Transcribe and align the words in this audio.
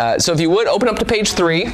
Uh, 0.00 0.18
so 0.18 0.32
if 0.32 0.40
you 0.40 0.48
would, 0.48 0.66
open 0.66 0.88
up 0.88 0.98
to 0.98 1.04
page 1.04 1.32
three. 1.32 1.66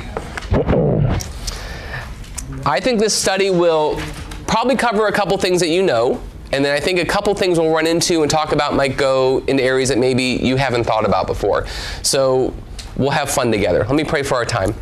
I 2.66 2.80
think 2.80 2.98
this 2.98 3.14
study 3.14 3.50
will 3.50 4.00
probably 4.48 4.74
cover 4.74 5.06
a 5.06 5.12
couple 5.12 5.38
things 5.38 5.60
that 5.60 5.68
you 5.68 5.80
know, 5.80 6.20
and 6.50 6.64
then 6.64 6.74
I 6.74 6.80
think 6.80 6.98
a 6.98 7.04
couple 7.04 7.32
things 7.36 7.56
we'll 7.56 7.72
run 7.72 7.86
into 7.86 8.22
and 8.22 8.30
talk 8.30 8.50
about 8.50 8.74
might 8.74 8.96
go 8.96 9.44
into 9.46 9.62
areas 9.62 9.90
that 9.90 9.98
maybe 9.98 10.24
you 10.24 10.56
haven't 10.56 10.82
thought 10.82 11.04
about 11.04 11.28
before. 11.28 11.68
So 12.02 12.52
we'll 12.96 13.10
have 13.10 13.30
fun 13.30 13.52
together. 13.52 13.84
Let 13.84 13.94
me 13.94 14.02
pray 14.02 14.24
for 14.24 14.34
our 14.34 14.44
time. 14.44 14.74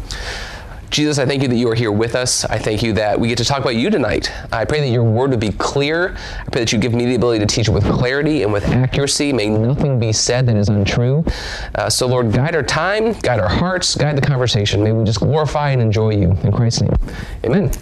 Jesus, 0.94 1.18
I 1.18 1.26
thank 1.26 1.42
you 1.42 1.48
that 1.48 1.56
you 1.56 1.68
are 1.68 1.74
here 1.74 1.90
with 1.90 2.14
us. 2.14 2.44
I 2.44 2.56
thank 2.56 2.80
you 2.80 2.92
that 2.92 3.18
we 3.18 3.26
get 3.26 3.38
to 3.38 3.44
talk 3.44 3.58
about 3.58 3.74
you 3.74 3.90
tonight. 3.90 4.30
I 4.52 4.64
pray 4.64 4.78
that 4.78 4.90
your 4.90 5.02
word 5.02 5.30
would 5.30 5.40
be 5.40 5.50
clear. 5.50 6.14
I 6.14 6.44
pray 6.52 6.60
that 6.60 6.72
you 6.72 6.78
give 6.78 6.94
me 6.94 7.04
the 7.04 7.16
ability 7.16 7.44
to 7.44 7.52
teach 7.52 7.66
it 7.66 7.72
with 7.72 7.82
clarity 7.82 8.44
and 8.44 8.52
with 8.52 8.64
accuracy. 8.68 9.32
May 9.32 9.48
nothing 9.48 9.98
be 9.98 10.12
said 10.12 10.46
that 10.46 10.54
is 10.54 10.68
untrue. 10.68 11.24
Uh, 11.74 11.90
so, 11.90 12.06
Lord, 12.06 12.32
guide 12.32 12.54
our 12.54 12.62
time, 12.62 13.12
guide 13.22 13.40
our 13.40 13.48
hearts, 13.48 13.96
guide 13.96 14.16
the 14.16 14.22
conversation. 14.22 14.84
May 14.84 14.92
we 14.92 15.02
just 15.02 15.18
glorify 15.18 15.70
and 15.70 15.82
enjoy 15.82 16.10
you. 16.10 16.30
In 16.44 16.52
Christ's 16.52 16.82
name, 16.82 16.96
amen. 17.44 17.72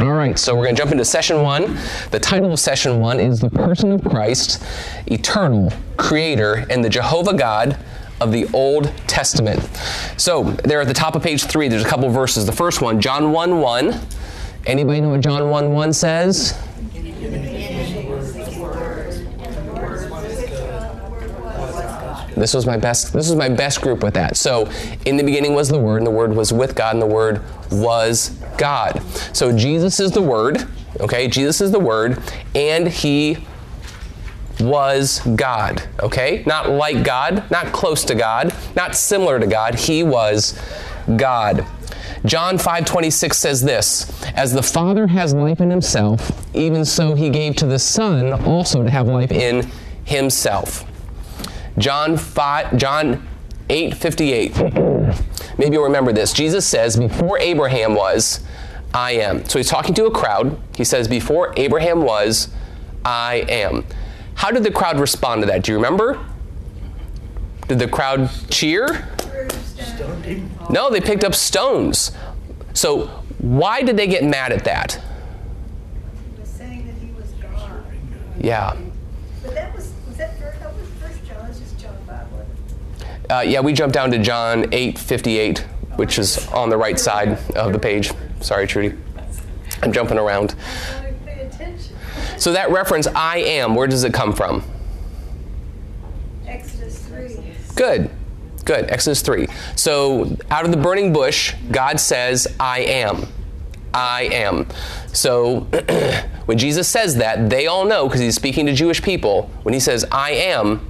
All 0.00 0.12
right, 0.12 0.38
so 0.38 0.54
we're 0.54 0.64
going 0.64 0.76
to 0.76 0.80
jump 0.80 0.92
into 0.92 1.04
session 1.04 1.42
one. 1.42 1.76
The 2.10 2.20
title 2.20 2.50
of 2.54 2.58
session 2.58 3.00
one 3.00 3.20
is 3.20 3.38
The 3.38 3.50
Person 3.50 3.92
of 3.92 4.02
Christ, 4.02 4.64
Eternal, 5.08 5.74
Creator, 5.98 6.64
and 6.70 6.82
the 6.82 6.88
Jehovah 6.88 7.34
God 7.34 7.78
of 8.20 8.32
the 8.32 8.46
Old 8.52 8.92
Testament. 9.06 9.60
So, 10.16 10.44
there 10.44 10.80
at 10.80 10.88
the 10.88 10.94
top 10.94 11.14
of 11.14 11.22
page 11.22 11.44
three, 11.44 11.68
there's 11.68 11.84
a 11.84 11.88
couple 11.88 12.08
verses. 12.10 12.46
The 12.46 12.52
first 12.52 12.80
one, 12.80 13.00
John 13.00 13.32
1 13.32 13.60
1. 13.60 14.00
Anybody 14.66 15.00
know 15.00 15.10
what 15.10 15.20
John 15.20 15.48
1 15.48 15.72
1 15.72 15.92
says? 15.92 16.58
This 22.34 22.54
was 22.54 22.66
my 22.66 22.76
best. 22.76 23.12
This 23.12 23.28
was 23.28 23.34
my 23.34 23.48
best 23.48 23.80
group 23.80 24.02
with 24.02 24.14
that. 24.14 24.36
So, 24.36 24.70
in 25.04 25.16
the 25.16 25.24
beginning 25.24 25.54
was 25.54 25.68
the 25.68 25.78
Word, 25.78 25.98
and 25.98 26.06
the 26.06 26.10
Word 26.12 26.34
was 26.34 26.52
with 26.52 26.76
God, 26.76 26.94
and 26.94 27.02
the 27.02 27.06
Word 27.06 27.42
was 27.70 28.30
God. 28.56 29.02
So 29.32 29.56
Jesus 29.56 30.00
is 30.00 30.12
the 30.12 30.22
Word. 30.22 30.66
Okay, 31.00 31.28
Jesus 31.28 31.60
is 31.60 31.70
the 31.70 31.80
Word, 31.80 32.22
and 32.54 32.88
He 32.88 33.38
was 34.60 35.20
God. 35.36 35.82
Okay, 36.00 36.42
not 36.46 36.70
like 36.70 37.04
God, 37.04 37.48
not 37.50 37.72
close 37.72 38.04
to 38.04 38.14
God, 38.14 38.54
not 38.76 38.96
similar 38.96 39.38
to 39.38 39.46
God. 39.46 39.74
He 39.74 40.02
was 40.02 40.58
God. 41.16 41.66
John 42.24 42.58
5:26 42.58 43.34
says 43.34 43.62
this, 43.62 44.22
as 44.34 44.52
the 44.52 44.62
Father 44.62 45.06
has 45.06 45.34
life 45.34 45.60
in 45.60 45.70
himself, 45.70 46.46
even 46.54 46.84
so 46.84 47.14
he 47.14 47.30
gave 47.30 47.56
to 47.56 47.66
the 47.66 47.78
Son 47.78 48.32
also 48.44 48.82
to 48.82 48.90
have 48.90 49.06
life 49.06 49.30
in 49.30 49.70
himself. 50.04 50.84
John 51.78 52.16
5 52.16 52.76
John 52.76 53.26
8:58. 53.68 55.38
Maybe 55.58 55.74
you'll 55.74 55.84
remember 55.84 56.12
this. 56.12 56.32
Jesus 56.32 56.66
says, 56.66 56.96
Before 56.96 57.38
Abraham 57.38 57.94
was, 57.94 58.40
I 58.94 59.12
am. 59.12 59.44
So 59.44 59.58
he's 59.58 59.68
talking 59.68 59.94
to 59.94 60.06
a 60.06 60.10
crowd. 60.10 60.58
He 60.76 60.84
says, 60.84 61.08
Before 61.08 61.52
Abraham 61.56 62.02
was, 62.02 62.48
I 63.04 63.44
am. 63.48 63.84
How 64.38 64.52
did 64.52 64.62
the 64.62 64.70
crowd 64.70 65.00
respond 65.00 65.42
to 65.42 65.46
that? 65.48 65.64
Do 65.64 65.72
you 65.72 65.76
remember? 65.76 66.24
Did 67.66 67.80
the 67.80 67.88
crowd 67.88 68.30
cheer? 68.48 69.08
No, 70.70 70.90
they 70.90 71.00
picked 71.00 71.24
up 71.24 71.34
stones. 71.34 72.12
So 72.72 73.08
why 73.38 73.82
did 73.82 73.96
they 73.96 74.06
get 74.06 74.22
mad 74.22 74.52
at 74.52 74.62
that? 74.62 75.02
Yeah. 78.40 78.76
But 79.42 79.54
that 79.54 79.74
was, 79.74 79.92
was 80.06 80.16
that 80.18 80.38
first, 80.38 80.60
that 80.60 80.72
was 80.72 80.88
first 81.00 81.26
John, 81.26 81.46
it's 81.50 81.58
just 81.58 81.76
John 81.80 81.96
5. 82.06 83.30
Uh, 83.30 83.40
yeah, 83.40 83.58
we 83.58 83.72
jumped 83.72 83.94
down 83.94 84.12
to 84.12 84.18
John 84.18 84.70
8:58, 84.70 85.58
which 85.96 86.16
is 86.16 86.46
on 86.48 86.70
the 86.70 86.76
right 86.76 86.98
side 86.98 87.38
of 87.56 87.72
the 87.72 87.78
page. 87.80 88.12
Sorry, 88.40 88.68
Trudy. 88.68 88.96
I'm 89.82 89.92
jumping 89.92 90.16
around. 90.16 90.54
I 90.96 91.02
didn't 91.02 91.26
pay 91.26 91.40
attention. 91.40 91.96
So 92.38 92.52
that 92.52 92.70
reference, 92.70 93.06
I 93.08 93.38
am, 93.38 93.74
where 93.74 93.86
does 93.86 94.04
it 94.04 94.14
come 94.14 94.32
from? 94.32 94.62
Exodus 96.46 96.98
3. 97.06 97.36
Good. 97.74 98.10
Good. 98.64 98.90
Exodus 98.90 99.22
3. 99.22 99.46
So 99.76 100.36
out 100.50 100.64
of 100.64 100.70
the 100.70 100.76
burning 100.76 101.12
bush, 101.12 101.54
God 101.70 101.98
says, 101.98 102.46
I 102.60 102.80
am. 102.80 103.26
I 103.92 104.24
am. 104.32 104.66
So 105.12 105.60
when 106.46 106.58
Jesus 106.58 106.86
says 106.88 107.16
that, 107.16 107.50
they 107.50 107.66
all 107.66 107.84
know 107.84 108.06
because 108.06 108.20
he's 108.20 108.36
speaking 108.36 108.66
to 108.66 108.72
Jewish 108.72 109.02
people. 109.02 109.50
When 109.62 109.74
he 109.74 109.80
says, 109.80 110.04
I 110.12 110.32
am, 110.32 110.88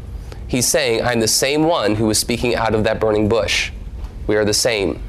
he's 0.49 0.67
saying, 0.67 1.03
I'm 1.03 1.21
the 1.21 1.29
same 1.29 1.63
one 1.63 1.95
who 1.95 2.07
was 2.07 2.19
speaking 2.19 2.55
out 2.55 2.75
of 2.75 2.85
that 2.85 3.01
burning 3.01 3.29
bush. 3.29 3.71
We 4.27 4.37
are 4.37 4.45
the 4.45 4.55
same. 4.55 5.01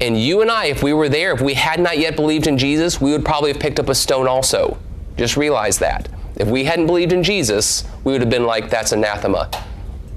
And 0.00 0.20
you 0.20 0.40
and 0.40 0.50
I, 0.50 0.66
if 0.66 0.82
we 0.82 0.92
were 0.92 1.08
there, 1.08 1.32
if 1.32 1.40
we 1.40 1.54
had 1.54 1.78
not 1.78 1.98
yet 1.98 2.16
believed 2.16 2.46
in 2.46 2.58
Jesus, 2.58 3.00
we 3.00 3.12
would 3.12 3.24
probably 3.24 3.52
have 3.52 3.60
picked 3.60 3.78
up 3.78 3.88
a 3.88 3.94
stone 3.94 4.26
also. 4.26 4.78
Just 5.20 5.36
realize 5.36 5.78
that. 5.80 6.08
If 6.36 6.48
we 6.48 6.64
hadn't 6.64 6.86
believed 6.86 7.12
in 7.12 7.22
Jesus, 7.22 7.84
we 8.04 8.12
would 8.12 8.22
have 8.22 8.30
been 8.30 8.46
like, 8.46 8.70
that's 8.70 8.92
anathema. 8.92 9.50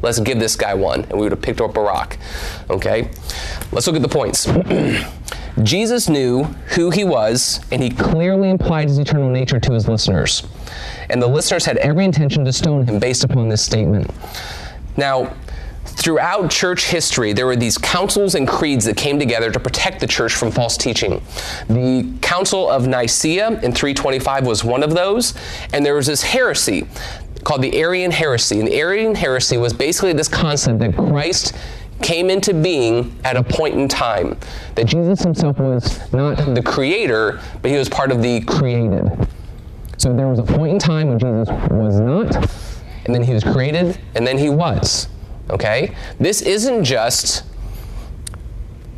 Let's 0.01 0.17
give 0.17 0.39
this 0.39 0.55
guy 0.55 0.73
one. 0.75 1.01
And 1.01 1.15
we 1.15 1.23
would 1.23 1.33
have 1.33 1.41
picked 1.41 1.59
up 1.59 1.75
a 1.75 1.81
rock. 1.81 2.17
Okay? 2.69 3.09
Let's 3.73 3.85
look 3.85 3.97
at 3.97 4.01
the 4.01 4.07
points. 4.07 4.47
Jesus 5.63 6.07
knew 6.07 6.45
who 6.75 6.89
he 6.89 7.03
was, 7.03 7.59
and 7.69 7.83
he 7.83 7.89
clearly 7.89 8.49
implied 8.49 8.87
his 8.87 8.97
eternal 8.97 9.29
nature 9.29 9.59
to 9.59 9.73
his 9.73 9.89
listeners. 9.89 10.47
And 11.09 11.21
the 11.21 11.27
listeners 11.27 11.65
had 11.65 11.75
every 11.79 12.05
intention 12.05 12.45
to 12.45 12.53
stone 12.53 12.87
him 12.87 12.97
based 12.97 13.25
upon 13.25 13.49
this 13.49 13.61
statement. 13.61 14.09
Now, 14.95 15.35
throughout 15.95 16.49
church 16.49 16.85
history, 16.85 17.33
there 17.33 17.45
were 17.45 17.55
these 17.55 17.77
councils 17.77 18.35
and 18.35 18.47
creeds 18.47 18.85
that 18.85 18.97
came 18.97 19.19
together 19.19 19.51
to 19.51 19.59
protect 19.59 19.99
the 19.99 20.07
church 20.07 20.33
from 20.33 20.51
false 20.51 20.77
teaching. 20.77 21.21
The 21.67 22.11
Council 22.21 22.69
of 22.69 22.87
Nicaea 22.87 23.47
in 23.61 23.71
325 23.71 24.45
was 24.45 24.63
one 24.63 24.83
of 24.83 24.93
those, 24.93 25.33
and 25.71 25.85
there 25.85 25.95
was 25.95 26.07
this 26.07 26.21
heresy 26.21 26.87
called 27.43 27.61
the 27.61 27.75
Arian 27.77 28.11
heresy. 28.11 28.59
And 28.59 28.67
the 28.67 28.75
Arian 28.75 29.15
heresy 29.15 29.57
was 29.57 29.73
basically 29.73 30.13
this 30.13 30.27
concept 30.27 30.79
that 30.79 30.95
Christ 30.95 31.55
came 32.01 32.29
into 32.29 32.53
being 32.53 33.15
at 33.23 33.37
a 33.37 33.43
point 33.43 33.75
in 33.75 33.87
time, 33.87 34.37
that 34.75 34.85
Jesus 34.85 35.21
himself 35.21 35.59
was 35.59 36.11
not 36.11 36.37
the 36.55 36.61
creator, 36.61 37.39
but 37.61 37.71
he 37.71 37.77
was 37.77 37.87
part 37.87 38.11
of 38.11 38.21
the 38.21 38.41
created. 38.41 39.09
So 39.97 40.13
there 40.13 40.27
was 40.27 40.39
a 40.39 40.43
point 40.43 40.73
in 40.73 40.79
time 40.79 41.07
when 41.09 41.19
Jesus 41.19 41.47
was 41.69 41.99
not, 41.99 42.35
and 43.05 43.13
then 43.13 43.23
he 43.23 43.33
was 43.33 43.43
created, 43.43 43.97
and 44.15 44.25
then 44.25 44.37
he 44.37 44.49
was. 44.49 45.07
Okay? 45.49 45.95
This 46.19 46.41
isn't 46.41 46.83
just 46.83 47.43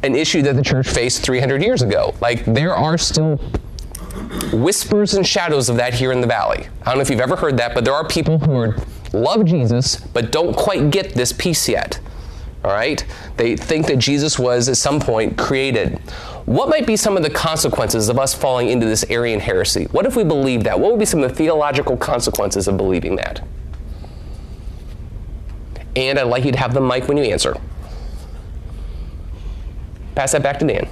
an 0.04 0.16
issue 0.16 0.42
that 0.44 0.56
the 0.56 0.62
church 0.62 0.88
faced 0.88 1.24
300 1.24 1.64
years 1.64 1.82
ago. 1.82 2.14
Like, 2.22 2.46
there 2.46 2.76
are 2.76 2.98
still 2.98 3.38
whispers 4.54 5.14
and 5.16 5.26
shadows 5.26 5.70
of 5.70 5.78
that 5.78 5.94
here 5.94 6.12
in 6.12 6.22
the 6.22 6.28
valley. 6.28 6.68
I 6.82 6.86
don't 6.86 6.96
know 6.96 7.02
if 7.02 7.10
you've 7.10 7.20
ever 7.20 7.36
heard 7.36 7.58
that, 7.58 7.74
but 7.74 7.84
there 7.84 7.94
are 7.94 8.08
people 8.08 8.40
who 8.40 8.56
are, 8.56 8.78
love 9.14 9.46
Jesus, 9.46 9.98
but 9.98 10.32
don't 10.32 10.56
quite 10.56 10.92
get 10.92 11.14
this 11.14 11.34
piece 11.34 11.68
yet. 11.68 12.00
All 12.64 12.72
right? 12.72 13.06
They 13.38 13.56
think 13.56 13.88
that 13.88 13.98
Jesus 13.98 14.40
was 14.40 14.70
at 14.70 14.78
some 14.78 15.00
point 15.00 15.38
created. 15.38 16.00
What 16.46 16.70
might 16.70 16.88
be 16.88 16.96
some 16.96 17.18
of 17.18 17.24
the 17.24 17.30
consequences 17.30 18.10
of 18.10 18.20
us 18.20 18.34
falling 18.34 18.70
into 18.70 18.86
this 18.86 19.06
Arian 19.10 19.40
heresy? 19.40 19.86
What 19.86 20.06
if 20.06 20.16
we 20.16 20.24
believe 20.24 20.64
that? 20.64 20.80
What 20.80 20.92
would 20.92 21.00
be 21.00 21.06
some 21.06 21.24
of 21.24 21.30
the 21.30 21.36
theological 21.36 21.98
consequences 21.98 22.68
of 22.68 22.78
believing 22.78 23.16
that? 23.18 23.42
And 25.96 26.20
I'd 26.20 26.24
like 26.24 26.44
you 26.46 26.52
to 26.52 26.58
have 26.58 26.74
the 26.74 26.82
mic 26.82 27.08
when 27.08 27.18
you 27.18 27.24
answer. 27.24 27.56
Pass 30.16 30.32
that 30.34 30.44
back 30.44 30.60
to 30.60 30.66
Dan. 30.68 30.88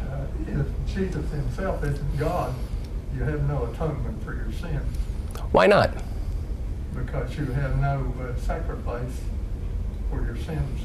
Uh, 0.00 0.26
If 0.46 0.94
Jesus 0.94 1.30
himself 1.30 1.82
isn't 1.84 2.18
God, 2.18 2.54
you 3.16 3.22
have 3.24 3.42
no 3.48 3.64
atonement 3.72 4.22
for 4.24 4.34
your 4.34 4.52
sin 4.52 4.80
Why 5.52 5.66
not? 5.66 5.90
because 6.94 7.36
you 7.36 7.44
have 7.46 7.78
no 7.78 8.10
uh, 8.22 8.34
sacrifice 8.40 9.20
for 10.10 10.24
your 10.24 10.36
sins. 10.36 10.80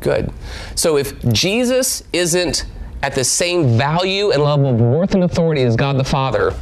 Good. 0.00 0.32
So 0.76 0.96
if 0.98 1.20
Jesus 1.32 2.04
isn't 2.12 2.66
at 3.02 3.14
the 3.16 3.24
same 3.24 3.76
value 3.76 4.30
and 4.30 4.40
level 4.42 4.66
of 4.72 4.80
worth 4.80 5.14
and 5.14 5.24
authority 5.24 5.62
as 5.62 5.74
God 5.74 5.98
the 5.98 6.04
Father, 6.04 6.54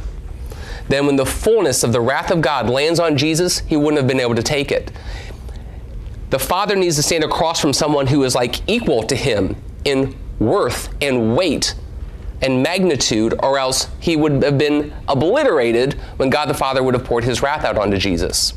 then 0.89 1.05
when 1.05 1.15
the 1.15 1.25
fullness 1.25 1.83
of 1.83 1.91
the 1.93 2.01
wrath 2.01 2.31
of 2.31 2.41
God 2.41 2.69
lands 2.69 2.99
on 2.99 3.17
Jesus, 3.17 3.59
he 3.59 3.77
wouldn't 3.77 3.97
have 3.97 4.07
been 4.07 4.19
able 4.19 4.35
to 4.35 4.43
take 4.43 4.71
it. 4.71 4.91
The 6.29 6.39
Father 6.39 6.75
needs 6.75 6.95
to 6.95 7.03
stand 7.03 7.23
across 7.23 7.61
from 7.61 7.73
someone 7.73 8.07
who 8.07 8.23
is 8.23 8.35
like 8.35 8.67
equal 8.67 9.03
to 9.03 9.15
him 9.15 9.55
in 9.85 10.15
worth 10.39 10.93
and 11.01 11.37
weight 11.37 11.75
and 12.41 12.61
magnitude, 12.61 13.33
or 13.39 13.57
else 13.57 13.87
he 13.99 14.17
would 14.17 14.43
have 14.43 14.57
been 14.57 14.93
obliterated 15.07 15.93
when 16.17 16.29
God 16.29 16.49
the 16.49 16.53
Father 16.53 16.83
would 16.83 16.93
have 16.93 17.05
poured 17.05 17.23
his 17.23 17.41
wrath 17.41 17.63
out 17.63 17.77
onto 17.77 17.97
Jesus. 17.97 18.53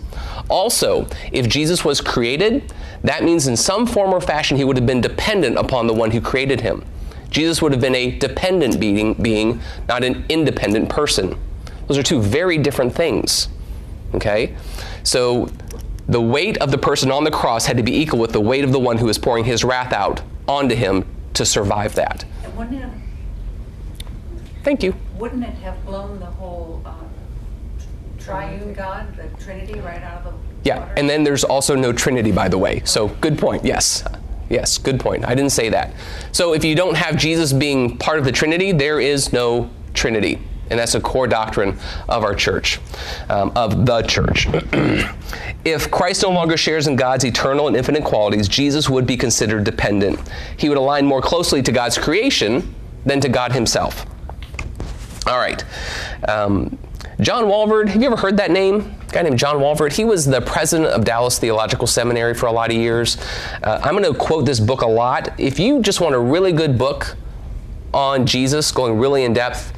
Also, 0.48 1.06
if 1.32 1.48
Jesus 1.48 1.84
was 1.84 2.00
created, 2.00 2.72
that 3.04 3.22
means 3.22 3.46
in 3.46 3.56
some 3.56 3.86
form 3.86 4.12
or 4.12 4.20
fashion 4.20 4.56
he 4.56 4.64
would 4.64 4.76
have 4.76 4.86
been 4.86 5.00
dependent 5.00 5.56
upon 5.56 5.86
the 5.86 5.92
one 5.92 6.10
who 6.10 6.20
created 6.20 6.60
him. 6.60 6.84
Jesus 7.30 7.62
would 7.62 7.72
have 7.72 7.80
been 7.80 7.94
a 7.94 8.10
dependent 8.18 8.80
being, 8.80 9.14
being 9.14 9.60
not 9.88 10.02
an 10.02 10.24
independent 10.28 10.88
person. 10.88 11.38
Those 11.86 11.98
are 11.98 12.02
two 12.02 12.20
very 12.20 12.58
different 12.58 12.94
things. 12.94 13.48
Okay? 14.14 14.56
So 15.02 15.50
the 16.08 16.20
weight 16.20 16.56
of 16.58 16.70
the 16.70 16.78
person 16.78 17.10
on 17.10 17.24
the 17.24 17.30
cross 17.30 17.66
had 17.66 17.76
to 17.76 17.82
be 17.82 17.96
equal 18.00 18.18
with 18.18 18.32
the 18.32 18.40
weight 18.40 18.64
of 18.64 18.72
the 18.72 18.78
one 18.78 18.98
who 18.98 19.06
was 19.06 19.18
pouring 19.18 19.44
his 19.44 19.64
wrath 19.64 19.92
out 19.92 20.22
onto 20.48 20.74
him 20.74 21.04
to 21.34 21.44
survive 21.44 21.94
that. 21.96 22.24
Wouldn't 22.56 22.82
it, 22.82 22.88
Thank 24.62 24.82
you. 24.82 24.94
wouldn't 25.18 25.44
it 25.44 25.54
have 25.56 25.84
blown 25.84 26.18
the 26.18 26.26
whole 26.26 26.82
uh, 26.84 26.92
triune 28.18 28.72
God, 28.72 29.16
the 29.16 29.28
Trinity, 29.44 29.78
right 29.80 30.02
out 30.02 30.24
of 30.26 30.32
the 30.32 30.38
Yeah, 30.64 30.80
water? 30.80 30.94
and 30.96 31.08
then 31.08 31.22
there's 31.22 31.44
also 31.44 31.74
no 31.76 31.92
Trinity, 31.92 32.32
by 32.32 32.48
the 32.48 32.58
way. 32.58 32.82
So 32.84 33.08
good 33.08 33.38
point. 33.38 33.64
Yes. 33.64 34.02
Yes, 34.48 34.78
good 34.78 34.98
point. 35.00 35.24
I 35.24 35.34
didn't 35.34 35.50
say 35.52 35.68
that. 35.70 35.92
So 36.32 36.52
if 36.54 36.64
you 36.64 36.74
don't 36.76 36.96
have 36.96 37.16
Jesus 37.16 37.52
being 37.52 37.96
part 37.98 38.18
of 38.18 38.24
the 38.24 38.32
Trinity, 38.32 38.72
there 38.72 39.00
is 39.00 39.32
no 39.32 39.68
Trinity. 39.92 40.38
And 40.70 40.78
that's 40.78 40.94
a 40.94 41.00
core 41.00 41.26
doctrine 41.26 41.78
of 42.08 42.24
our 42.24 42.34
church, 42.34 42.80
um, 43.28 43.52
of 43.54 43.86
the 43.86 44.02
church. 44.02 44.46
if 45.64 45.90
Christ 45.90 46.22
no 46.22 46.30
longer 46.30 46.56
shares 46.56 46.86
in 46.86 46.96
God's 46.96 47.24
eternal 47.24 47.68
and 47.68 47.76
infinite 47.76 48.04
qualities, 48.04 48.48
Jesus 48.48 48.88
would 48.88 49.06
be 49.06 49.16
considered 49.16 49.64
dependent. 49.64 50.20
He 50.56 50.68
would 50.68 50.78
align 50.78 51.06
more 51.06 51.22
closely 51.22 51.62
to 51.62 51.72
God's 51.72 51.96
creation 51.96 52.74
than 53.04 53.20
to 53.20 53.28
God 53.28 53.52
Himself. 53.52 54.06
All 55.26 55.38
right. 55.38 55.64
Um, 56.28 56.78
John 57.20 57.44
Walvoord, 57.44 57.88
have 57.88 58.02
you 58.02 58.06
ever 58.06 58.16
heard 58.16 58.36
that 58.36 58.50
name? 58.50 58.94
A 59.08 59.12
guy 59.12 59.22
named 59.22 59.38
John 59.38 59.56
Walvoord. 59.56 59.92
He 59.92 60.04
was 60.04 60.26
the 60.26 60.40
president 60.42 60.90
of 60.90 61.04
Dallas 61.04 61.38
Theological 61.38 61.86
Seminary 61.86 62.34
for 62.34 62.46
a 62.46 62.52
lot 62.52 62.70
of 62.70 62.76
years. 62.76 63.16
Uh, 63.62 63.80
I'm 63.82 63.96
going 63.96 64.12
to 64.12 64.18
quote 64.18 64.44
this 64.44 64.60
book 64.60 64.82
a 64.82 64.86
lot. 64.86 65.38
If 65.40 65.58
you 65.58 65.80
just 65.80 66.00
want 66.00 66.14
a 66.14 66.18
really 66.18 66.52
good 66.52 66.76
book 66.76 67.16
on 67.94 68.26
Jesus, 68.26 68.70
going 68.70 68.98
really 68.98 69.24
in 69.24 69.32
depth, 69.32 69.72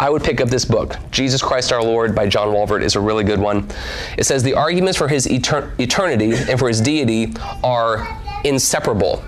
I 0.00 0.08
would 0.08 0.24
pick 0.24 0.40
up 0.40 0.48
this 0.48 0.64
book, 0.64 0.96
Jesus 1.10 1.42
Christ 1.42 1.74
Our 1.74 1.82
Lord 1.82 2.14
by 2.14 2.26
John 2.26 2.48
Walvoord 2.48 2.82
is 2.82 2.96
a 2.96 3.00
really 3.00 3.22
good 3.22 3.38
one. 3.38 3.68
It 4.16 4.24
says 4.24 4.42
the 4.42 4.54
arguments 4.54 4.96
for 4.96 5.08
his 5.08 5.26
etern- 5.26 5.78
eternity 5.78 6.32
and 6.32 6.58
for 6.58 6.68
his 6.68 6.80
deity 6.80 7.34
are 7.62 8.08
inseparable. 8.42 9.22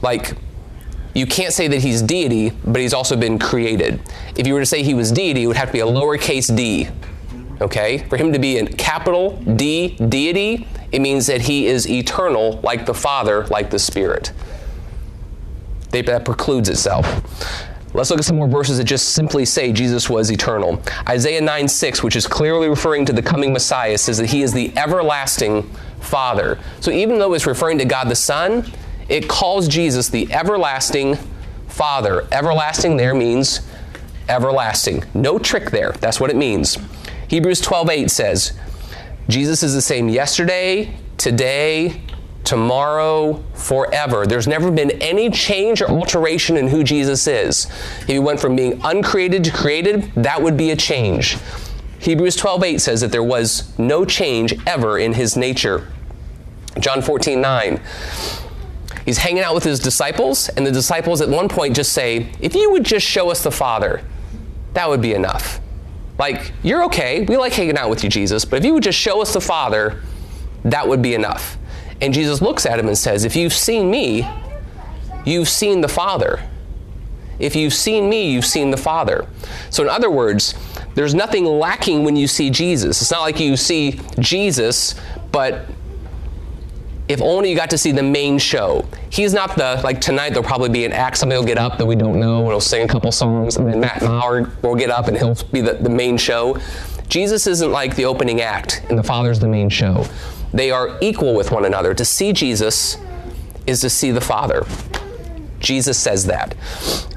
Like, 0.00 0.36
you 1.16 1.26
can't 1.26 1.52
say 1.52 1.66
that 1.66 1.80
he's 1.80 2.00
deity, 2.00 2.50
but 2.64 2.80
he's 2.80 2.94
also 2.94 3.16
been 3.16 3.40
created. 3.40 4.00
If 4.36 4.46
you 4.46 4.54
were 4.54 4.60
to 4.60 4.66
say 4.66 4.84
he 4.84 4.94
was 4.94 5.10
deity, 5.10 5.42
it 5.42 5.46
would 5.48 5.56
have 5.56 5.70
to 5.70 5.72
be 5.72 5.80
a 5.80 5.86
lowercase 5.86 6.54
d. 6.56 6.88
Okay? 7.60 8.06
For 8.08 8.16
him 8.16 8.32
to 8.32 8.38
be 8.38 8.58
a 8.58 8.66
capital 8.66 9.36
D, 9.56 9.96
deity, 9.96 10.68
it 10.92 11.00
means 11.00 11.26
that 11.26 11.40
he 11.40 11.66
is 11.66 11.88
eternal, 11.90 12.60
like 12.62 12.86
the 12.86 12.94
Father, 12.94 13.46
like 13.48 13.70
the 13.70 13.80
Spirit. 13.80 14.32
That 15.90 16.24
precludes 16.24 16.68
itself. 16.68 17.04
Let's 17.94 18.08
look 18.08 18.18
at 18.18 18.24
some 18.24 18.36
more 18.36 18.48
verses 18.48 18.78
that 18.78 18.84
just 18.84 19.10
simply 19.10 19.44
say 19.44 19.70
Jesus 19.70 20.08
was 20.08 20.30
eternal. 20.30 20.82
Isaiah 21.08 21.42
9 21.42 21.68
6, 21.68 22.02
which 22.02 22.16
is 22.16 22.26
clearly 22.26 22.68
referring 22.68 23.04
to 23.06 23.12
the 23.12 23.22
coming 23.22 23.52
Messiah, 23.52 23.98
says 23.98 24.16
that 24.18 24.30
he 24.30 24.42
is 24.42 24.52
the 24.52 24.72
everlasting 24.78 25.62
Father. 26.00 26.58
So 26.80 26.90
even 26.90 27.18
though 27.18 27.34
it's 27.34 27.46
referring 27.46 27.78
to 27.78 27.84
God 27.84 28.08
the 28.08 28.14
Son, 28.14 28.70
it 29.08 29.28
calls 29.28 29.68
Jesus 29.68 30.08
the 30.08 30.32
everlasting 30.32 31.16
Father. 31.68 32.26
Everlasting 32.32 32.96
there 32.96 33.14
means 33.14 33.60
everlasting. 34.28 35.04
No 35.12 35.38
trick 35.38 35.70
there. 35.70 35.92
That's 35.92 36.18
what 36.18 36.30
it 36.30 36.36
means. 36.36 36.78
Hebrews 37.28 37.60
12 37.60 37.90
8 37.90 38.10
says, 38.10 38.58
Jesus 39.28 39.62
is 39.62 39.74
the 39.74 39.82
same 39.82 40.08
yesterday, 40.08 40.94
today, 41.18 42.00
tomorrow, 42.44 43.42
forever. 43.54 44.26
There's 44.26 44.48
never 44.48 44.70
been 44.70 44.90
any 45.02 45.30
change 45.30 45.80
or 45.80 45.88
alteration 45.88 46.56
in 46.56 46.68
who 46.68 46.82
Jesus 46.82 47.26
is. 47.26 47.68
He 48.06 48.18
went 48.18 48.40
from 48.40 48.56
being 48.56 48.80
uncreated 48.84 49.44
to 49.44 49.52
created, 49.52 50.10
that 50.16 50.42
would 50.42 50.56
be 50.56 50.70
a 50.70 50.76
change. 50.76 51.36
Hebrews 52.00 52.36
12:8 52.36 52.80
says 52.80 53.00
that 53.00 53.12
there 53.12 53.22
was 53.22 53.72
no 53.78 54.04
change 54.04 54.54
ever 54.66 54.98
in 54.98 55.12
his 55.12 55.36
nature. 55.36 55.86
John 56.80 57.00
14:9. 57.00 57.80
He's 59.04 59.18
hanging 59.18 59.42
out 59.42 59.54
with 59.54 59.64
his 59.64 59.80
disciples, 59.80 60.48
and 60.50 60.66
the 60.66 60.70
disciples 60.70 61.20
at 61.20 61.28
one 61.28 61.48
point 61.48 61.74
just 61.74 61.92
say, 61.92 62.28
If 62.40 62.54
you 62.54 62.70
would 62.70 62.84
just 62.84 63.06
show 63.06 63.30
us 63.30 63.42
the 63.42 63.50
Father, 63.50 64.02
that 64.74 64.88
would 64.88 65.00
be 65.00 65.14
enough. 65.14 65.60
Like, 66.18 66.52
you're 66.62 66.84
okay. 66.84 67.24
We 67.24 67.36
like 67.36 67.52
hanging 67.52 67.76
out 67.76 67.90
with 67.90 68.04
you, 68.04 68.10
Jesus, 68.10 68.44
but 68.44 68.58
if 68.58 68.64
you 68.64 68.74
would 68.74 68.82
just 68.82 68.98
show 68.98 69.20
us 69.20 69.32
the 69.32 69.40
Father, 69.40 70.00
that 70.64 70.86
would 70.86 71.02
be 71.02 71.14
enough. 71.14 71.58
And 72.02 72.12
Jesus 72.12 72.42
looks 72.42 72.66
at 72.66 72.78
him 72.78 72.88
and 72.88 72.98
says, 72.98 73.24
If 73.24 73.36
you've 73.36 73.52
seen 73.52 73.90
me, 73.90 74.28
you've 75.24 75.48
seen 75.48 75.80
the 75.80 75.88
Father. 75.88 76.42
If 77.38 77.56
you've 77.56 77.72
seen 77.72 78.10
me, 78.10 78.30
you've 78.32 78.44
seen 78.44 78.70
the 78.70 78.76
Father. 78.76 79.26
So, 79.70 79.82
in 79.82 79.88
other 79.88 80.10
words, 80.10 80.54
there's 80.94 81.14
nothing 81.14 81.44
lacking 81.44 82.04
when 82.04 82.16
you 82.16 82.26
see 82.26 82.50
Jesus. 82.50 83.00
It's 83.00 83.10
not 83.10 83.20
like 83.20 83.40
you 83.40 83.56
see 83.56 84.00
Jesus, 84.18 84.94
but 85.30 85.66
if 87.08 87.22
only 87.22 87.50
you 87.50 87.56
got 87.56 87.70
to 87.70 87.78
see 87.78 87.92
the 87.92 88.02
main 88.02 88.38
show. 88.38 88.86
He's 89.10 89.32
not 89.32 89.56
the, 89.56 89.80
like 89.82 90.00
tonight, 90.00 90.30
there'll 90.30 90.44
probably 90.44 90.68
be 90.70 90.84
an 90.84 90.92
act, 90.92 91.16
somebody 91.18 91.38
will 91.38 91.46
get 91.46 91.58
up 91.58 91.78
that 91.78 91.86
we 91.86 91.96
don't 91.96 92.18
know, 92.18 92.40
and 92.40 92.48
he'll 92.48 92.60
sing 92.60 92.84
a 92.84 92.88
couple 92.88 93.12
songs, 93.12 93.56
and 93.56 93.68
then 93.68 93.80
Matt 93.80 94.02
Maher 94.02 94.50
will 94.62 94.74
get 94.74 94.90
up 94.90 95.08
and 95.08 95.16
he'll 95.16 95.36
be 95.52 95.60
the, 95.60 95.74
the 95.74 95.90
main 95.90 96.16
show. 96.16 96.58
Jesus 97.08 97.46
isn't 97.46 97.70
like 97.70 97.96
the 97.96 98.04
opening 98.06 98.40
act, 98.40 98.82
and 98.88 98.98
the 98.98 99.02
Father's 99.02 99.38
the 99.38 99.48
main 99.48 99.68
show. 99.68 100.06
They 100.52 100.70
are 100.70 100.98
equal 101.00 101.34
with 101.34 101.50
one 101.50 101.64
another. 101.64 101.94
To 101.94 102.04
see 102.04 102.32
Jesus 102.32 102.98
is 103.66 103.80
to 103.80 103.90
see 103.90 104.10
the 104.10 104.20
Father. 104.20 104.66
Jesus 105.58 105.98
says 105.98 106.26
that. 106.26 106.54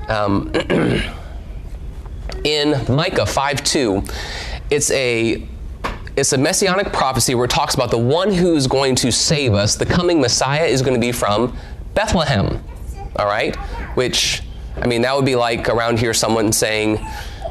Um, 0.07 0.51
in 2.43 2.75
Micah 2.93 3.25
5 3.25 3.63
2, 3.63 4.03
it's 4.69 4.91
a 4.91 5.47
it's 6.15 6.31
a 6.31 6.37
messianic 6.37 6.93
prophecy 6.93 7.35
where 7.35 7.43
it 7.43 7.51
talks 7.51 7.75
about 7.75 7.91
the 7.91 7.97
one 7.97 8.31
who's 8.31 8.67
going 8.67 8.95
to 8.95 9.11
save 9.11 9.53
us, 9.53 9.75
the 9.75 9.85
coming 9.85 10.21
Messiah, 10.21 10.63
is 10.63 10.81
going 10.81 10.93
to 10.93 10.99
be 10.99 11.11
from 11.11 11.57
Bethlehem. 11.93 12.63
All 13.17 13.25
right? 13.25 13.53
Which, 13.95 14.41
I 14.77 14.87
mean, 14.87 15.01
that 15.01 15.13
would 15.13 15.25
be 15.25 15.35
like 15.35 15.67
around 15.67 15.99
here 15.99 16.13
someone 16.13 16.53
saying, 16.53 17.05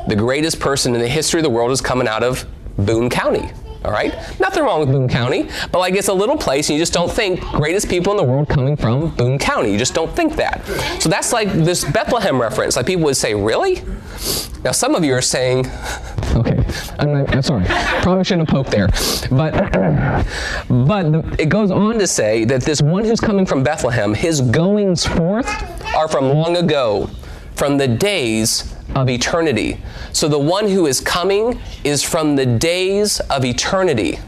the 0.09 0.17
greatest 0.17 0.61
person 0.61 0.95
in 0.95 1.01
the 1.01 1.09
history 1.09 1.41
of 1.41 1.45
the 1.45 1.51
world 1.51 1.73
is 1.73 1.81
coming 1.83 2.09
out 2.09 2.23
of 2.23 2.47
Boone 2.79 3.11
County. 3.11 3.51
All 3.85 3.93
right? 3.93 4.15
Nothing 4.41 4.65
wrong 4.65 4.81
with 4.81 4.91
Boone 4.91 5.09
County, 5.09 5.49
but 5.71 5.79
like 5.79 5.95
it's 5.95 6.09
a 6.09 6.15
little 6.15 6.39
place 6.39 6.69
and 6.71 6.79
you 6.79 6.83
just 6.83 6.95
don't 6.95 7.11
think 7.11 7.41
greatest 7.41 7.89
people 7.89 8.13
in 8.13 8.17
the 8.17 8.25
world 8.25 8.49
coming 8.49 8.77
from 8.77 9.15
Boone 9.15 9.39
County. 9.39 9.73
You 9.73 9.79
just 9.79 9.95
don't 9.95 10.15
think 10.15 10.37
that. 10.37 10.65
So 11.01 11.09
that's 11.09 11.33
like 11.33 11.53
this 11.53 11.85
Bethlehem 11.85 12.41
reference. 12.41 12.77
Like 12.77 12.87
people 12.87 13.05
would 13.05 13.17
say, 13.17 13.35
really? 13.35 13.83
Now 14.65 14.73
some 14.73 14.95
of 14.95 15.05
you 15.05 15.13
are 15.13 15.21
saying, 15.21 15.67
okay, 16.35 16.65
I'm, 16.99 17.27
I'm 17.29 17.43
sorry, 17.43 17.67
probably 18.03 18.25
shouldn't 18.25 18.49
have 18.49 18.57
poked 18.57 18.71
there, 18.71 18.89
but 19.31 19.53
but 20.69 21.13
the, 21.13 21.37
it 21.39 21.51
goes 21.51 21.71
on 21.71 21.99
to 21.99 22.07
say 22.07 22.47
that 22.47 22.63
this 22.63 22.81
one 22.81 23.05
who's 23.05 23.21
coming 23.21 23.45
from 23.45 23.63
Bethlehem, 23.63 24.15
his 24.15 24.41
goings 24.41 25.05
forth 25.05 25.47
are 25.95 26.09
from 26.09 26.31
long 26.31 26.57
ago, 26.57 27.11
from 27.57 27.77
the 27.77 27.87
days 27.87 28.75
of 28.95 29.09
eternity. 29.09 29.81
So 30.13 30.29
the 30.29 30.39
one 30.39 30.69
who 30.69 30.87
is 30.87 31.01
coming 31.01 31.61
is 31.83 32.03
from 32.03 32.37
the 32.37 32.47
days 32.47 33.21
of 33.21 33.45
eternity. 33.45 34.19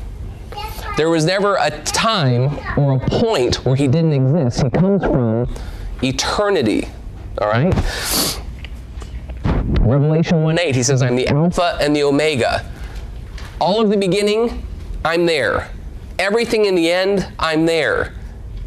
There 0.96 1.10
was 1.10 1.24
never 1.24 1.56
a 1.56 1.70
time 1.82 2.58
or 2.78 2.94
a 2.96 2.98
point 3.10 3.64
where 3.66 3.76
he 3.76 3.86
didn't 3.86 4.12
exist. 4.12 4.62
He 4.62 4.70
comes 4.70 5.02
from 5.02 5.54
eternity. 6.02 6.88
All 7.38 7.48
right? 7.48 7.74
Revelation 9.80 10.42
1 10.42 10.58
8, 10.58 10.74
he 10.74 10.82
says, 10.82 11.02
I'm 11.02 11.16
the 11.16 11.28
Alpha 11.28 11.76
and 11.80 11.94
the 11.94 12.02
Omega. 12.02 12.70
All 13.60 13.80
of 13.80 13.90
the 13.90 13.96
beginning, 13.96 14.66
I'm 15.04 15.26
there. 15.26 15.70
Everything 16.18 16.64
in 16.64 16.74
the 16.74 16.90
end, 16.90 17.28
I'm 17.38 17.66
there. 17.66 18.14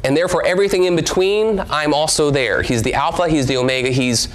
And 0.03 0.15
therefore, 0.15 0.45
everything 0.45 0.85
in 0.85 0.95
between, 0.95 1.59
I'm 1.59 1.93
also 1.93 2.31
there. 2.31 2.61
He's 2.61 2.83
the 2.83 2.93
Alpha, 2.93 3.27
He's 3.27 3.47
the 3.47 3.57
Omega, 3.57 3.89
He's 3.89 4.29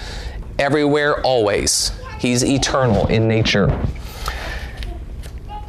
everywhere, 0.59 1.21
always. 1.23 1.93
He's 2.19 2.45
eternal 2.45 3.07
in 3.09 3.29
nature. 3.29 3.87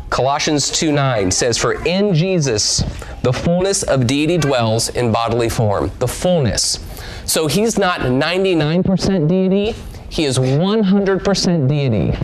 Colossians 0.10 0.70
2 0.72 0.92
9 0.92 1.32
says, 1.32 1.58
For 1.58 1.86
in 1.86 2.14
Jesus 2.14 2.84
the 3.22 3.34
fullness 3.34 3.84
of 3.84 4.08
deity 4.08 4.38
dwells 4.38 4.90
in 4.90 5.12
bodily 5.12 5.50
form. 5.50 5.92
The 6.00 6.08
fullness. 6.08 6.80
So 7.26 7.48
he's 7.48 7.78
not 7.78 8.02
99% 8.02 9.28
deity, 9.28 9.76
he 10.10 10.26
is 10.26 10.38
100% 10.38 11.68
deity. 11.68 12.18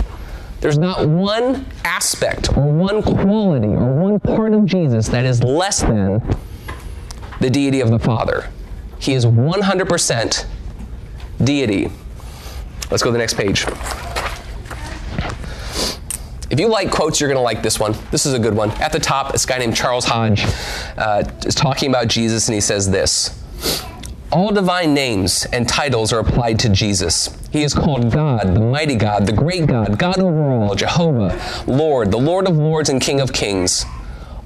There's 0.62 0.78
not 0.78 1.08
one 1.08 1.66
aspect 1.84 2.56
or 2.56 2.72
one 2.72 3.02
quality 3.02 3.68
or 3.68 3.94
one 3.96 4.20
part 4.20 4.54
of 4.54 4.66
Jesus 4.66 5.08
that 5.10 5.26
is 5.26 5.44
less 5.44 5.82
than 5.82 6.22
the 7.40 7.50
deity 7.50 7.82
of 7.82 7.90
the 7.90 7.98
Father. 7.98 8.48
He 9.00 9.14
is 9.14 9.26
100% 9.26 10.46
deity. 11.44 11.92
Let's 12.92 13.02
go 13.02 13.10
to 13.10 13.14
the 13.14 13.18
next 13.18 13.36
page. 13.36 13.66
If 16.52 16.60
you 16.60 16.68
like 16.68 16.92
quotes, 16.92 17.22
you're 17.22 17.30
going 17.30 17.38
to 17.38 17.42
like 17.42 17.64
this 17.64 17.80
one. 17.80 17.96
This 18.12 18.26
is 18.26 18.34
a 18.34 18.40
good 18.40 18.54
one. 18.54 18.72
At 18.72 18.92
the 18.92 19.00
top, 19.00 19.32
this 19.32 19.46
guy 19.46 19.58
named 19.58 19.74
Charles 19.74 20.04
Hodge 20.04 20.44
uh, 20.98 21.24
is 21.46 21.56
talking 21.56 21.90
about 21.90 22.10
Jesus, 22.10 22.50
and 22.50 22.56
he 22.56 22.60
says 22.60 22.92
this 22.92 23.42
All 24.34 24.52
divine 24.52 24.94
names 24.94 25.46
and 25.54 25.68
titles 25.70 26.12
are 26.12 26.20
applied 26.20 26.60
to 26.60 26.70
Jesus. 26.70 27.30
He 27.52 27.64
is 27.64 27.74
called 27.74 28.12
God, 28.12 28.54
the 28.54 28.60
mighty 28.60 28.96
God, 28.96 29.26
the 29.26 29.32
great 29.32 29.68
God, 29.68 29.98
God 29.98 30.20
over 30.20 30.52
all, 30.52 30.76
Jehovah, 30.76 31.42
Lord, 31.68 32.12
the 32.12 32.18
Lord 32.18 32.46
of 32.50 32.58
lords 32.58 32.90
and 32.90 33.00
King 33.00 33.22
of 33.22 33.32
kings. 33.32 33.86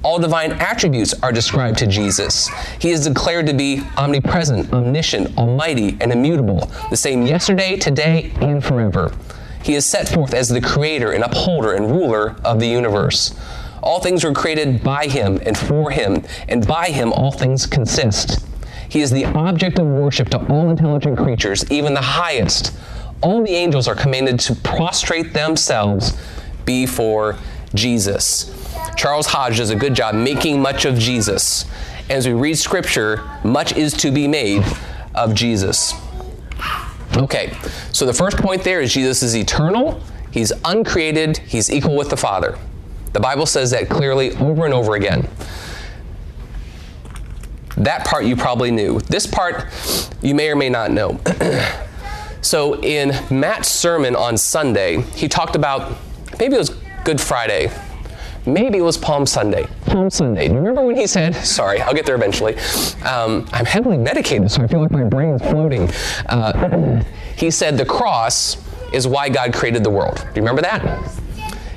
All 0.06 0.20
divine 0.20 0.52
attributes 0.52 1.16
are 1.24 1.32
described 1.32 1.80
to 1.80 1.88
Jesus. 1.88 2.48
He 2.78 2.92
is 2.92 3.08
declared 3.08 3.48
to 3.48 3.56
be 3.56 3.82
omnipresent, 3.98 4.72
omniscient, 4.72 5.36
almighty, 5.36 5.98
and 6.00 6.12
immutable, 6.12 6.70
the 6.92 6.96
same 6.96 7.26
yesterday, 7.26 7.76
today, 7.76 8.32
and 8.40 8.64
forever. 8.64 9.12
He 9.64 9.74
is 9.74 9.84
set 9.84 10.08
forth 10.08 10.36
as 10.36 10.48
the 10.48 10.62
creator 10.62 11.14
and 11.14 11.24
upholder 11.24 11.74
and 11.74 11.90
ruler 11.90 12.36
of 12.46 12.60
the 12.60 12.68
universe. 12.68 13.34
All 13.82 14.00
things 14.00 14.24
were 14.24 14.32
created 14.32 14.84
by 14.84 15.08
him 15.08 15.40
and 15.44 15.58
for 15.58 15.90
him, 15.90 16.24
and 16.48 16.68
by 16.68 16.90
him 16.90 17.12
all 17.12 17.32
things 17.32 17.66
consist. 17.66 18.46
He 18.88 19.02
is 19.02 19.10
the 19.10 19.26
object 19.26 19.80
of 19.80 19.88
worship 19.88 20.30
to 20.30 20.48
all 20.50 20.70
intelligent 20.70 21.18
creatures, 21.18 21.66
even 21.72 21.96
the 21.96 22.02
highest. 22.02 22.78
All 23.24 23.44
the 23.44 23.56
angels 23.56 23.88
are 23.88 23.96
commanded 23.96 24.40
to 24.42 24.54
prostrate 24.54 25.34
themselves 25.34 26.16
before 26.64 27.38
Jesus. 27.74 28.65
Charles 28.96 29.28
Hodge 29.28 29.58
does 29.58 29.70
a 29.70 29.75
good 29.75 29.94
job 29.94 30.16
making 30.16 30.62
much 30.62 30.86
of 30.86 30.98
Jesus. 30.98 31.66
As 32.10 32.28
we 32.28 32.34
read 32.34 32.58
scripture, 32.58 33.30
much 33.44 33.75
is 33.75 33.94
to 33.94 34.12
be 34.12 34.28
made 34.28 34.64
of 35.14 35.34
Jesus. 35.34 35.94
Okay, 37.16 37.54
so 37.92 38.06
the 38.06 38.14
first 38.14 38.38
point 38.38 38.64
there 38.64 38.82
is 38.82 38.94
Jesus 38.94 39.24
is 39.24 39.36
eternal, 39.36 40.02
he's 40.32 40.52
uncreated, 40.66 41.38
he's 41.38 41.72
equal 41.72 41.96
with 41.96 42.10
the 42.10 42.18
Father. 42.18 42.58
The 43.14 43.20
Bible 43.20 43.46
says 43.46 43.72
that 43.72 43.90
clearly 43.90 44.36
over 44.38 44.66
and 44.66 44.74
over 44.74 44.96
again. 44.96 45.28
That 47.78 48.06
part 48.06 48.25
you 48.25 48.36
probably 48.36 48.72
knew. 48.72 49.00
This 49.02 49.28
part 49.28 49.66
you 50.22 50.36
may 50.36 50.50
or 50.50 50.56
may 50.56 50.70
not 50.70 50.92
know. 50.92 51.20
so, 52.42 52.82
in 52.82 53.12
Matt's 53.30 53.70
sermon 53.70 54.16
on 54.16 54.38
Sunday, 54.38 55.02
he 55.16 55.28
talked 55.28 55.56
about 55.56 55.98
maybe 56.40 56.56
it 56.56 56.60
was 56.60 56.75
Good 57.04 57.22
Friday, 57.22 57.70
maybe 58.46 58.78
it 58.78 58.82
was 58.82 58.98
Palm 58.98 59.25
Sunday. 59.25 59.68
Palm 59.86 60.10
Sunday. 60.10 60.48
Do 60.48 60.54
you 60.54 60.60
remember 60.60 60.82
when 60.84 60.96
he 60.96 61.08
said, 61.08 61.36
sorry, 61.36 61.82
I'll 61.82 61.94
get 61.94 62.06
there 62.06 62.16
eventually. 62.16 62.56
Um, 63.04 63.48
I'm 63.52 63.66
heavily 63.66 63.98
medicated, 63.98 64.50
so 64.52 64.62
I 64.62 64.68
feel 64.68 64.82
like 64.82 64.92
my 64.92 65.04
brain 65.04 65.36
is 65.36 65.42
floating. 65.42 65.90
Uh, 66.28 67.04
he 67.36 67.52
said, 67.52 67.78
the 67.78 67.86
cross 67.86 68.58
is 68.94 69.08
why 69.08 69.30
God 69.30 69.54
created 69.54 69.84
the 69.84 69.90
world. 69.90 70.18
Do 70.18 70.24
you 70.24 70.42
remember 70.42 70.62
that? 70.62 71.22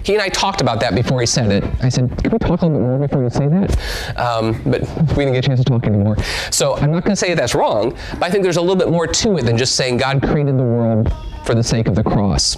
He 0.08 0.14
and 0.14 0.22
I 0.22 0.30
talked 0.30 0.62
about 0.62 0.80
that 0.80 0.94
before 0.94 1.20
he 1.20 1.26
said 1.26 1.52
it. 1.52 1.64
I 1.82 1.90
said, 1.90 2.08
Can 2.22 2.32
we 2.32 2.38
talk 2.38 2.62
a 2.62 2.66
little 2.66 2.70
bit 2.70 2.80
more 2.80 2.98
before 2.98 3.22
you 3.22 3.28
say 3.28 3.46
that? 3.46 4.18
Um, 4.18 4.58
but 4.64 4.80
we 5.14 5.25
didn't 5.25 5.34
get 5.34 5.44
a 5.44 5.48
chance 5.48 5.60
to 5.60 5.64
talk 5.64 5.84
anymore. 5.84 6.16
So 6.50 6.76
I'm 6.76 6.90
not 6.90 7.04
going 7.04 7.12
to 7.12 7.16
say 7.16 7.34
that's 7.34 7.54
wrong, 7.54 7.90
but 8.14 8.22
I 8.22 8.30
think 8.30 8.42
there's 8.42 8.56
a 8.56 8.62
little 8.62 8.76
bit 8.76 8.88
more 8.88 9.06
to 9.06 9.37
it 9.37 9.42
than 9.42 9.58
just 9.58 9.76
saying 9.76 9.98
God 9.98 10.22
created 10.22 10.56
the 10.56 10.62
world 10.62 11.12
for 11.44 11.54
the 11.54 11.62
sake 11.62 11.88
of 11.88 11.94
the 11.94 12.02
cross. 12.02 12.56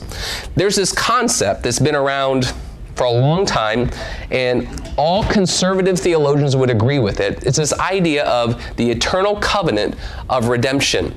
There's 0.55 0.77
this 0.77 0.93
concept 0.93 1.65
that's 1.65 1.81
been 1.81 1.97
around 1.97 2.53
for 3.01 3.07
a 3.07 3.11
long 3.11 3.47
time, 3.47 3.89
and 4.31 4.69
all 4.99 5.25
conservative 5.25 5.99
theologians 5.99 6.55
would 6.55 6.69
agree 6.69 6.99
with 6.99 7.19
it. 7.19 7.43
It's 7.47 7.57
this 7.57 7.73
idea 7.73 8.27
of 8.27 8.63
the 8.77 8.91
eternal 8.91 9.37
covenant 9.37 9.95
of 10.29 10.49
redemption. 10.49 11.15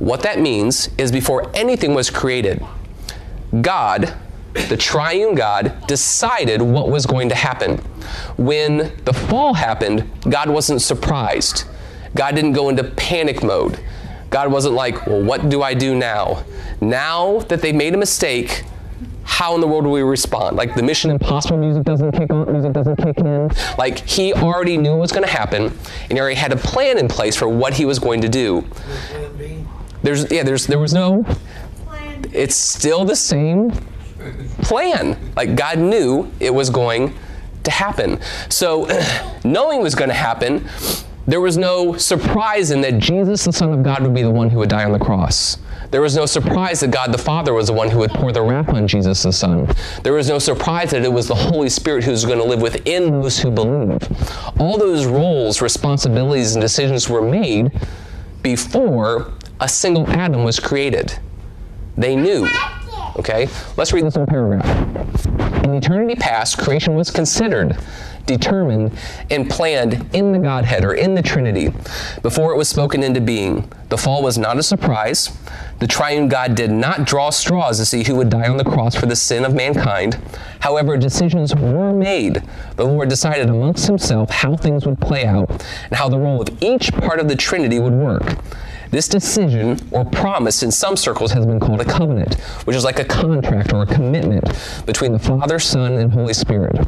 What 0.00 0.22
that 0.22 0.40
means 0.40 0.90
is 0.98 1.12
before 1.12 1.48
anything 1.54 1.94
was 1.94 2.10
created, 2.10 2.60
God 3.60 4.12
the 4.68 4.76
triune 4.76 5.36
God 5.36 5.86
decided 5.86 6.60
what 6.60 6.90
was 6.90 7.06
going 7.06 7.28
to 7.28 7.34
happen. 7.36 7.78
When 8.36 8.92
the 9.04 9.12
fall 9.12 9.54
happened, 9.54 10.10
God 10.28 10.50
wasn't 10.50 10.82
surprised. 10.82 11.64
God 12.16 12.34
didn't 12.34 12.52
go 12.52 12.68
into 12.68 12.84
panic 12.84 13.44
mode. 13.44 13.80
God 14.28 14.50
wasn't 14.50 14.74
like, 14.74 15.06
well, 15.06 15.22
what 15.22 15.48
do 15.48 15.62
I 15.62 15.72
do 15.72 15.94
now? 15.94 16.44
Now 16.80 17.38
that 17.42 17.62
they 17.62 17.72
made 17.72 17.94
a 17.94 17.96
mistake, 17.96 18.64
how 19.32 19.54
in 19.54 19.62
the 19.62 19.66
world 19.66 19.84
do 19.84 19.90
we 19.90 20.02
respond? 20.02 20.56
Like 20.56 20.74
the 20.74 20.82
Mission 20.82 21.10
Impossible 21.10 21.56
music 21.56 21.84
doesn't 21.84 22.12
kick 22.12 22.30
on, 22.30 22.52
music 22.52 22.74
doesn't 22.74 22.96
kick 22.96 23.16
in. 23.16 23.50
Like 23.78 23.98
he 24.00 24.34
already 24.34 24.76
knew 24.76 24.90
what 24.90 25.00
was 25.00 25.10
going 25.10 25.24
to 25.24 25.32
happen, 25.32 25.64
and 25.64 26.12
he 26.12 26.20
already 26.20 26.36
had 26.36 26.52
a 26.52 26.56
plan 26.56 26.98
in 26.98 27.08
place 27.08 27.34
for 27.34 27.48
what 27.48 27.72
he 27.72 27.86
was 27.86 27.98
going 27.98 28.20
to 28.20 28.28
do. 28.28 28.62
There's 30.02 30.30
yeah, 30.30 30.42
there's 30.42 30.66
there 30.66 30.78
was 30.78 30.92
no. 30.92 31.24
Plan. 31.86 32.24
It's 32.34 32.54
still 32.54 33.06
the 33.06 33.16
same 33.16 33.70
plan. 34.60 35.16
Like 35.34 35.56
God 35.56 35.78
knew 35.78 36.30
it 36.38 36.52
was 36.52 36.68
going 36.68 37.14
to 37.64 37.70
happen. 37.70 38.20
So, 38.50 38.86
knowing 39.44 39.80
it 39.80 39.82
was 39.82 39.94
going 39.94 40.10
to 40.10 40.14
happen, 40.14 40.68
there 41.26 41.40
was 41.40 41.56
no 41.56 41.96
surprise 41.96 42.70
in 42.70 42.82
that 42.82 42.98
Jesus, 42.98 43.44
the 43.44 43.52
Son 43.52 43.72
of 43.72 43.82
God, 43.82 44.02
would 44.02 44.14
be 44.14 44.22
the 44.22 44.30
one 44.30 44.50
who 44.50 44.58
would 44.58 44.68
die 44.68 44.84
on 44.84 44.92
the 44.92 44.98
cross. 44.98 45.56
There 45.92 46.00
was 46.00 46.16
no 46.16 46.24
surprise 46.24 46.80
that 46.80 46.90
God 46.90 47.12
the 47.12 47.18
Father 47.18 47.52
was 47.52 47.66
the 47.66 47.74
one 47.74 47.90
who 47.90 47.98
would 47.98 48.12
pour 48.12 48.32
the 48.32 48.40
wrath 48.40 48.70
on 48.70 48.88
Jesus 48.88 49.22
the 49.24 49.30
Son. 49.30 49.68
There 50.02 50.14
was 50.14 50.26
no 50.26 50.38
surprise 50.38 50.90
that 50.92 51.04
it 51.04 51.12
was 51.12 51.28
the 51.28 51.34
Holy 51.34 51.68
Spirit 51.68 52.02
who 52.02 52.12
was 52.12 52.24
going 52.24 52.38
to 52.38 52.44
live 52.44 52.62
within 52.62 53.20
those 53.20 53.38
who 53.38 53.50
believe. 53.50 54.00
All 54.58 54.78
those 54.78 55.04
roles, 55.04 55.60
responsibilities, 55.60 56.54
and 56.54 56.62
decisions 56.62 57.10
were 57.10 57.20
made 57.20 57.72
before 58.42 59.32
a 59.60 59.68
single 59.68 60.08
atom 60.08 60.44
was 60.44 60.58
created. 60.58 61.18
They 61.98 62.16
knew. 62.16 62.48
Okay? 63.16 63.46
Let's 63.76 63.92
read 63.92 64.06
this 64.06 64.14
whole 64.14 64.24
paragraph. 64.24 64.64
In 65.62 65.74
eternity 65.74 66.14
past, 66.14 66.56
creation 66.56 66.94
was 66.94 67.10
considered, 67.10 67.76
determined, 68.26 68.92
and 69.30 69.48
planned 69.48 70.08
in 70.14 70.32
the 70.32 70.38
Godhead 70.38 70.84
or 70.84 70.94
in 70.94 71.14
the 71.14 71.22
Trinity 71.22 71.72
before 72.22 72.52
it 72.52 72.56
was 72.56 72.68
spoken 72.68 73.02
into 73.02 73.20
being. 73.20 73.70
The 73.88 73.98
fall 73.98 74.22
was 74.22 74.38
not 74.38 74.58
a 74.58 74.62
surprise. 74.62 75.36
The 75.80 75.86
triune 75.86 76.28
God 76.28 76.54
did 76.54 76.70
not 76.70 77.04
draw 77.04 77.30
straws 77.30 77.78
to 77.78 77.84
see 77.84 78.04
who 78.04 78.14
would 78.16 78.30
die 78.30 78.48
on 78.48 78.56
the 78.56 78.64
cross 78.64 78.94
for 78.94 79.06
the 79.06 79.16
sin 79.16 79.44
of 79.44 79.54
mankind. 79.54 80.16
However, 80.60 80.96
decisions 80.96 81.54
were 81.54 81.92
made. 81.92 82.42
The 82.76 82.84
Lord 82.84 83.08
decided 83.08 83.50
amongst 83.50 83.86
himself 83.86 84.30
how 84.30 84.56
things 84.56 84.86
would 84.86 85.00
play 85.00 85.26
out 85.26 85.50
and 85.50 85.94
how 85.94 86.08
the 86.08 86.18
role 86.18 86.40
of 86.40 86.62
each 86.62 86.92
part 86.92 87.18
of 87.18 87.28
the 87.28 87.36
Trinity 87.36 87.80
would 87.80 87.92
work. 87.92 88.38
This 88.92 89.08
decision 89.08 89.78
or 89.90 90.04
promise 90.04 90.62
in 90.62 90.70
some 90.70 90.98
circles 90.98 91.32
has 91.32 91.46
been 91.46 91.58
called 91.58 91.80
a 91.80 91.84
covenant, 91.84 92.34
which 92.64 92.76
is 92.76 92.84
like 92.84 92.98
a 92.98 93.04
contract 93.04 93.72
or 93.72 93.82
a 93.82 93.86
commitment 93.86 94.44
between 94.84 95.12
the 95.12 95.18
Father, 95.18 95.58
Son, 95.58 95.94
and 95.94 96.12
Holy 96.12 96.34
Spirit. 96.34 96.78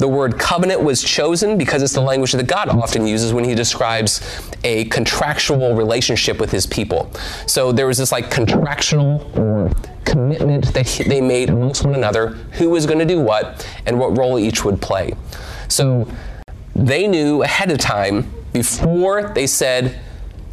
The 0.00 0.08
word 0.08 0.38
covenant 0.38 0.82
was 0.82 1.02
chosen 1.02 1.58
because 1.58 1.82
it's 1.82 1.92
the 1.92 2.00
language 2.00 2.32
that 2.32 2.46
God 2.46 2.70
often 2.70 3.06
uses 3.06 3.34
when 3.34 3.44
he 3.44 3.54
describes 3.54 4.22
a 4.64 4.86
contractual 4.86 5.74
relationship 5.74 6.40
with 6.40 6.50
his 6.50 6.66
people. 6.66 7.12
So 7.46 7.70
there 7.70 7.86
was 7.86 7.98
this 7.98 8.10
like 8.10 8.30
contractual 8.30 9.30
or 9.36 9.70
commitment 10.06 10.72
that 10.72 10.88
he, 10.88 11.04
they 11.04 11.20
made 11.20 11.50
amongst 11.50 11.84
one 11.84 11.94
another 11.94 12.28
who 12.52 12.70
was 12.70 12.86
going 12.86 12.98
to 12.98 13.04
do 13.04 13.20
what 13.20 13.68
and 13.84 13.98
what 13.98 14.16
role 14.16 14.38
each 14.38 14.64
would 14.64 14.80
play. 14.80 15.12
So 15.68 16.10
they 16.74 17.06
knew 17.06 17.42
ahead 17.42 17.70
of 17.70 17.76
time 17.76 18.32
before 18.54 19.34
they 19.34 19.46
said, 19.46 20.00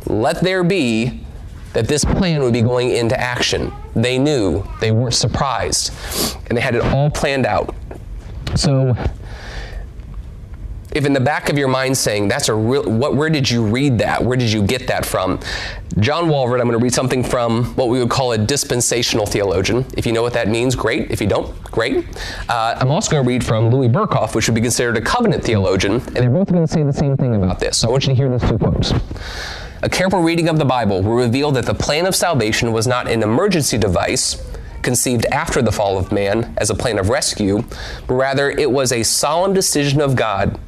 let 0.07 0.41
there 0.41 0.65
be 0.65 1.25
that 1.71 1.87
this 1.87 2.03
plan 2.03 2.41
would 2.41 2.51
be 2.51 2.61
going 2.61 2.89
into 2.89 3.17
action. 3.17 3.71
They 3.95 4.17
knew, 4.17 4.67
they 4.81 4.91
weren't 4.91 5.13
surprised, 5.13 5.93
and 6.49 6.57
they 6.57 6.61
had 6.61 6.75
it 6.75 6.81
all 6.81 7.09
planned 7.09 7.45
out. 7.45 7.73
So, 8.55 8.95
if 10.97 11.05
in 11.05 11.13
the 11.13 11.19
back 11.19 11.49
of 11.49 11.57
your 11.57 11.67
mind 11.67 11.95
saying 11.95 12.27
that's 12.27 12.49
a 12.49 12.53
real 12.55 12.83
what 12.83 13.15
where 13.15 13.29
did 13.29 13.49
you 13.49 13.63
read 13.63 13.99
that? 13.99 14.23
Where 14.23 14.35
did 14.35 14.51
you 14.51 14.63
get 14.63 14.87
that 14.87 15.05
from? 15.05 15.39
John 15.99 16.25
walvoord 16.25 16.59
i'm 16.59 16.67
going 16.67 16.71
to 16.71 16.83
read 16.83 16.93
something 16.93 17.23
from 17.23 17.65
what 17.75 17.89
we 17.89 17.99
would 17.99 18.09
call 18.09 18.31
a 18.31 18.37
dispensational 18.37 19.27
theologian. 19.27 19.85
If 19.95 20.05
you 20.07 20.11
know 20.11 20.23
what 20.23 20.33
that 20.33 20.47
means 20.47 20.75
great. 20.75 21.11
If 21.11 21.21
you 21.21 21.27
don't 21.27 21.61
great. 21.63 22.05
Uh, 22.49 22.75
i'm 22.79 22.89
also 22.89 23.11
going 23.11 23.23
to 23.23 23.27
read 23.27 23.45
from 23.45 23.69
louis 23.69 23.87
berkhof 23.87 24.33
which 24.33 24.47
would 24.47 24.55
be 24.55 24.61
considered 24.61 24.97
a 24.97 25.01
covenant 25.01 25.43
theologian 25.43 25.93
and 25.93 26.15
they're 26.15 26.29
both 26.29 26.51
going 26.51 26.65
to 26.65 26.71
say 26.71 26.83
the 26.83 26.91
same 26.91 27.15
thing 27.15 27.35
about 27.35 27.59
this. 27.59 27.77
So 27.77 27.87
i 27.87 27.91
want 27.91 28.03
you 28.05 28.09
to 28.09 28.15
hear 28.15 28.29
those 28.29 28.41
two 28.49 28.57
quotes. 28.57 28.91
A 29.83 29.89
careful 29.89 30.21
reading 30.21 30.49
of 30.49 30.57
the 30.57 30.65
Bible 30.65 31.03
will 31.03 31.15
reveal 31.15 31.51
that 31.51 31.67
the 31.67 31.75
plan 31.75 32.07
of 32.07 32.15
salvation 32.15 32.71
was 32.71 32.87
not 32.87 33.07
an 33.07 33.21
emergency 33.21 33.77
device 33.77 34.43
conceived 34.81 35.25
after 35.27 35.61
the 35.61 35.71
fall 35.71 35.99
of 35.99 36.11
man 36.11 36.55
as 36.57 36.71
a 36.71 36.75
plan 36.75 36.97
of 36.97 37.09
rescue, 37.09 37.63
but 38.07 38.15
rather 38.15 38.49
it 38.49 38.71
was 38.71 38.91
a 38.91 39.03
solemn 39.03 39.53
decision 39.53 40.01
of 40.01 40.15
God 40.15 40.59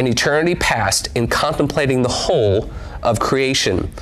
in 0.00 0.06
eternity 0.06 0.54
past 0.54 1.10
in 1.14 1.28
contemplating 1.28 2.00
the 2.00 2.08
whole 2.08 2.70
of 3.02 3.20
creation. 3.20 3.92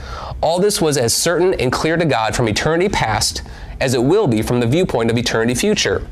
All 0.40 0.60
this 0.60 0.80
was 0.80 0.96
as 0.96 1.12
certain 1.12 1.54
and 1.54 1.72
clear 1.72 1.96
to 1.96 2.04
God 2.04 2.36
from 2.36 2.48
eternity 2.48 2.88
past 2.88 3.42
as 3.80 3.94
it 3.94 4.02
will 4.04 4.28
be 4.28 4.40
from 4.40 4.60
the 4.60 4.66
viewpoint 4.66 5.10
of 5.10 5.18
eternity 5.18 5.56
future. 5.56 6.06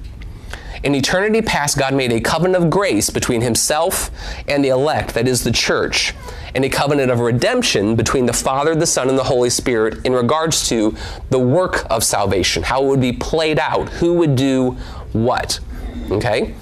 In 0.83 0.93
eternity 0.93 1.41
past, 1.41 1.79
God 1.79 1.95
made 1.95 2.13
a 2.13 2.21
covenant 2.21 2.65
of 2.65 2.69
grace 2.69 3.11
between 3.11 3.43
Himself 3.43 4.11
and 4.49 4.65
the 4.65 4.71
elect, 4.71 5.15
that 5.15 5.29
is, 5.29 5.45
the 5.45 5.53
church, 5.53 6.15
and 6.57 6.65
a 6.65 6.69
covenant 6.69 7.13
of 7.13 7.21
redemption 7.21 7.95
between 7.95 8.27
the 8.27 8.33
Father, 8.33 8.75
the 8.75 8.87
Son, 8.87 9.09
and 9.09 9.17
the 9.17 9.25
Holy 9.25 9.51
Spirit 9.51 10.05
in 10.05 10.13
regards 10.13 10.69
to 10.69 10.97
the 11.31 11.39
work 11.39 11.87
of 11.91 12.03
salvation, 12.03 12.65
how 12.65 12.85
it 12.85 12.89
would 12.89 13.01
be 13.01 13.13
played 13.13 13.61
out, 13.61 13.89
who 13.89 14.15
would 14.15 14.35
do 14.35 14.73
what. 15.13 15.61
Okay? 16.11 16.55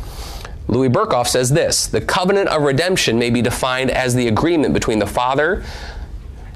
Louis 0.67 0.89
Berkhof 0.89 1.27
says 1.27 1.51
this 1.51 1.87
The 1.87 2.01
covenant 2.01 2.49
of 2.49 2.63
redemption 2.63 3.19
may 3.19 3.31
be 3.31 3.43
defined 3.43 3.91
as 3.91 4.15
the 4.15 4.29
agreement 4.29 4.75
between 4.75 4.99
the 4.99 5.07
Father 5.07 5.65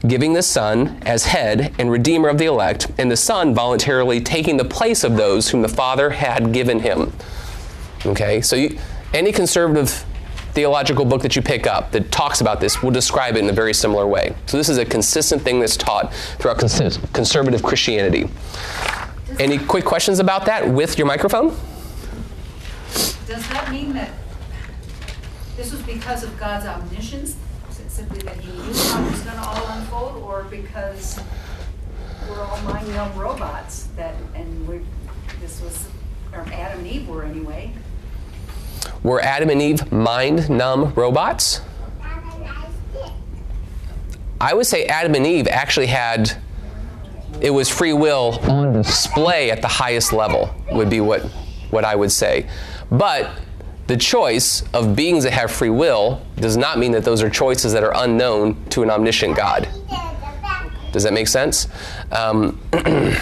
giving 0.06 0.32
the 0.32 0.42
Son 0.42 0.98
as 1.02 1.24
head 1.24 1.74
and 1.78 1.90
redeemer 1.90 2.28
of 2.28 2.38
the 2.38 2.44
elect, 2.44 2.90
and 2.98 3.10
the 3.10 3.16
Son 3.16 3.54
voluntarily 3.54 4.20
taking 4.20 4.56
the 4.56 4.64
place 4.64 5.02
of 5.02 5.16
those 5.16 5.50
whom 5.50 5.62
the 5.62 5.68
Father 5.68 6.10
had 6.10 6.52
given 6.52 6.80
him. 6.80 7.12
Okay, 8.06 8.40
so 8.40 8.54
you, 8.54 8.78
any 9.12 9.32
conservative 9.32 10.04
theological 10.52 11.04
book 11.04 11.22
that 11.22 11.36
you 11.36 11.42
pick 11.42 11.66
up 11.66 11.90
that 11.92 12.10
talks 12.10 12.40
about 12.40 12.60
this 12.60 12.82
will 12.82 12.90
describe 12.90 13.36
it 13.36 13.44
in 13.44 13.50
a 13.50 13.52
very 13.52 13.74
similar 13.74 14.06
way. 14.06 14.34
So 14.46 14.56
this 14.56 14.68
is 14.68 14.78
a 14.78 14.84
consistent 14.84 15.42
thing 15.42 15.60
that's 15.60 15.76
taught 15.76 16.12
throughout 16.38 16.58
cons- 16.58 16.98
conservative 17.12 17.62
Christianity. 17.62 18.28
Any 19.38 19.58
quick 19.58 19.84
questions 19.84 20.20
about 20.20 20.46
that 20.46 20.68
with 20.68 20.96
your 20.96 21.06
microphone? 21.06 21.56
Does 23.26 23.46
that 23.48 23.68
mean 23.70 23.92
that 23.92 24.10
this 25.56 25.72
was 25.72 25.82
because 25.82 26.22
of 26.22 26.38
God's 26.38 26.66
omniscience? 26.66 27.36
Simply 27.88 28.18
that 28.20 28.36
he 28.36 28.52
knew 28.52 28.72
how 28.74 29.02
it 29.04 29.10
was 29.10 29.20
gonna 29.22 29.42
all 29.42 29.66
unfold, 29.76 30.22
or 30.22 30.44
because 30.44 31.18
we're 32.28 32.40
all 32.40 32.60
mind 32.62 32.86
numb 32.94 33.12
robots 33.18 33.88
that, 33.96 34.14
and 34.36 34.68
we, 34.68 34.80
this 35.40 35.60
was, 35.60 35.88
or 36.32 36.40
Adam 36.52 36.78
and 36.78 36.86
Eve 36.86 37.08
were 37.08 37.24
anyway? 37.24 37.72
Were 39.02 39.20
Adam 39.20 39.50
and 39.50 39.60
Eve 39.60 39.90
mind 39.90 40.48
numb 40.48 40.92
robots? 40.94 41.60
I 44.40 44.54
would 44.54 44.66
say 44.66 44.84
Adam 44.86 45.14
and 45.16 45.26
Eve 45.26 45.48
actually 45.48 45.86
had 45.86 46.40
it 47.40 47.50
was 47.50 47.68
free 47.68 47.92
will 47.92 48.38
on 48.42 48.74
display 48.74 49.50
at 49.50 49.62
the 49.62 49.68
highest 49.68 50.12
level 50.12 50.54
would 50.70 50.90
be 50.90 51.00
what 51.00 51.22
what 51.70 51.84
I 51.84 51.96
would 51.96 52.12
say. 52.12 52.48
But 52.90 53.30
the 53.86 53.96
choice 53.96 54.62
of 54.74 54.94
beings 54.94 55.24
that 55.24 55.32
have 55.32 55.50
free 55.50 55.70
will 55.70 56.22
does 56.36 56.56
not 56.56 56.78
mean 56.78 56.92
that 56.92 57.04
those 57.04 57.22
are 57.22 57.30
choices 57.30 57.72
that 57.72 57.82
are 57.82 57.92
unknown 57.96 58.62
to 58.70 58.82
an 58.82 58.90
omniscient 58.90 59.36
God. 59.36 59.68
Does 60.92 61.02
that 61.02 61.12
make 61.12 61.28
sense? 61.28 61.68
Um, 62.12 62.60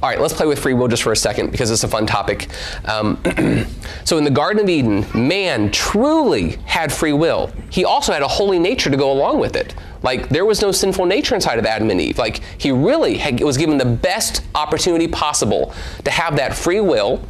All 0.00 0.08
right, 0.08 0.20
let's 0.20 0.32
play 0.32 0.46
with 0.46 0.60
free 0.60 0.74
will 0.74 0.86
just 0.86 1.02
for 1.02 1.10
a 1.10 1.16
second 1.16 1.50
because 1.50 1.72
it's 1.72 1.82
a 1.82 1.88
fun 1.88 2.06
topic. 2.06 2.46
Um, 2.84 3.20
so, 4.04 4.16
in 4.16 4.22
the 4.22 4.30
Garden 4.30 4.62
of 4.62 4.68
Eden, 4.68 5.04
man 5.12 5.72
truly 5.72 6.50
had 6.66 6.92
free 6.92 7.12
will. 7.12 7.50
He 7.70 7.84
also 7.84 8.12
had 8.12 8.22
a 8.22 8.28
holy 8.28 8.60
nature 8.60 8.90
to 8.90 8.96
go 8.96 9.10
along 9.10 9.40
with 9.40 9.56
it. 9.56 9.74
Like, 10.02 10.28
there 10.28 10.44
was 10.44 10.62
no 10.62 10.72
sinful 10.72 11.06
nature 11.06 11.34
inside 11.34 11.58
of 11.58 11.66
Adam 11.66 11.90
and 11.90 12.00
Eve. 12.00 12.18
Like, 12.18 12.40
he 12.58 12.70
really 12.70 13.18
had, 13.18 13.40
was 13.40 13.56
given 13.56 13.78
the 13.78 13.84
best 13.84 14.42
opportunity 14.54 15.08
possible 15.08 15.74
to 16.04 16.10
have 16.10 16.36
that 16.36 16.54
free 16.54 16.80
will 16.80 17.22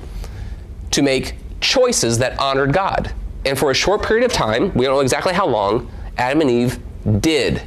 to 0.90 1.02
make 1.02 1.34
choices 1.60 2.18
that 2.18 2.38
honored 2.38 2.72
God. 2.72 3.12
And 3.44 3.58
for 3.58 3.70
a 3.70 3.74
short 3.74 4.02
period 4.02 4.24
of 4.24 4.32
time, 4.32 4.72
we 4.74 4.84
don't 4.84 4.94
know 4.94 5.00
exactly 5.00 5.32
how 5.32 5.46
long, 5.46 5.90
Adam 6.16 6.40
and 6.42 6.50
Eve 6.50 6.78
did. 7.20 7.62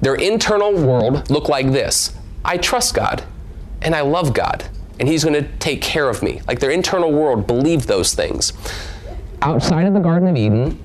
Their 0.00 0.14
internal 0.14 0.72
world 0.72 1.28
looked 1.30 1.48
like 1.48 1.72
this 1.72 2.14
I 2.44 2.56
trust 2.56 2.94
God 2.94 3.22
and 3.82 3.94
I 3.94 4.02
love 4.02 4.34
God, 4.34 4.64
and 4.98 5.08
He's 5.08 5.24
going 5.24 5.42
to 5.42 5.50
take 5.58 5.82
care 5.82 6.08
of 6.08 6.22
me. 6.22 6.42
Like 6.46 6.60
their 6.60 6.70
internal 6.70 7.12
world 7.12 7.46
believed 7.46 7.88
those 7.88 8.14
things. 8.14 8.52
Outside 9.42 9.86
of 9.86 9.94
the 9.94 10.00
Garden 10.00 10.28
of 10.28 10.36
Eden, 10.36 10.78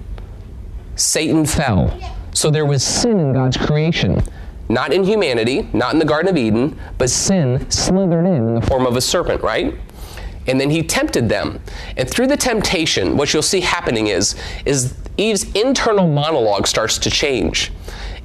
Satan 0.95 1.45
fell. 1.45 1.97
So 2.35 2.51
there 2.51 2.65
was 2.65 2.83
sin 2.83 3.17
in 3.19 3.31
God's 3.31 3.55
creation. 3.55 4.21
Not 4.67 4.91
in 4.91 5.05
humanity, 5.05 5.69
not 5.71 5.93
in 5.93 5.99
the 5.99 6.05
Garden 6.05 6.29
of 6.29 6.37
Eden, 6.37 6.77
but 6.97 7.09
sin 7.09 7.69
slithered 7.71 8.25
in 8.25 8.49
in 8.49 8.55
the 8.55 8.61
form 8.61 8.85
of 8.85 8.97
a 8.97 9.01
serpent, 9.01 9.41
right? 9.41 9.73
And 10.45 10.59
then 10.59 10.69
he 10.69 10.83
tempted 10.83 11.29
them. 11.29 11.61
And 11.95 12.09
through 12.09 12.27
the 12.27 12.35
temptation, 12.35 13.15
what 13.15 13.33
you'll 13.33 13.41
see 13.41 13.61
happening 13.61 14.07
is, 14.07 14.35
is 14.65 14.95
Eve's 15.17 15.49
internal 15.53 16.07
monologue 16.07 16.67
starts 16.67 16.97
to 16.99 17.09
change. 17.09 17.71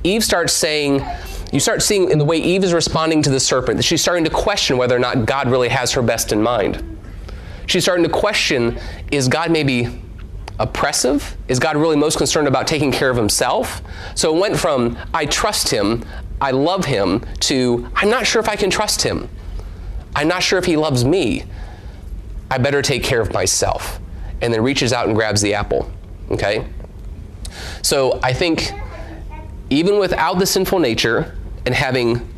Eve 0.02 0.24
starts 0.24 0.52
saying, 0.52 1.04
you 1.52 1.60
start 1.60 1.80
seeing 1.80 2.10
in 2.10 2.18
the 2.18 2.24
way 2.24 2.38
Eve 2.38 2.64
is 2.64 2.72
responding 2.72 3.22
to 3.22 3.30
the 3.30 3.40
serpent 3.40 3.76
that 3.76 3.84
she's 3.84 4.02
starting 4.02 4.24
to 4.24 4.30
question 4.30 4.76
whether 4.76 4.96
or 4.96 5.00
not 5.00 5.24
God 5.24 5.48
really 5.48 5.68
has 5.68 5.92
her 5.92 6.02
best 6.02 6.32
in 6.32 6.42
mind. 6.42 6.98
She's 7.66 7.84
starting 7.84 8.04
to 8.04 8.10
question 8.10 8.80
is 9.12 9.28
God 9.28 9.52
maybe 9.52 10.02
oppressive? 10.60 11.36
Is 11.48 11.58
God 11.58 11.76
really 11.76 11.96
most 11.96 12.18
concerned 12.18 12.46
about 12.46 12.66
taking 12.66 12.92
care 12.92 13.10
of 13.10 13.16
himself? 13.16 13.82
So 14.14 14.34
it 14.34 14.40
went 14.40 14.56
from 14.56 14.96
I 15.12 15.26
trust 15.26 15.70
him, 15.70 16.04
I 16.40 16.52
love 16.52 16.84
him, 16.84 17.24
to 17.40 17.88
I'm 17.96 18.10
not 18.10 18.26
sure 18.26 18.40
if 18.40 18.48
I 18.48 18.56
can 18.56 18.70
trust 18.70 19.02
him. 19.02 19.28
I'm 20.14 20.28
not 20.28 20.42
sure 20.42 20.58
if 20.58 20.64
he 20.64 20.76
loves 20.76 21.04
me. 21.04 21.44
I 22.50 22.58
better 22.58 22.82
take 22.82 23.02
care 23.02 23.20
of 23.20 23.32
myself. 23.32 23.98
And 24.42 24.52
then 24.52 24.62
reaches 24.62 24.92
out 24.92 25.06
and 25.06 25.16
grabs 25.16 25.40
the 25.40 25.54
apple. 25.54 25.90
Okay? 26.30 26.66
So 27.82 28.20
I 28.22 28.32
think 28.32 28.70
even 29.70 29.98
without 29.98 30.38
the 30.38 30.46
sinful 30.46 30.78
nature, 30.78 31.36
and 31.66 31.74
having 31.74 32.28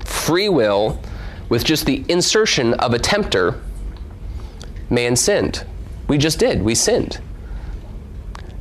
free 0.00 0.48
will 0.48 1.00
with 1.48 1.64
just 1.64 1.86
the 1.86 2.04
insertion 2.08 2.74
of 2.74 2.94
a 2.94 2.98
tempter, 2.98 3.60
man 4.90 5.16
sinned. 5.16 5.64
We 6.08 6.18
just 6.18 6.38
did. 6.38 6.62
We 6.62 6.74
sinned. 6.74 7.20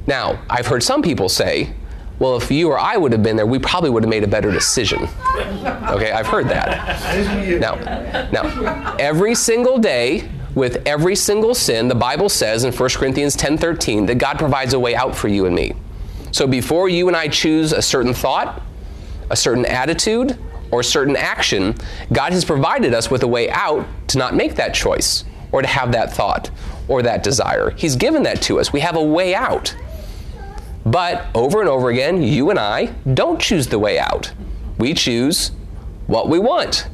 Now, 0.08 0.40
I've 0.50 0.68
heard 0.68 0.84
some 0.84 1.02
people 1.02 1.30
say, 1.30 1.74
well, 2.20 2.38
if 2.38 2.52
you 2.52 2.70
or 2.70 2.80
I 2.80 2.96
would 2.96 3.12
have 3.12 3.24
been 3.24 3.36
there, 3.36 3.46
we 3.46 3.60
probably 3.60 3.90
would 3.90 4.04
have 4.04 4.10
made 4.10 4.24
a 4.24 4.28
better 4.28 4.52
decision. 4.52 5.04
Okay, 5.04 6.12
I've 6.12 6.28
heard 6.28 6.48
that. 6.50 7.60
Now, 7.60 7.76
now, 8.32 8.96
every 9.00 9.36
single 9.36 9.78
day, 9.78 10.30
with 10.56 10.84
every 10.86 11.16
single 11.16 11.56
sin, 11.56 11.88
the 11.88 11.96
Bible 11.96 12.30
says 12.30 12.64
in 12.64 12.72
1 12.72 12.90
Corinthians 12.92 13.36
10:13 13.36 14.06
that 14.08 14.20
God 14.20 14.38
provides 14.38 14.74
a 14.74 14.80
way 14.80 14.96
out 14.96 15.16
for 15.16 15.28
you 15.28 15.46
and 15.46 15.56
me. 15.56 15.74
So 16.32 16.48
before 16.48 16.90
you 16.90 17.08
and 17.08 17.18
I 17.18 17.28
choose 17.28 17.74
a 17.74 17.82
certain 17.82 18.14
thought, 18.14 18.62
a 19.30 19.36
certain 19.36 19.66
attitude 19.66 20.38
or 20.72 20.82
a 20.82 20.84
certain 20.84 21.16
action, 21.16 21.76
God 22.12 22.34
has 22.34 22.46
provided 22.46 22.94
us 22.94 23.10
with 23.10 23.24
a 23.24 23.28
way 23.28 23.50
out 23.50 23.86
to 24.10 24.18
not 24.18 24.36
make 24.36 24.56
that 24.56 24.74
choice 24.74 25.26
or 25.52 25.62
to 25.62 25.68
have 25.68 25.92
that 25.92 26.14
thought 26.14 26.50
or 26.88 27.02
that 27.02 27.24
desire. 27.24 27.72
He's 27.72 27.96
given 27.96 28.24
that 28.24 28.42
to 28.44 28.60
us. 28.60 28.72
We 28.72 28.80
have 28.82 28.96
a 28.96 29.04
way 29.04 29.34
out. 29.36 29.76
But 30.86 31.28
over 31.34 31.62
and 31.62 31.70
over 31.70 31.90
again, 31.90 32.22
you 32.22 32.50
and 32.50 32.60
I 32.60 32.88
don't 33.14 33.40
choose 33.40 33.68
the 33.68 33.80
way 33.80 34.00
out. 34.00 34.34
We 34.78 34.94
choose 34.94 35.52
what 36.08 36.28
we 36.30 36.40
want. 36.40 36.88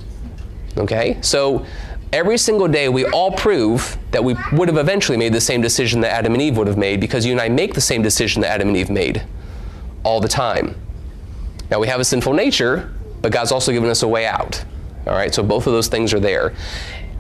Okay? 0.78 1.18
So 1.22 1.66
every 2.14 2.38
single 2.38 2.68
day 2.68 2.90
we 2.90 3.06
all 3.06 3.32
prove 3.32 3.98
that 4.12 4.24
we 4.24 4.36
would 4.54 4.68
have 4.68 4.78
eventually 4.78 5.18
made 5.18 5.34
the 5.34 5.42
same 5.42 5.62
decision 5.62 6.02
that 6.02 6.12
Adam 6.12 6.34
and 6.34 6.42
Eve 6.42 6.58
would 6.58 6.68
have 6.68 6.78
made 6.78 7.00
because 7.00 7.26
you 7.26 7.32
and 7.32 7.42
I 7.42 7.50
make 7.50 7.74
the 7.74 7.82
same 7.82 8.02
decision 8.02 8.42
that 8.42 8.52
Adam 8.52 8.70
and 8.70 8.78
Eve 8.78 8.90
made 8.90 9.24
all 10.04 10.20
the 10.20 10.28
time. 10.28 10.76
Now 11.70 11.80
we 11.80 11.88
have 11.88 12.00
a 12.00 12.06
sinful 12.06 12.34
nature, 12.34 12.92
but 13.22 13.32
God's 13.32 13.52
also 13.52 13.72
given 13.72 13.90
us 13.90 14.04
a 14.04 14.08
way 14.08 14.26
out. 14.26 14.64
All 15.08 15.14
right, 15.14 15.34
so 15.34 15.44
both 15.44 15.66
of 15.68 15.74
those 15.74 15.88
things 15.88 16.14
are 16.14 16.20
there. 16.20 16.54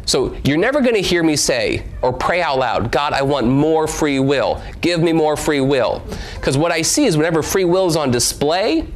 So 0.09 0.35
you're 0.43 0.57
never 0.57 0.81
going 0.81 0.95
to 0.95 1.03
hear 1.03 1.21
me 1.21 1.35
say 1.35 1.85
or 2.01 2.11
pray 2.11 2.41
out 2.41 2.57
loud, 2.57 2.91
God, 2.91 3.13
I 3.13 3.21
want 3.21 3.45
more 3.45 3.85
free 3.85 4.19
will. 4.19 4.59
Give 4.81 4.99
me 4.99 5.13
more 5.13 5.37
free 5.37 5.61
will. 5.61 6.01
Because 6.33 6.57
what 6.57 6.71
I 6.71 6.81
see 6.81 7.05
is 7.05 7.15
whenever 7.15 7.43
free 7.43 7.63
will 7.63 7.85
is 7.85 7.95
on 7.95 8.09
display, 8.09 8.87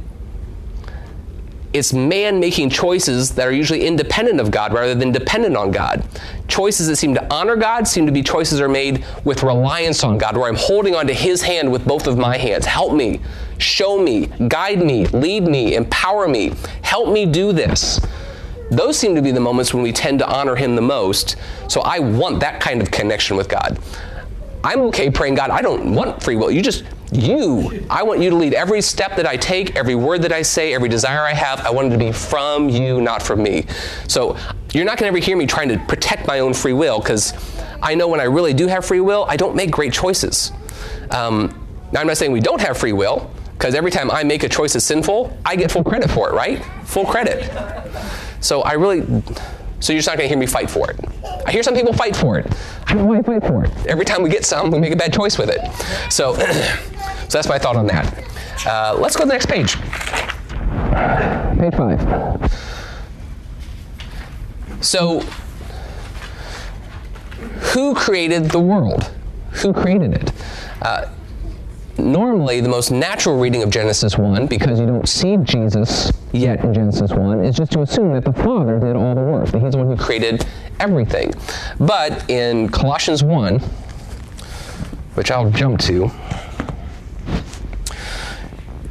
it's 1.72 1.92
man 1.92 2.40
making 2.40 2.68
choices 2.70 3.32
that 3.36 3.46
are 3.46 3.52
usually 3.52 3.86
independent 3.86 4.40
of 4.40 4.50
God 4.50 4.72
rather 4.72 4.96
than 4.96 5.12
dependent 5.12 5.56
on 5.56 5.70
God. 5.70 6.02
Choices 6.48 6.88
that 6.88 6.96
seem 6.96 7.14
to 7.14 7.32
honor 7.32 7.54
God 7.54 7.86
seem 7.86 8.06
to 8.06 8.12
be 8.12 8.24
choices 8.24 8.58
that 8.58 8.64
are 8.64 8.68
made 8.68 9.04
with 9.22 9.44
reliance 9.44 10.02
on 10.02 10.18
God, 10.18 10.36
where 10.36 10.48
I'm 10.48 10.56
holding 10.56 10.96
onto 10.96 11.12
His 11.12 11.42
hand 11.42 11.70
with 11.70 11.86
both 11.86 12.08
of 12.08 12.18
my 12.18 12.36
hands. 12.36 12.66
Help 12.66 12.92
me, 12.92 13.20
show 13.58 14.02
me, 14.02 14.26
guide 14.48 14.84
me, 14.84 15.06
lead 15.06 15.44
me, 15.44 15.76
empower 15.76 16.26
me, 16.26 16.54
help 16.82 17.12
me 17.12 17.24
do 17.24 17.52
this. 17.52 18.00
Those 18.70 18.98
seem 18.98 19.14
to 19.14 19.22
be 19.22 19.30
the 19.30 19.40
moments 19.40 19.74
when 19.74 19.82
we 19.82 19.92
tend 19.92 20.18
to 20.20 20.28
honor 20.28 20.56
Him 20.56 20.74
the 20.76 20.82
most. 20.82 21.36
So 21.68 21.80
I 21.82 21.98
want 21.98 22.40
that 22.40 22.60
kind 22.60 22.80
of 22.80 22.90
connection 22.90 23.36
with 23.36 23.48
God. 23.48 23.78
I'm 24.62 24.80
okay 24.82 25.10
praying, 25.10 25.34
God, 25.34 25.50
I 25.50 25.60
don't 25.60 25.94
want 25.94 26.22
free 26.22 26.36
will. 26.36 26.50
You 26.50 26.62
just 26.62 26.84
you. 27.12 27.86
I 27.90 28.02
want 28.02 28.20
you 28.20 28.30
to 28.30 28.36
lead 28.36 28.54
every 28.54 28.80
step 28.80 29.16
that 29.16 29.26
I 29.26 29.36
take, 29.36 29.76
every 29.76 29.94
word 29.94 30.22
that 30.22 30.32
I 30.32 30.42
say, 30.42 30.74
every 30.74 30.88
desire 30.88 31.20
I 31.20 31.34
have. 31.34 31.60
I 31.60 31.70
want 31.70 31.88
it 31.88 31.90
to 31.90 31.98
be 31.98 32.12
from 32.12 32.68
you, 32.68 33.00
not 33.00 33.22
from 33.22 33.42
me. 33.42 33.66
So 34.08 34.36
you're 34.72 34.84
not 34.84 34.98
going 34.98 35.12
to 35.12 35.16
ever 35.16 35.24
hear 35.24 35.36
me 35.36 35.46
trying 35.46 35.68
to 35.68 35.78
protect 35.86 36.26
my 36.26 36.40
own 36.40 36.54
free 36.54 36.72
will 36.72 36.98
because 36.98 37.34
I 37.82 37.94
know 37.94 38.08
when 38.08 38.20
I 38.20 38.24
really 38.24 38.54
do 38.54 38.66
have 38.66 38.84
free 38.84 39.00
will, 39.00 39.26
I 39.28 39.36
don't 39.36 39.54
make 39.54 39.70
great 39.70 39.92
choices. 39.92 40.50
Um, 41.10 41.60
now, 41.92 42.00
I'm 42.00 42.06
not 42.06 42.16
saying 42.16 42.32
we 42.32 42.40
don't 42.40 42.60
have 42.60 42.76
free 42.76 42.92
will 42.92 43.30
because 43.52 43.74
every 43.74 43.90
time 43.90 44.10
I 44.10 44.24
make 44.24 44.42
a 44.42 44.48
choice 44.48 44.72
that's 44.72 44.84
sinful, 44.84 45.36
I 45.44 45.54
get 45.54 45.70
full 45.70 45.84
credit 45.84 46.10
for 46.10 46.30
it, 46.30 46.32
right? 46.32 46.64
Full 46.86 47.04
credit. 47.04 47.50
So 48.44 48.60
I 48.60 48.74
really. 48.74 49.00
So 49.80 49.92
you're 49.92 49.98
just 49.98 50.08
not 50.08 50.18
going 50.18 50.28
to 50.28 50.28
hear 50.28 50.38
me 50.38 50.46
fight 50.46 50.70
for 50.70 50.90
it. 50.90 50.98
I 51.46 51.50
hear 51.50 51.62
some 51.62 51.74
people 51.74 51.92
fight 51.94 52.14
for 52.14 52.38
it. 52.38 52.46
I 52.86 52.94
don't 52.94 53.04
know 53.04 53.08
why 53.08 53.18
I 53.18 53.22
fight 53.22 53.42
for 53.46 53.64
it. 53.64 53.70
Every 53.86 54.04
time 54.04 54.22
we 54.22 54.28
get 54.30 54.44
some, 54.44 54.70
we 54.70 54.78
make 54.78 54.92
a 54.92 54.96
bad 54.96 55.12
choice 55.12 55.38
with 55.38 55.50
it. 55.50 55.60
So, 56.12 56.34
so 57.28 57.38
that's 57.38 57.48
my 57.48 57.58
thought 57.58 57.76
on 57.76 57.86
that. 57.86 58.66
Uh, 58.66 58.96
let's 58.98 59.16
go 59.16 59.24
to 59.24 59.28
the 59.28 59.32
next 59.32 59.46
page. 59.46 59.76
Page 61.58 61.74
five. 61.74 62.52
So, 64.82 65.20
who 67.72 67.94
created 67.94 68.50
the 68.50 68.60
world? 68.60 69.10
Who 69.62 69.72
created 69.72 70.14
it? 70.14 70.32
Uh, 70.82 71.06
normally 71.98 72.60
the 72.60 72.68
most 72.68 72.90
natural 72.90 73.38
reading 73.38 73.62
of 73.62 73.70
Genesis 73.70 74.18
1, 74.18 74.46
because 74.46 74.80
you 74.80 74.86
don't 74.86 75.08
see 75.08 75.36
Jesus 75.38 76.12
yet 76.32 76.64
in 76.64 76.74
Genesis 76.74 77.12
1, 77.12 77.44
is 77.44 77.56
just 77.56 77.72
to 77.72 77.82
assume 77.82 78.12
that 78.12 78.24
the 78.24 78.32
Father 78.32 78.78
did 78.78 78.96
all 78.96 79.14
the 79.14 79.20
work, 79.20 79.48
that 79.50 79.60
He's 79.60 79.72
the 79.72 79.78
one 79.78 79.86
who 79.86 79.96
created 79.96 80.46
everything. 80.80 81.32
But 81.78 82.28
in 82.28 82.68
Colossians 82.68 83.22
1, 83.22 83.60
which 85.14 85.30
I'll 85.30 85.50
jump 85.50 85.80
to. 85.80 86.10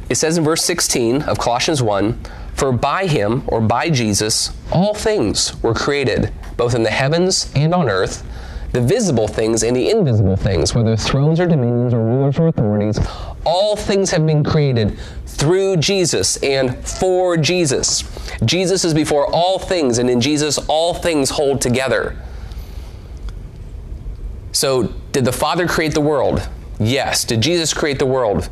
It 0.08 0.16
says 0.16 0.36
in 0.36 0.44
verse 0.44 0.64
16 0.64 1.22
of 1.22 1.38
Colossians 1.38 1.82
1 1.82 2.20
For 2.54 2.72
by 2.72 3.06
him, 3.06 3.42
or 3.46 3.60
by 3.60 3.90
Jesus, 3.90 4.50
all 4.70 4.94
things 4.94 5.60
were 5.62 5.74
created, 5.74 6.32
both 6.56 6.74
in 6.74 6.82
the 6.82 6.90
heavens 6.90 7.50
and 7.54 7.74
on 7.74 7.88
earth, 7.88 8.22
the 8.74 8.80
visible 8.80 9.28
things 9.28 9.62
and 9.62 9.76
the 9.76 9.88
invisible 9.88 10.36
things, 10.36 10.74
whether 10.74 10.96
thrones 10.96 11.38
or 11.38 11.46
dominions 11.46 11.94
or 11.94 12.04
rulers 12.04 12.40
or 12.40 12.48
authorities, 12.48 12.98
all 13.46 13.76
things 13.76 14.10
have 14.10 14.26
been 14.26 14.42
created 14.42 14.98
through 15.26 15.76
Jesus 15.76 16.36
and 16.42 16.76
for 16.86 17.36
Jesus. 17.36 18.02
Jesus 18.44 18.84
is 18.84 18.92
before 18.92 19.32
all 19.32 19.60
things, 19.60 19.98
and 19.98 20.10
in 20.10 20.20
Jesus 20.20 20.58
all 20.66 20.92
things 20.92 21.30
hold 21.30 21.60
together. 21.60 22.16
So, 24.50 24.92
did 25.12 25.24
the 25.24 25.32
Father 25.32 25.68
create 25.68 25.94
the 25.94 26.00
world? 26.00 26.46
Yes. 26.80 27.24
Did 27.24 27.40
Jesus 27.40 27.72
create 27.72 28.00
the 28.00 28.06
world? 28.06 28.50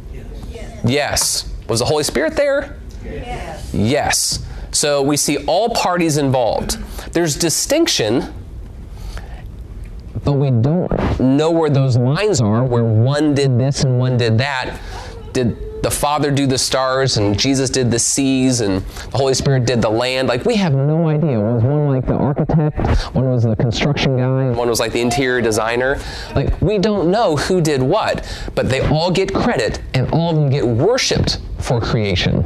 Yes. 0.85 1.53
Was 1.69 1.81
the 1.81 1.87
Holy 1.87 2.05
Spirit 2.05 2.37
there? 2.37 2.79
Yes. 3.05 3.75
Yes. 3.75 4.47
So 4.71 5.03
we 5.03 5.17
see 5.17 5.45
all 5.47 5.69
parties 5.71 6.17
involved. 6.17 6.79
There's 7.13 7.37
distinction, 7.37 8.33
but 10.25 10.33
we 10.33 10.51
don't 10.51 11.21
know 11.21 11.51
where 11.51 11.71
those 11.71 11.97
lines 11.97 12.41
are, 12.41 12.65
where 12.65 12.85
one 12.85 13.35
did 13.35 13.59
this 13.59 13.85
and 13.85 13.99
one 13.99 14.17
did 14.17 14.39
that. 14.39 14.79
Did 15.33 15.83
the 15.83 15.91
Father 15.91 16.31
do 16.31 16.47
the 16.47 16.59
stars 16.59 17.17
and 17.17 17.37
Jesus 17.37 17.69
did 17.69 17.91
the 17.91 17.99
seas 17.99 18.61
and 18.61 18.83
the 18.83 19.17
Holy 19.17 19.35
Spirit 19.35 19.67
did 19.67 19.83
the 19.83 19.91
land? 19.91 20.29
Like, 20.29 20.45
we 20.45 20.55
have 20.57 20.75
no 20.75 21.09
idea. 21.09 21.41
Was 21.41 21.63
one 21.65 21.89
like 21.89 22.07
the 22.07 22.15
architect? 22.15 22.79
One 23.15 23.31
was 23.31 23.43
the 23.43 23.57
construction 23.57 24.17
guy? 24.17 24.51
One 24.51 24.69
was 24.69 24.79
like 24.79 24.93
the 24.93 25.01
interior 25.01 25.41
designer? 25.41 26.01
Like, 26.37 26.61
we 26.61 26.79
don't 26.79 27.11
know 27.11 27.37
who 27.37 27.61
did 27.61 27.83
what, 27.83 28.25
but 28.55 28.69
they 28.69 28.81
all 28.89 29.11
get 29.11 29.35
credit 29.35 29.81
and 29.95 30.09
all 30.13 30.31
of 30.31 30.37
them 30.37 30.51
get 30.51 30.65
worshiped 30.67 31.41
for 31.59 31.81
creation. 31.81 32.45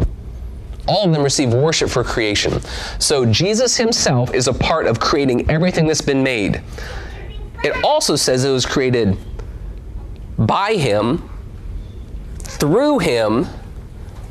All 0.88 1.04
of 1.04 1.12
them 1.12 1.22
receive 1.22 1.52
worship 1.52 1.90
for 1.90 2.04
creation. 2.04 2.60
So 2.98 3.26
Jesus 3.26 3.76
himself 3.76 4.32
is 4.32 4.48
a 4.48 4.54
part 4.54 4.86
of 4.86 5.00
creating 5.00 5.50
everything 5.50 5.86
that's 5.86 6.00
been 6.00 6.22
made. 6.22 6.62
It 7.64 7.84
also 7.84 8.16
says 8.16 8.44
it 8.44 8.50
was 8.50 8.66
created 8.66 9.16
by 10.38 10.74
him, 10.74 11.28
through 12.38 12.98
him, 12.98 13.46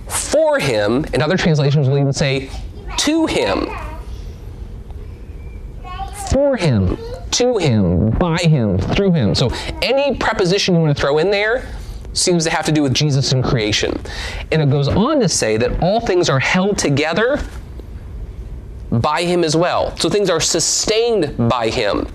for 0.07 0.59
him, 0.59 1.05
and 1.13 1.21
other 1.21 1.37
translations 1.37 1.87
will 1.87 1.97
even 1.97 2.13
say 2.13 2.49
to 2.97 3.25
him. 3.25 3.67
For 6.31 6.57
him, 6.57 6.97
to 7.31 7.57
him, 7.57 8.11
by 8.11 8.37
him, 8.37 8.77
through 8.77 9.11
him. 9.13 9.35
So 9.35 9.49
any 9.81 10.17
preposition 10.17 10.75
you 10.75 10.81
want 10.81 10.95
to 10.95 11.01
throw 11.01 11.17
in 11.17 11.31
there 11.31 11.67
seems 12.13 12.43
to 12.45 12.49
have 12.49 12.65
to 12.65 12.71
do 12.71 12.81
with 12.81 12.93
Jesus 12.93 13.31
and 13.31 13.43
creation. 13.43 13.99
And 14.51 14.61
it 14.61 14.69
goes 14.69 14.87
on 14.87 15.19
to 15.19 15.29
say 15.29 15.57
that 15.57 15.81
all 15.81 15.99
things 15.99 16.29
are 16.29 16.39
held 16.39 16.77
together 16.77 17.39
by 18.91 19.23
him 19.23 19.43
as 19.43 19.55
well. 19.55 19.95
So 19.97 20.09
things 20.09 20.29
are 20.29 20.39
sustained 20.39 21.49
by 21.49 21.69
him. 21.69 22.07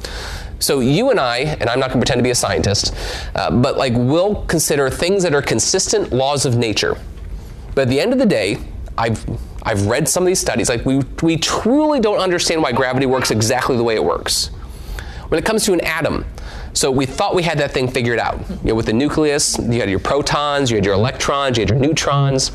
So 0.61 0.81
you 0.81 1.11
and 1.11 1.19
I, 1.19 1.39
and 1.39 1.69
I'm 1.69 1.81
not 1.81 1.89
going 1.89 2.01
to 2.01 2.07
pretend 2.07 2.19
to 2.19 2.23
be 2.23 2.31
a 2.31 2.35
scientist, 2.35 2.95
uh, 3.35 3.51
but 3.51 3.77
like 3.77 3.95
we'll 3.97 4.45
consider 4.45 4.89
things 4.91 5.23
that 5.23 5.35
are 5.35 5.43
consistent 5.43 6.13
laws 6.13 6.47
of 6.47 6.57
nature. 6.57 6.97
But 7.75 7.83
at 7.83 7.89
the 7.89 8.01
end 8.01 8.13
of 8.13 8.19
the 8.19 8.27
day, 8.27 8.59
I've 8.97 9.25
I've 9.63 9.87
read 9.87 10.09
some 10.09 10.23
of 10.23 10.27
these 10.27 10.41
studies. 10.41 10.69
Like 10.69 10.85
we 10.85 10.99
we 11.23 11.37
truly 11.37 11.99
don't 11.99 12.19
understand 12.19 12.63
why 12.63 12.73
gravity 12.73 13.07
works 13.07 13.31
exactly 13.31 13.77
the 13.77 13.85
way 13.85 13.95
it 13.95 14.05
works. 14.05 14.49
When 15.29 15.39
it 15.39 15.45
comes 15.45 15.65
to 15.67 15.73
an 15.73 15.81
atom, 15.83 16.25
so 16.73 16.91
we 16.91 17.07
thought 17.07 17.35
we 17.35 17.43
had 17.43 17.59
that 17.59 17.73
thing 17.73 17.89
figured 17.89 18.19
out. 18.19 18.39
You 18.49 18.71
know, 18.71 18.75
with 18.75 18.87
the 18.87 18.93
nucleus, 18.93 19.59
you 19.59 19.81
had 19.81 19.91
your 19.91 19.99
protons, 19.99 20.71
you 20.71 20.77
had 20.77 20.85
your 20.85 20.95
electrons, 20.95 21.57
you 21.57 21.63
had 21.63 21.71
your 21.71 21.79
neutrons. 21.79 22.51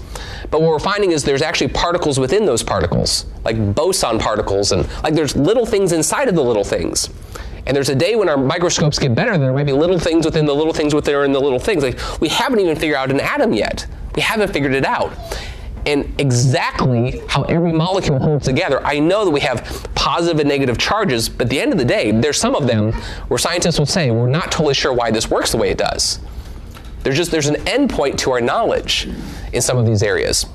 But 0.52 0.62
what 0.62 0.70
we're 0.70 0.80
finding 0.80 1.12
is 1.12 1.24
there's 1.24 1.42
actually 1.42 1.70
particles 1.70 2.20
within 2.20 2.46
those 2.46 2.64
particles, 2.64 3.26
like 3.44 3.76
boson 3.76 4.20
particles, 4.20 4.72
and 4.72 4.88
like 5.04 5.16
there's 5.16 5.36
little 5.36 5.66
things 5.66 5.92
inside 5.92 6.28
of 6.28 6.36
the 6.36 6.44
little 6.44 6.64
things. 6.64 7.10
And 7.68 7.76
there's 7.76 7.90
a 7.90 7.96
day 7.96 8.16
when 8.16 8.30
our 8.30 8.38
microscopes 8.38 9.00
get 9.00 9.16
better, 9.16 9.38
there 9.38 9.52
might 9.54 9.66
be 9.66 9.74
little 9.74 10.00
things 10.00 10.26
within 10.26 10.46
the 10.46 10.54
little 10.54 10.74
things 10.74 10.94
within 10.94 11.32
the 11.32 11.40
little 11.40 11.60
things. 11.60 11.84
Like 11.84 12.00
we 12.22 12.30
haven't 12.30 12.60
even 12.60 12.76
figured 12.76 12.98
out 12.98 13.12
an 13.12 13.20
atom 13.20 13.54
yet. 13.54 13.88
We 14.16 14.22
haven't 14.22 14.54
figured 14.54 14.74
it 14.74 14.86
out. 14.86 15.14
And 15.86 16.20
exactly 16.20 17.22
how 17.28 17.44
every 17.44 17.72
molecule 17.72 18.18
holds 18.18 18.46
together, 18.46 18.84
I 18.84 18.98
know 19.00 19.24
that 19.24 19.32
we 19.32 19.40
have 19.42 19.88
positive 19.94 20.40
and 20.40 20.50
negative 20.50 20.80
charges, 20.80 21.30
but 21.30 21.46
at 21.46 21.50
the 21.50 21.60
end 21.60 21.72
of 21.72 21.78
the 21.78 21.86
day, 21.86 22.12
there's 22.12 22.40
some 22.40 22.56
of 22.56 22.66
them 22.66 22.92
where 23.28 23.38
scientists 23.38 23.78
will 23.78 23.86
say, 23.86 24.10
we're 24.10 24.28
not 24.28 24.52
totally 24.52 24.74
sure 24.74 24.94
why 24.94 25.12
this 25.12 25.30
works 25.30 25.52
the 25.52 25.58
way 25.58 25.70
it 25.70 25.78
does. 25.78 26.20
There's 27.04 27.18
just 27.18 27.30
there's 27.30 27.46
an 27.46 27.56
endpoint 27.66 28.18
to 28.20 28.32
our 28.32 28.42
knowledge 28.42 29.08
in 29.54 29.62
some 29.62 29.78
of 29.78 29.86
these 29.86 30.02
areas. 30.02 30.48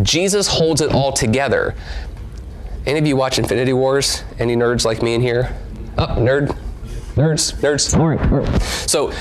Jesus 0.00 0.48
holds 0.48 0.80
it 0.80 0.92
all 0.92 1.12
together. 1.12 1.74
Any 2.86 2.98
of 2.98 3.06
you 3.06 3.16
watch 3.16 3.38
Infinity 3.38 3.72
Wars? 3.72 4.24
Any 4.38 4.56
nerds 4.56 4.84
like 4.84 5.02
me 5.02 5.14
in 5.14 5.20
here? 5.20 5.56
Oh, 5.98 6.06
nerd? 6.06 6.56
Nerds? 7.14 7.54
Nerds? 7.60 7.98
All 7.98 8.08
right. 8.08 8.20
All 8.32 8.38
right. 8.38 8.62
So, 8.62 9.12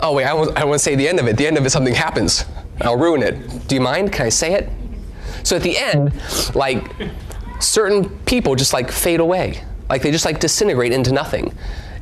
oh 0.00 0.14
wait, 0.14 0.24
I 0.24 0.30
don't, 0.30 0.56
I 0.56 0.60
don't 0.60 0.70
want 0.70 0.78
to 0.78 0.84
say 0.84 0.94
the 0.94 1.08
end 1.08 1.20
of 1.20 1.26
it. 1.26 1.36
The 1.36 1.46
end 1.46 1.58
of 1.58 1.66
it, 1.66 1.70
something 1.70 1.94
happens. 1.94 2.44
I'll 2.80 2.96
ruin 2.96 3.22
it. 3.22 3.68
Do 3.68 3.74
you 3.74 3.80
mind? 3.80 4.12
Can 4.12 4.26
I 4.26 4.28
say 4.30 4.54
it? 4.54 4.70
So 5.42 5.56
at 5.56 5.62
the 5.62 5.76
end, 5.76 6.12
like, 6.54 6.84
certain 7.60 8.08
people 8.20 8.54
just 8.54 8.72
like 8.72 8.90
fade 8.90 9.20
away. 9.20 9.62
Like 9.88 10.02
they 10.02 10.10
just 10.10 10.24
like 10.24 10.40
disintegrate 10.40 10.92
into 10.92 11.12
nothing. 11.12 11.54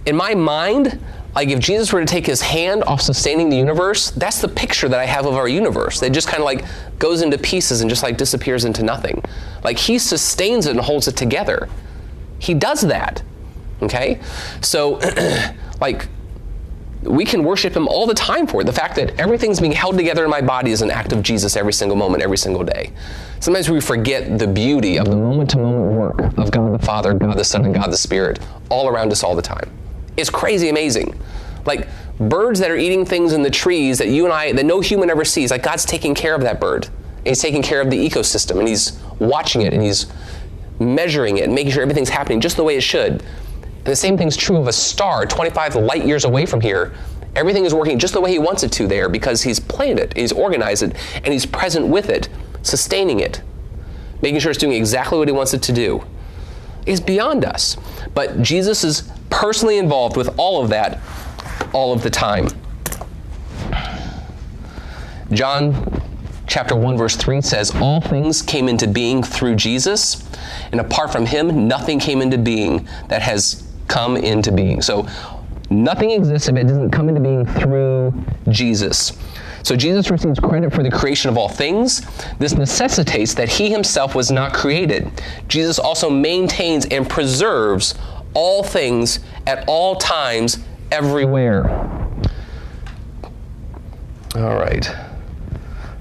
In 0.06 0.16
my 0.16 0.35
mind, 0.35 1.00
like 1.35 1.49
if 1.49 1.59
Jesus 1.61 1.93
were 1.93 2.01
to 2.01 2.07
take 2.07 2.27
his 2.27 2.40
hand 2.40 2.83
off 2.85 3.01
sustaining 3.01 3.51
the 3.51 3.57
universe, 3.57 4.11
that's 4.11 4.40
the 4.40 4.49
picture 4.49 4.88
that 4.88 4.99
I 4.99 5.07
have 5.07 5.27
of 5.27 5.35
our 5.35 5.49
universe. 5.49 6.03
It 6.03 6.12
just 6.12 6.29
kind 6.29 6.40
of 6.40 6.45
like 6.45 6.64
goes 6.99 7.23
into 7.23 7.38
pieces 7.38 7.81
and 7.81 7.90
just 7.90 8.03
like 8.03 8.16
disappears 8.16 8.64
into 8.64 8.83
nothing. 8.83 9.23
Like 9.62 9.79
he 9.79 9.99
sustains 9.99 10.66
it 10.66 10.71
and 10.71 10.81
holds 10.81 11.09
it 11.09 11.16
together. 11.16 11.69
He 12.38 12.55
does 12.55 12.81
that. 12.83 13.23
Okay? 13.83 14.21
So, 14.61 15.01
like, 15.81 16.09
we 17.03 17.25
can 17.25 17.45
worship 17.45 17.75
him 17.75 17.88
all 17.88 18.07
the 18.07 18.14
time 18.14 18.47
for 18.47 18.61
it. 18.61 18.64
The 18.64 18.73
fact 18.73 18.95
that 18.97 19.19
everything's 19.19 19.59
being 19.59 19.73
held 19.73 19.97
together 19.97 20.25
in 20.25 20.31
my 20.31 20.43
body 20.43 20.71
is 20.71 20.83
an 20.83 20.90
act 20.90 21.14
of 21.14 21.23
Jesus 21.23 21.57
every 21.57 21.73
single 21.73 21.97
moment, 21.97 22.23
every 22.23 22.37
single 22.37 22.62
day. 22.62 22.93
Sometimes 23.40 23.71
we 23.71 23.81
forget 23.81 24.38
the 24.38 24.47
beauty 24.47 24.99
of 24.99 25.07
the 25.07 25.16
moment 25.16 25.49
to 25.51 25.59
moment 25.59 25.93
work 25.93 26.38
of 26.38 26.51
God 26.51 26.79
the 26.79 26.85
Father, 26.85 27.14
God 27.14 27.38
the 27.38 27.45
Son, 27.45 27.64
and 27.64 27.75
God 27.75 27.90
the 27.90 27.97
Spirit 27.97 28.38
all 28.69 28.87
around 28.87 29.12
us 29.12 29.25
all 29.25 29.35
the 29.35 29.40
time. 29.40 29.71
It's 30.16 30.31
crazy 30.31 30.68
amazing. 30.68 31.20
Like 31.66 31.88
birds 32.18 32.61
that 32.61 32.70
are 32.70 32.77
eating 32.77 33.05
things 33.05 33.33
in 33.33 33.42
the 33.42 33.51
trees 33.51 33.99
that 33.99 34.09
you 34.09 34.25
and 34.25 34.33
I, 34.33 34.53
that 34.53 34.66
no 34.66 34.81
human 34.81 35.11
ever 35.11 35.25
sees, 35.25 35.51
like 35.51 35.62
God's 35.62 35.85
taking 35.85 36.14
care 36.14 36.35
of 36.35 36.42
that 36.42 36.61
bird. 36.61 36.87
And 37.18 37.29
he's 37.29 37.40
taking 37.40 37.62
care 37.62 37.81
of 37.81 37.90
the 37.90 37.96
ecosystem 37.96 38.59
and 38.59 38.68
he's 38.68 38.99
watching 39.18 39.62
it 39.62 39.73
and 39.73 39.83
he's 39.83 40.07
measuring 40.79 41.38
it 41.38 41.44
and 41.44 41.55
making 41.55 41.73
sure 41.73 41.83
everything's 41.83 42.09
happening 42.09 42.40
just 42.40 42.57
the 42.57 42.64
way 42.64 42.77
it 42.77 42.83
should. 42.83 43.12
And 43.12 43.85
the 43.85 43.96
same 43.96 44.18
thing's 44.18 44.37
true 44.37 44.57
of 44.57 44.68
a 44.68 44.73
star 44.73 45.27
25 45.27 45.77
light 45.77 46.05
years 46.05 46.25
away 46.25 46.46
from 46.46 46.61
here. 46.61 46.92
Everything 47.37 47.64
is 47.64 47.75
working 47.75 47.99
just 47.99 48.14
the 48.14 48.20
way 48.20 48.31
he 48.31 48.38
wants 48.38 48.62
it 48.62 48.73
to 48.73 48.87
there 48.87 49.09
because 49.09 49.42
he's 49.42 49.61
planned 49.61 49.99
it, 49.99 50.16
he's 50.16 50.33
organized 50.33 50.83
it, 50.83 50.96
and 51.14 51.33
he's 51.33 51.46
present 51.46 51.87
with 51.87 52.09
it, 52.09 52.29
sustaining 52.62 53.20
it, 53.20 53.40
making 54.20 54.40
sure 54.40 54.51
it's 54.51 54.59
doing 54.59 54.73
exactly 54.73 55.16
what 55.18 55.29
he 55.29 55.33
wants 55.33 55.55
it 55.55 55.62
to 55.62 55.73
do. 55.73 56.05
It's 56.87 57.01
beyond 57.01 57.44
us. 57.44 57.77
But 58.14 58.42
Jesus 58.42 58.83
is 58.85 59.11
personally 59.31 59.79
involved 59.79 60.16
with 60.16 60.38
all 60.38 60.62
of 60.62 60.71
that 60.71 61.01
all 61.73 61.93
of 61.93 62.03
the 62.03 62.11
time. 62.11 62.49
John 65.33 66.03
chapter 66.47 66.75
1 66.75 66.97
verse 66.97 67.16
3 67.16 67.40
says 67.40 67.73
all 67.77 68.01
things 68.01 68.43
came 68.43 68.69
into 68.69 68.88
being 68.88 69.23
through 69.23 69.55
Jesus 69.55 70.29
and 70.73 70.81
apart 70.81 71.12
from 71.12 71.25
him 71.25 71.69
nothing 71.69 72.01
came 72.01 72.21
into 72.21 72.37
being 72.37 72.88
that 73.09 73.23
has 73.23 73.66
come 73.87 74.16
into 74.16 74.51
being. 74.51 74.83
So 74.83 75.07
nothing 75.71 76.11
exists 76.11 76.49
if 76.49 76.57
it 76.57 76.64
doesn't 76.64 76.90
come 76.90 77.09
into 77.09 77.21
being 77.21 77.47
through 77.47 78.12
Jesus. 78.49 79.16
So 79.62 79.77
Jesus 79.77 80.11
receives 80.11 80.40
credit 80.40 80.73
for 80.73 80.83
the 80.83 80.90
creation 80.90 81.29
of 81.29 81.37
all 81.37 81.49
things. 81.49 82.03
This 82.38 82.55
necessitates 82.55 83.35
that 83.35 83.49
he 83.49 83.71
himself 83.71 84.14
was 84.14 84.31
not 84.31 84.53
created. 84.53 85.11
Jesus 85.49 85.79
also 85.79 86.09
maintains 86.09 86.87
and 86.87 87.09
preserves 87.09 87.95
all 88.35 88.62
things 88.62 89.21
at 89.47 89.64
all 89.66 89.97
times 89.97 90.59
everywhere. 90.90 91.69
All 94.37 94.55
right. 94.55 94.88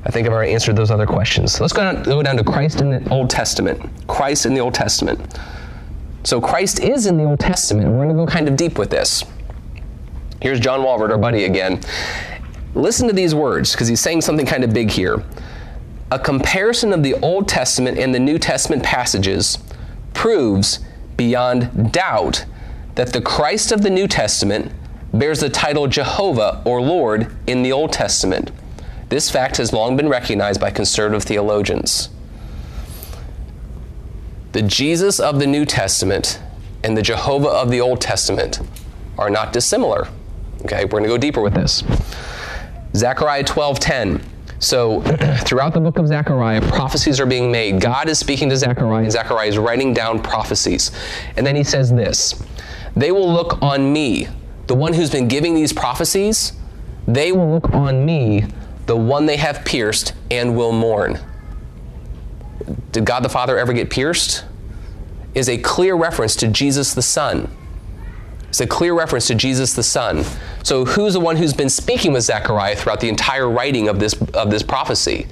I 0.06 0.12
think 0.12 0.26
I've 0.26 0.34
already 0.34 0.54
answered 0.54 0.76
those 0.76 0.92
other 0.92 1.06
questions. 1.06 1.60
Let's 1.60 1.74
go 1.74 1.82
down, 1.82 2.04
go 2.04 2.24
down 2.24 2.38
to 2.38 2.44
Christ 2.44 2.82
in 2.82 2.89
the 2.89 3.10
Old 3.10 3.30
Testament. 3.30 3.82
Christ 4.08 4.46
in 4.46 4.54
the 4.54 4.60
Old 4.60 4.74
Testament. 4.74 5.39
So 6.24 6.39
Christ 6.39 6.80
is 6.80 7.06
in 7.06 7.18
the 7.18 7.24
Old 7.24 7.39
Testament. 7.39 7.89
We're 7.89 8.06
going 8.06 8.10
to 8.10 8.15
go 8.15 8.26
kind 8.26 8.48
of 8.48 8.56
deep 8.56 8.78
with 8.78 8.89
this. 8.89 9.24
Here's 10.42 10.60
John 10.60 10.82
Walvoord, 10.82 11.12
our 11.12 11.18
buddy 11.18 11.46
again. 11.46 11.82
Listen 12.76 13.08
to 13.08 13.13
these 13.13 13.36
words 13.36 13.72
because 13.72 13.88
he's 13.88 14.00
saying 14.00 14.22
something 14.22 14.46
kind 14.46 14.63
of 14.63 14.74
big 14.74 14.89
here. 14.89 15.24
A 16.12 16.20
comparison 16.20 16.94
of 16.94 17.04
the 17.04 17.15
Old 17.15 17.48
Testament 17.48 17.98
and 17.98 18.13
the 18.13 18.20
New 18.20 18.39
Testament 18.39 18.84
passages 18.84 19.58
proves 20.13 20.80
beyond 21.19 21.91
doubt 21.91 22.45
that 22.95 23.12
the 23.12 23.19
Christ 23.21 23.73
of 23.73 23.82
the 23.82 23.89
New 23.89 24.08
Testament 24.08 24.71
bears 25.13 25.41
the 25.41 25.49
title 25.49 25.86
Jehovah 25.86 26.62
or 26.63 26.82
Lord 26.82 27.36
in 27.45 27.62
the 27.62 27.73
Old 27.73 27.91
Testament. 27.91 28.51
This 29.10 29.29
fact 29.29 29.58
has 29.58 29.73
long 29.73 29.97
been 29.97 30.08
recognized 30.08 30.62
by 30.62 30.71
conservative 30.71 31.23
theologians. 31.23 32.08
The 34.53 34.62
Jesus 34.62 35.19
of 35.19 35.39
the 35.39 35.45
New 35.45 35.65
Testament 35.65 36.39
and 36.86 36.95
the 36.95 37.01
Jehovah 37.01 37.49
of 37.49 37.69
the 37.69 37.82
Old 37.82 37.99
Testament 37.99 38.62
are 39.17 39.29
not 39.29 39.51
dissimilar. 39.51 40.08
Okay, 40.62 40.86
we're 40.86 40.99
going 40.99 41.03
to 41.03 41.10
go 41.10 41.17
deeper 41.17 41.41
with 41.41 41.53
this. 41.53 41.84
Zechariah 42.95 43.43
12:10. 43.43 44.21
So, 44.60 45.02
throughout 45.45 45.74
the 45.74 45.80
book 45.80 45.98
of 45.98 46.08
Zechariah, 46.08 46.62
prophecies 46.69 47.19
are 47.19 47.26
being 47.26 47.52
made. 47.52 47.82
God 47.82 48.10
is 48.10 48.19
speaking 48.19 48.50
to 48.50 48.58
Zechariah, 48.58 49.04
and 49.04 49.12
Zechariah 49.12 49.48
is 49.48 49.58
writing 49.58 49.93
down 49.93 50.22
prophecies. 50.22 50.91
And 51.38 51.48
then 51.48 51.56
he 51.56 51.63
says 51.63 51.91
this 51.91 52.43
They 52.95 53.12
will 53.12 53.32
look 53.32 53.62
on 53.62 53.91
me, 53.91 54.28
the 54.67 54.76
one 54.76 54.93
who's 54.93 55.10
been 55.10 55.28
giving 55.28 55.56
these 55.56 55.72
prophecies, 55.74 56.54
they 57.08 57.32
will 57.32 57.50
look 57.50 57.72
on 57.74 58.06
me, 58.06 58.45
the 58.86 58.95
one 58.95 59.26
they 59.26 59.38
have 59.38 59.63
pierced, 59.65 60.13
and 60.30 60.56
will 60.56 60.74
mourn. 60.74 61.19
Did 62.91 63.06
God 63.06 63.24
the 63.24 63.30
Father 63.30 63.58
ever 63.58 63.74
get 63.74 63.89
pierced? 63.89 64.43
Is 65.34 65.48
a 65.48 65.58
clear 65.58 65.95
reference 65.95 66.36
to 66.38 66.48
Jesus 66.48 66.93
the 66.93 67.02
Son. 67.02 67.50
It's 68.50 68.60
a 68.60 68.67
clear 68.67 68.93
reference 68.93 69.28
to 69.28 69.36
Jesus 69.36 69.74
the 69.74 69.84
Son. 69.84 70.26
So 70.63 70.86
who's 70.86 71.13
the 71.13 71.19
one 71.19 71.36
who's 71.36 71.54
been 71.54 71.69
speaking 71.69 72.13
with 72.13 72.24
Zechariah 72.24 72.76
throughout 72.76 73.00
the 73.00 73.10
entire 73.10 73.50
writing 73.50 73.88
of 73.88 74.00
this 74.00 74.13
of 74.34 74.50
this 74.50 74.63
prophecy? 74.63 75.28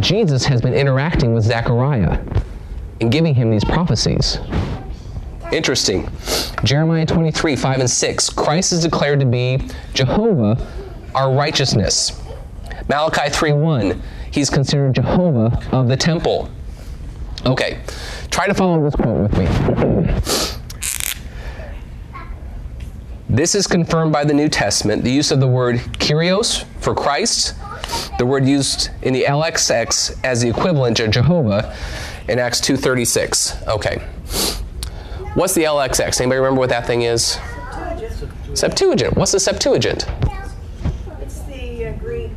Jesus 0.00 0.44
has 0.44 0.60
been 0.60 0.74
interacting 0.74 1.34
with 1.34 1.44
Zechariah 1.44 2.18
and 3.00 3.10
giving 3.10 3.34
him 3.34 3.50
these 3.50 3.64
prophecies. 3.64 4.38
Interesting. 5.52 6.08
Jeremiah 6.64 7.04
23, 7.04 7.56
5 7.56 7.80
and 7.80 7.90
6. 7.90 8.30
Christ 8.30 8.72
is 8.72 8.82
declared 8.82 9.20
to 9.20 9.26
be 9.26 9.60
Jehovah, 9.92 10.66
our 11.14 11.34
righteousness. 11.34 12.22
Malachi 12.88 13.28
3, 13.30 13.52
1. 13.52 14.02
He's 14.30 14.48
considered 14.48 14.94
Jehovah 14.94 15.60
of 15.72 15.88
the 15.88 15.96
temple. 15.96 16.50
Okay, 17.44 17.80
try 18.30 18.46
to 18.46 18.54
follow 18.54 18.82
this 18.82 18.94
quote 18.94 19.30
with 19.30 19.36
me. 19.36 20.58
This 23.32 23.54
is 23.54 23.66
confirmed 23.66 24.12
by 24.12 24.24
the 24.24 24.34
New 24.34 24.50
Testament. 24.50 25.04
The 25.04 25.10
use 25.10 25.30
of 25.30 25.40
the 25.40 25.46
word 25.46 25.76
Kyrios 25.76 26.64
for 26.82 26.94
Christ, 26.94 27.54
the 28.18 28.26
word 28.26 28.44
used 28.44 28.90
in 29.00 29.14
the 29.14 29.24
LXX 29.24 30.20
as 30.22 30.42
the 30.42 30.50
equivalent 30.50 31.00
of 31.00 31.10
Jehovah 31.12 31.74
in 32.28 32.38
Acts 32.38 32.60
2:36. 32.60 33.66
Okay. 33.66 34.02
What's 35.32 35.54
the 35.54 35.62
LXX? 35.62 36.20
Anybody 36.20 36.40
remember 36.40 36.58
what 36.58 36.68
that 36.68 36.86
thing 36.86 37.02
is? 37.02 37.38
Septuagint. 37.72 38.58
Septuagint. 38.58 39.16
What's 39.16 39.32
the 39.32 39.40
Septuagint? 39.40 40.06
It's 41.22 41.38
the 41.44 41.86
uh, 41.86 41.92
Greek 41.92 42.32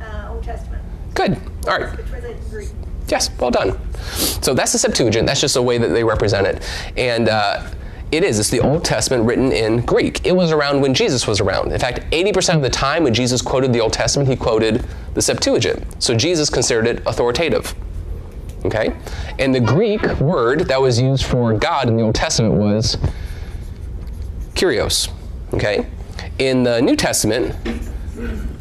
uh, 0.00 0.30
Old 0.32 0.42
Testament. 0.42 0.82
Good. 1.14 1.38
All 1.68 1.78
right. 1.78 1.96
It's 1.96 2.10
translated 2.10 2.42
to 2.42 2.50
Greek. 2.50 2.68
Yes, 3.06 3.30
well 3.38 3.52
done. 3.52 3.78
So 4.42 4.54
that's 4.54 4.72
the 4.72 4.78
Septuagint. 4.78 5.24
That's 5.24 5.40
just 5.40 5.54
a 5.54 5.62
way 5.62 5.78
that 5.78 5.90
they 5.90 6.02
represent 6.02 6.48
it. 6.48 6.68
And 6.96 7.28
uh, 7.28 7.62
it 8.12 8.22
is. 8.22 8.38
It's 8.38 8.50
the 8.50 8.60
Old 8.60 8.84
Testament 8.84 9.24
written 9.24 9.50
in 9.52 9.80
Greek. 9.80 10.26
It 10.26 10.32
was 10.32 10.52
around 10.52 10.82
when 10.82 10.92
Jesus 10.92 11.26
was 11.26 11.40
around. 11.40 11.72
In 11.72 11.78
fact, 11.78 12.00
80% 12.10 12.56
of 12.56 12.62
the 12.62 12.70
time 12.70 13.04
when 13.04 13.14
Jesus 13.14 13.40
quoted 13.40 13.72
the 13.72 13.80
Old 13.80 13.94
Testament, 13.94 14.28
he 14.28 14.36
quoted 14.36 14.84
the 15.14 15.22
Septuagint. 15.22 16.02
So 16.02 16.14
Jesus 16.14 16.50
considered 16.50 16.86
it 16.86 17.02
authoritative. 17.06 17.74
Okay? 18.66 18.94
And 19.38 19.54
the 19.54 19.60
Greek 19.60 20.02
word 20.20 20.68
that 20.68 20.80
was 20.80 21.00
used 21.00 21.24
for 21.24 21.54
God 21.54 21.88
in 21.88 21.96
the 21.96 22.02
Old 22.02 22.14
Testament 22.14 22.54
was 22.54 22.98
Kyrios. 24.54 25.10
Okay? 25.54 25.86
In 26.38 26.62
the 26.62 26.80
New 26.82 26.96
Testament, 26.96 27.54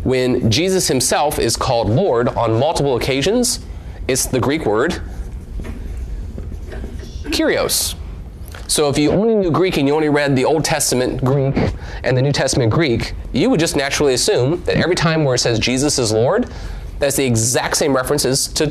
when 0.04 0.50
Jesus 0.50 0.88
himself 0.88 1.40
is 1.40 1.58
called 1.58 1.90
Lord 1.90 2.30
on 2.30 2.58
multiple 2.58 2.96
occasions, 2.96 3.60
it's 4.08 4.26
the 4.26 4.40
Greek 4.40 4.66
word 4.66 5.02
Kyrios. 7.26 7.96
So 8.72 8.88
if 8.88 8.98
you 8.98 9.12
only 9.12 9.36
knew 9.36 9.52
Greek 9.52 9.76
and 9.76 9.86
you 9.86 9.94
only 9.94 10.08
read 10.08 10.34
the 10.34 10.46
Old 10.46 10.64
Testament 10.64 11.22
Greek 11.26 11.58
and 12.06 12.16
the 12.16 12.22
New 12.22 12.32
Testament 12.32 12.72
Greek, 12.72 13.14
you 13.34 13.50
would 13.50 13.60
just 13.60 13.76
naturally 13.76 14.14
assume 14.14 14.64
that 14.64 14.78
every 14.78 14.96
time 14.96 15.26
where 15.26 15.36
it 15.36 15.40
says 15.40 15.60
Jesus 15.60 16.00
is 16.00 16.14
Lord, 16.14 16.50
that's 16.98 17.18
the 17.18 17.26
exact 17.26 17.76
same 17.76 17.94
references 17.94 18.48
to 18.54 18.68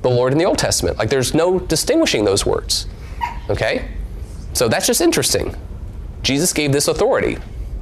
the 0.00 0.08
Lord 0.08 0.32
in 0.32 0.38
the 0.38 0.46
Old 0.46 0.56
Testament. 0.56 0.96
Like 0.96 1.10
there's 1.10 1.34
no 1.34 1.58
distinguishing 1.58 2.24
those 2.24 2.46
words. 2.46 2.86
Okay? 3.50 3.90
So 4.54 4.68
that's 4.68 4.86
just 4.86 5.02
interesting. 5.02 5.54
Jesus 6.22 6.54
gave 6.54 6.72
this 6.72 6.88
authority. 6.88 7.36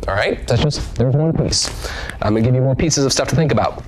All 0.09 0.15
right? 0.15 0.45
That's 0.49 0.63
just, 0.63 0.97
there's 0.97 1.15
one 1.15 1.33
piece. 1.37 1.71
I'm 2.21 2.33
going 2.33 2.43
to 2.43 2.49
give 2.49 2.57
you 2.57 2.63
more 2.63 2.75
pieces 2.75 3.05
of 3.05 3.13
stuff 3.13 3.29
to 3.29 3.37
think 3.37 3.53
about. 3.53 3.85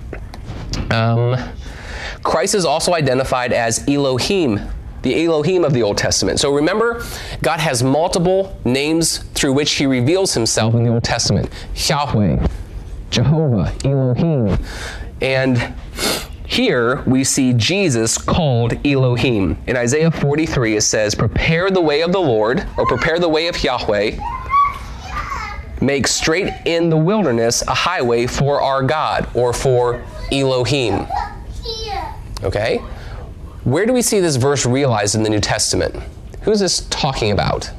Um, 0.93 1.37
Christ 2.23 2.55
is 2.55 2.65
also 2.65 2.95
identified 2.95 3.53
as 3.53 3.89
Elohim, 3.89 4.61
the 5.03 5.25
Elohim 5.25 5.65
of 5.65 5.73
the 5.73 5.83
Old 5.83 5.99
Testament. 5.99 6.41
So 6.41 6.53
remember, 6.55 7.05
God 7.43 7.61
has 7.61 7.83
multiple 7.83 8.57
names 8.65 9.19
through 9.35 9.53
which 9.53 9.73
he 9.73 9.87
reveals 9.87 10.35
himself 10.35 10.75
in 10.75 10.85
the 10.85 10.91
Old 10.91 11.05
Testament 11.05 11.51
Yahweh, 11.75 12.47
Jehovah, 13.11 13.73
Elohim. 13.85 14.59
And 15.21 15.75
here 16.47 17.03
we 17.03 17.25
see 17.25 17.53
Jesus 17.55 18.19
called 18.19 18.75
Elohim. 18.87 19.57
In 19.67 19.77
Isaiah 19.77 20.11
43, 20.11 20.77
it 20.77 20.83
says, 20.83 21.15
Prepare 21.15 21.71
the 21.71 21.81
way 21.81 22.03
of 22.03 22.13
the 22.13 22.21
Lord, 22.21 22.67
or 22.77 22.87
prepare 22.87 23.19
the 23.19 23.29
way 23.29 23.49
of 23.49 23.63
Yahweh. 23.63 24.19
Make 25.81 26.07
straight 26.07 26.53
in 26.65 26.91
the 26.91 26.97
wilderness 26.97 27.63
a 27.63 27.75
highway 27.75 28.27
for 28.27 28.61
our 28.61 28.83
God, 28.83 29.29
or 29.35 29.53
for 29.53 30.05
Elohim. 30.31 31.07
Okay? 32.45 32.81
Where 33.65 33.87
do 33.87 33.93
we 33.93 34.03
see 34.03 34.21
this 34.21 34.37
verse 34.37 34.67
realized 34.67 35.15
in 35.15 35.23
the 35.23 35.31
New 35.31 35.41
Testament? 35.41 35.95
Who's 36.43 36.61
this 36.61 36.87
talking 36.91 37.31
about? 37.31 37.71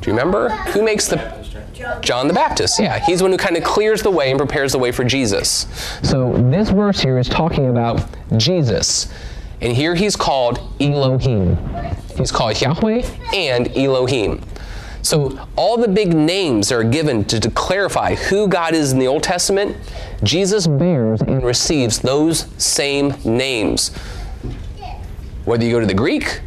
Do 0.00 0.10
you 0.10 0.12
remember? 0.12 0.50
Who 0.50 0.84
makes 0.84 1.08
the 1.08 1.44
John 2.00 2.28
the 2.28 2.34
Baptist, 2.34 2.78
yeah. 2.78 2.98
He's 3.04 3.18
the 3.18 3.24
one 3.24 3.32
who 3.32 3.38
kind 3.38 3.56
of 3.56 3.64
clears 3.64 4.02
the 4.02 4.10
way 4.10 4.30
and 4.30 4.38
prepares 4.38 4.72
the 4.72 4.78
way 4.78 4.92
for 4.92 5.04
Jesus. 5.04 5.66
So 6.02 6.32
this 6.50 6.70
verse 6.70 7.00
here 7.00 7.18
is 7.18 7.28
talking 7.28 7.68
about 7.68 8.04
Jesus. 8.36 9.12
And 9.60 9.72
here 9.72 9.94
he's 9.94 10.16
called 10.16 10.60
Elohim. 10.80 11.56
He's 12.16 12.30
called 12.30 12.60
Yahweh 12.60 13.02
and 13.34 13.76
Elohim. 13.76 14.42
So 15.04 15.38
all 15.54 15.76
the 15.76 15.86
big 15.86 16.14
names 16.14 16.72
are 16.72 16.82
given 16.82 17.26
to, 17.26 17.38
to 17.38 17.50
clarify 17.50 18.14
who 18.14 18.48
God 18.48 18.72
is 18.72 18.92
in 18.92 18.98
the 18.98 19.06
Old 19.06 19.22
Testament. 19.22 19.76
Jesus 20.22 20.66
bears 20.66 21.20
and 21.20 21.44
receives 21.44 21.98
those 21.98 22.46
same 22.56 23.14
names. 23.22 23.94
Whether 25.44 25.66
you 25.66 25.72
go 25.72 25.80
to 25.80 25.86
the 25.86 25.92
Greek 25.92 26.40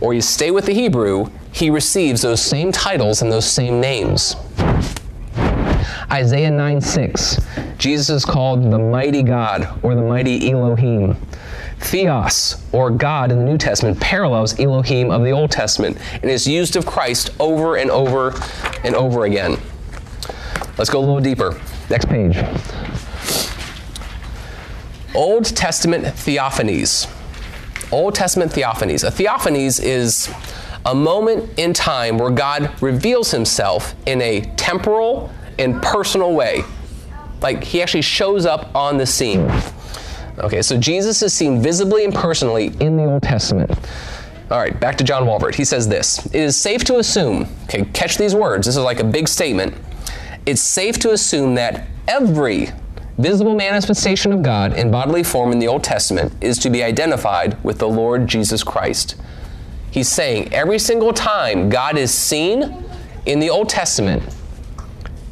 or 0.00 0.14
you 0.14 0.22
stay 0.22 0.50
with 0.50 0.64
the 0.64 0.72
Hebrew, 0.72 1.26
he 1.52 1.68
receives 1.68 2.22
those 2.22 2.42
same 2.42 2.72
titles 2.72 3.20
and 3.20 3.30
those 3.30 3.44
same 3.44 3.78
names. 3.78 4.36
Isaiah 6.10 6.50
9 6.50 6.80
6, 6.80 7.40
Jesus 7.76 8.08
is 8.08 8.24
called 8.24 8.72
the 8.72 8.78
mighty 8.78 9.22
God 9.22 9.78
or 9.82 9.94
the 9.94 10.02
mighty 10.02 10.50
Elohim. 10.50 11.14
Theos, 11.80 12.62
or 12.72 12.90
God 12.90 13.32
in 13.32 13.38
the 13.38 13.44
New 13.44 13.58
Testament, 13.58 13.98
parallels 13.98 14.58
Elohim 14.60 15.10
of 15.10 15.24
the 15.24 15.30
Old 15.30 15.50
Testament 15.50 15.96
and 16.22 16.30
is 16.30 16.46
used 16.46 16.76
of 16.76 16.86
Christ 16.86 17.30
over 17.40 17.76
and 17.76 17.90
over 17.90 18.34
and 18.84 18.94
over 18.94 19.24
again. 19.24 19.58
Let's 20.78 20.90
go 20.90 20.98
a 20.98 21.00
little 21.00 21.20
deeper. 21.20 21.60
Next 21.88 22.06
page. 22.06 22.36
Old 25.14 25.44
Testament 25.44 26.04
theophanies. 26.04 27.10
Old 27.90 28.14
Testament 28.14 28.52
theophanies. 28.52 29.02
A 29.02 29.10
theophanies 29.10 29.82
is 29.82 30.32
a 30.86 30.94
moment 30.94 31.58
in 31.58 31.72
time 31.72 32.18
where 32.18 32.30
God 32.30 32.70
reveals 32.80 33.30
himself 33.30 33.94
in 34.06 34.22
a 34.22 34.42
temporal 34.56 35.32
and 35.58 35.82
personal 35.82 36.34
way. 36.34 36.62
Like 37.42 37.64
he 37.64 37.82
actually 37.82 38.02
shows 38.02 38.46
up 38.46 38.74
on 38.74 38.98
the 38.98 39.06
scene. 39.06 39.50
Okay, 40.40 40.62
so 40.62 40.78
Jesus 40.78 41.22
is 41.22 41.32
seen 41.32 41.62
visibly 41.62 42.04
and 42.04 42.14
personally 42.14 42.72
in 42.80 42.96
the 42.96 43.04
Old 43.04 43.22
Testament. 43.22 43.70
All 44.50 44.58
right, 44.58 44.78
back 44.80 44.96
to 44.98 45.04
John 45.04 45.24
Walvoord. 45.24 45.54
He 45.54 45.64
says 45.64 45.88
this 45.88 46.24
It 46.26 46.40
is 46.40 46.56
safe 46.56 46.84
to 46.84 46.98
assume, 46.98 47.46
okay, 47.64 47.84
catch 47.92 48.16
these 48.16 48.34
words, 48.34 48.66
this 48.66 48.76
is 48.76 48.82
like 48.82 49.00
a 49.00 49.04
big 49.04 49.28
statement. 49.28 49.74
It's 50.46 50.62
safe 50.62 50.98
to 51.00 51.12
assume 51.12 51.54
that 51.56 51.86
every 52.08 52.70
visible 53.18 53.54
manifestation 53.54 54.32
of 54.32 54.42
God 54.42 54.72
in 54.78 54.90
bodily 54.90 55.22
form 55.22 55.52
in 55.52 55.58
the 55.58 55.68
Old 55.68 55.84
Testament 55.84 56.32
is 56.40 56.58
to 56.58 56.70
be 56.70 56.82
identified 56.82 57.62
with 57.62 57.78
the 57.78 57.88
Lord 57.88 58.26
Jesus 58.26 58.64
Christ. 58.64 59.16
He's 59.90 60.08
saying 60.08 60.52
every 60.54 60.78
single 60.78 61.12
time 61.12 61.68
God 61.68 61.98
is 61.98 62.12
seen 62.12 62.84
in 63.26 63.40
the 63.40 63.50
Old 63.50 63.68
Testament, 63.68 64.22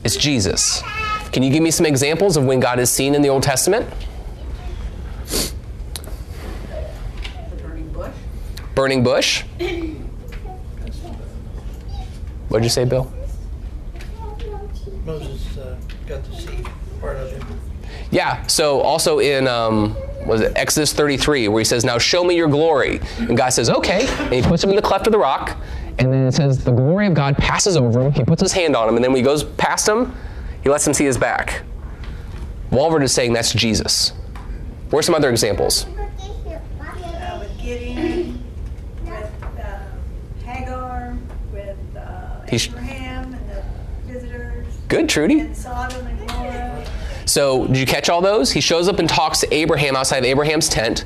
it's 0.04 0.16
Jesus. 0.16 0.82
Can 1.32 1.42
you 1.42 1.50
give 1.50 1.62
me 1.62 1.70
some 1.70 1.86
examples 1.86 2.36
of 2.36 2.44
when 2.44 2.60
God 2.60 2.78
is 2.78 2.90
seen 2.90 3.14
in 3.14 3.22
the 3.22 3.28
Old 3.28 3.42
Testament? 3.42 3.88
The 7.50 7.56
burning 7.62 7.88
bush. 7.92 8.12
Burning 8.78 9.02
bush. 9.02 9.42
What'd 12.48 12.64
you 12.64 12.70
say, 12.70 12.84
Bill? 12.84 13.12
Moses 15.04 15.58
uh, 15.58 15.76
got 16.06 16.22
to 16.22 16.40
see 16.40 16.64
part 17.00 17.16
of 17.16 17.32
him. 17.32 17.60
Yeah. 18.12 18.46
So 18.46 18.80
also 18.80 19.18
in 19.18 19.48
um, 19.48 19.96
was 20.26 20.42
it 20.42 20.52
Exodus 20.54 20.92
33 20.92 21.48
where 21.48 21.58
he 21.58 21.64
says, 21.64 21.84
"Now 21.84 21.98
show 21.98 22.22
me 22.22 22.36
your 22.36 22.46
glory," 22.46 23.00
and 23.18 23.36
God 23.36 23.48
says, 23.48 23.68
"Okay," 23.68 24.06
and 24.06 24.32
he 24.32 24.42
puts 24.42 24.62
him 24.62 24.70
in 24.70 24.76
the 24.76 24.82
cleft 24.82 25.08
of 25.08 25.12
the 25.12 25.18
rock, 25.18 25.56
and 25.98 26.12
then 26.12 26.28
it 26.28 26.32
says 26.32 26.62
the 26.62 26.70
glory 26.70 27.08
of 27.08 27.14
God 27.14 27.36
passes 27.36 27.76
over 27.76 28.00
him. 28.02 28.12
He 28.12 28.22
puts 28.22 28.40
his 28.40 28.52
hand 28.52 28.76
on 28.76 28.88
him, 28.88 28.94
and 28.94 29.04
then 29.04 29.10
when 29.10 29.18
he 29.18 29.24
goes 29.24 29.42
past 29.42 29.88
him, 29.88 30.14
he 30.62 30.70
lets 30.70 30.86
him 30.86 30.94
see 30.94 31.04
his 31.04 31.18
back. 31.18 31.62
Walvoord 32.70 33.02
is 33.02 33.10
saying 33.10 33.32
that's 33.32 33.52
Jesus. 33.52 34.12
Where's 34.90 35.04
some 35.06 35.16
other 35.16 35.30
examples? 35.30 35.84
Uh, 35.84 37.38
with 37.40 37.58
Gideon, 37.58 38.42
with 39.04 39.58
uh, 39.58 39.78
Hagar, 40.44 41.16
with 41.52 41.76
uh, 41.96 42.37
He's- 42.48 42.68
and 42.76 43.34
the 43.34 44.12
visitors, 44.12 44.66
Good, 44.88 45.08
Trudy. 45.08 45.40
and 45.40 45.56
Sodom 45.56 46.06
and 46.06 46.28
Gomorrah. 46.28 46.84
So, 47.26 47.66
did 47.66 47.76
you 47.76 47.86
catch 47.86 48.08
all 48.08 48.20
those? 48.22 48.52
He 48.52 48.60
shows 48.60 48.88
up 48.88 48.98
and 48.98 49.08
talks 49.08 49.40
to 49.40 49.54
Abraham 49.54 49.96
outside 49.96 50.18
of 50.18 50.24
Abraham's 50.24 50.68
tent. 50.68 51.04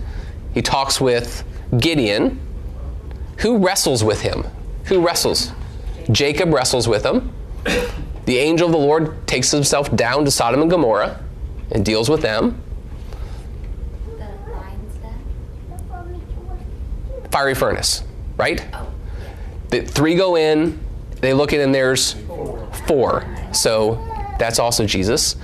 He 0.55 0.63
talks 0.63 1.01
with 1.01 1.43
Gideon. 1.77 2.39
Who 3.39 3.59
wrestles 3.59 4.05
with 4.05 4.21
him? 4.21 4.45
Who 4.85 5.01
wrestles? 5.05 5.51
Jacob 6.13 6.53
wrestles 6.53 6.87
with 6.87 7.05
him. 7.05 7.33
The 8.27 8.39
angel 8.39 8.67
of 8.67 8.73
the 8.73 8.79
Lord 8.79 9.27
takes 9.27 9.51
himself 9.51 9.95
down 9.97 10.25
to 10.27 10.31
Sodom 10.31 10.63
and 10.63 10.71
Gomorrah 10.71 11.19
and 11.73 11.85
deals 11.85 12.09
with 12.09 12.23
them. 12.23 12.61
The? 14.17 14.27
Fiery 17.31 17.55
furnace, 17.55 18.05
right? 18.37 18.65
Oh, 18.75 18.87
The 19.71 19.83
three 19.83 20.15
go 20.15 20.37
in, 20.37 20.79
they 21.23 21.33
look 21.33 21.53
and 21.53 21.75
there's 21.75 22.17
four. 22.87 23.25
So 23.53 23.95
that's 24.39 24.59
also 24.59 24.85
Jesus. 24.85 25.37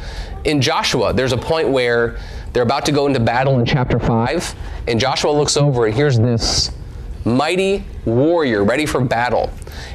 In 0.44 0.60
Joshua, 0.60 1.14
there's 1.14 1.32
a 1.32 1.38
point 1.38 1.68
where 1.70 2.18
they're 2.52 2.62
about 2.64 2.84
to 2.86 2.92
go 2.92 3.06
into 3.06 3.20
battle 3.20 3.58
in 3.58 3.64
chapter 3.64 3.98
5, 3.98 4.54
and 4.88 4.98
Joshua 4.98 5.30
looks 5.30 5.56
over, 5.56 5.86
and 5.86 5.94
here's 5.94 6.18
this 6.18 6.72
mighty 7.24 7.84
warrior 8.04 8.64
ready 8.64 8.86
for 8.86 9.00
battle. 9.02 9.52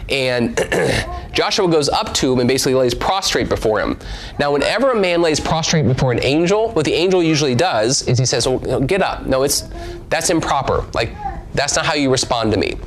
And 0.08 0.56
Joshua 1.34 1.68
goes 1.68 1.90
up 1.90 2.14
to 2.16 2.32
him 2.32 2.40
and 2.40 2.48
basically 2.48 2.76
lays 2.76 2.94
prostrate 2.94 3.50
before 3.50 3.80
him. 3.80 3.98
Now, 4.40 4.54
whenever 4.54 4.92
a 4.92 5.00
man 5.00 5.22
lays 5.22 5.40
prostrate 5.40 5.86
before 5.86 6.12
an 6.12 6.24
angel, 6.24 6.72
what 6.72 6.86
the 6.86 6.94
angel 6.94 7.24
usually 7.24 7.56
does 7.56 8.08
is 8.08 8.20
he 8.20 8.26
says, 8.26 8.46
oh, 8.46 8.60
"Get 8.82 9.02
up." 9.02 9.26
No, 9.26 9.44
it's 9.44 9.68
that's 10.10 10.30
improper. 10.30 10.86
Like 10.94 11.16
that's 11.54 11.76
not 11.76 11.86
how 11.86 11.96
you 11.96 12.12
respond 12.12 12.52
to 12.52 12.58
me. 12.58 12.78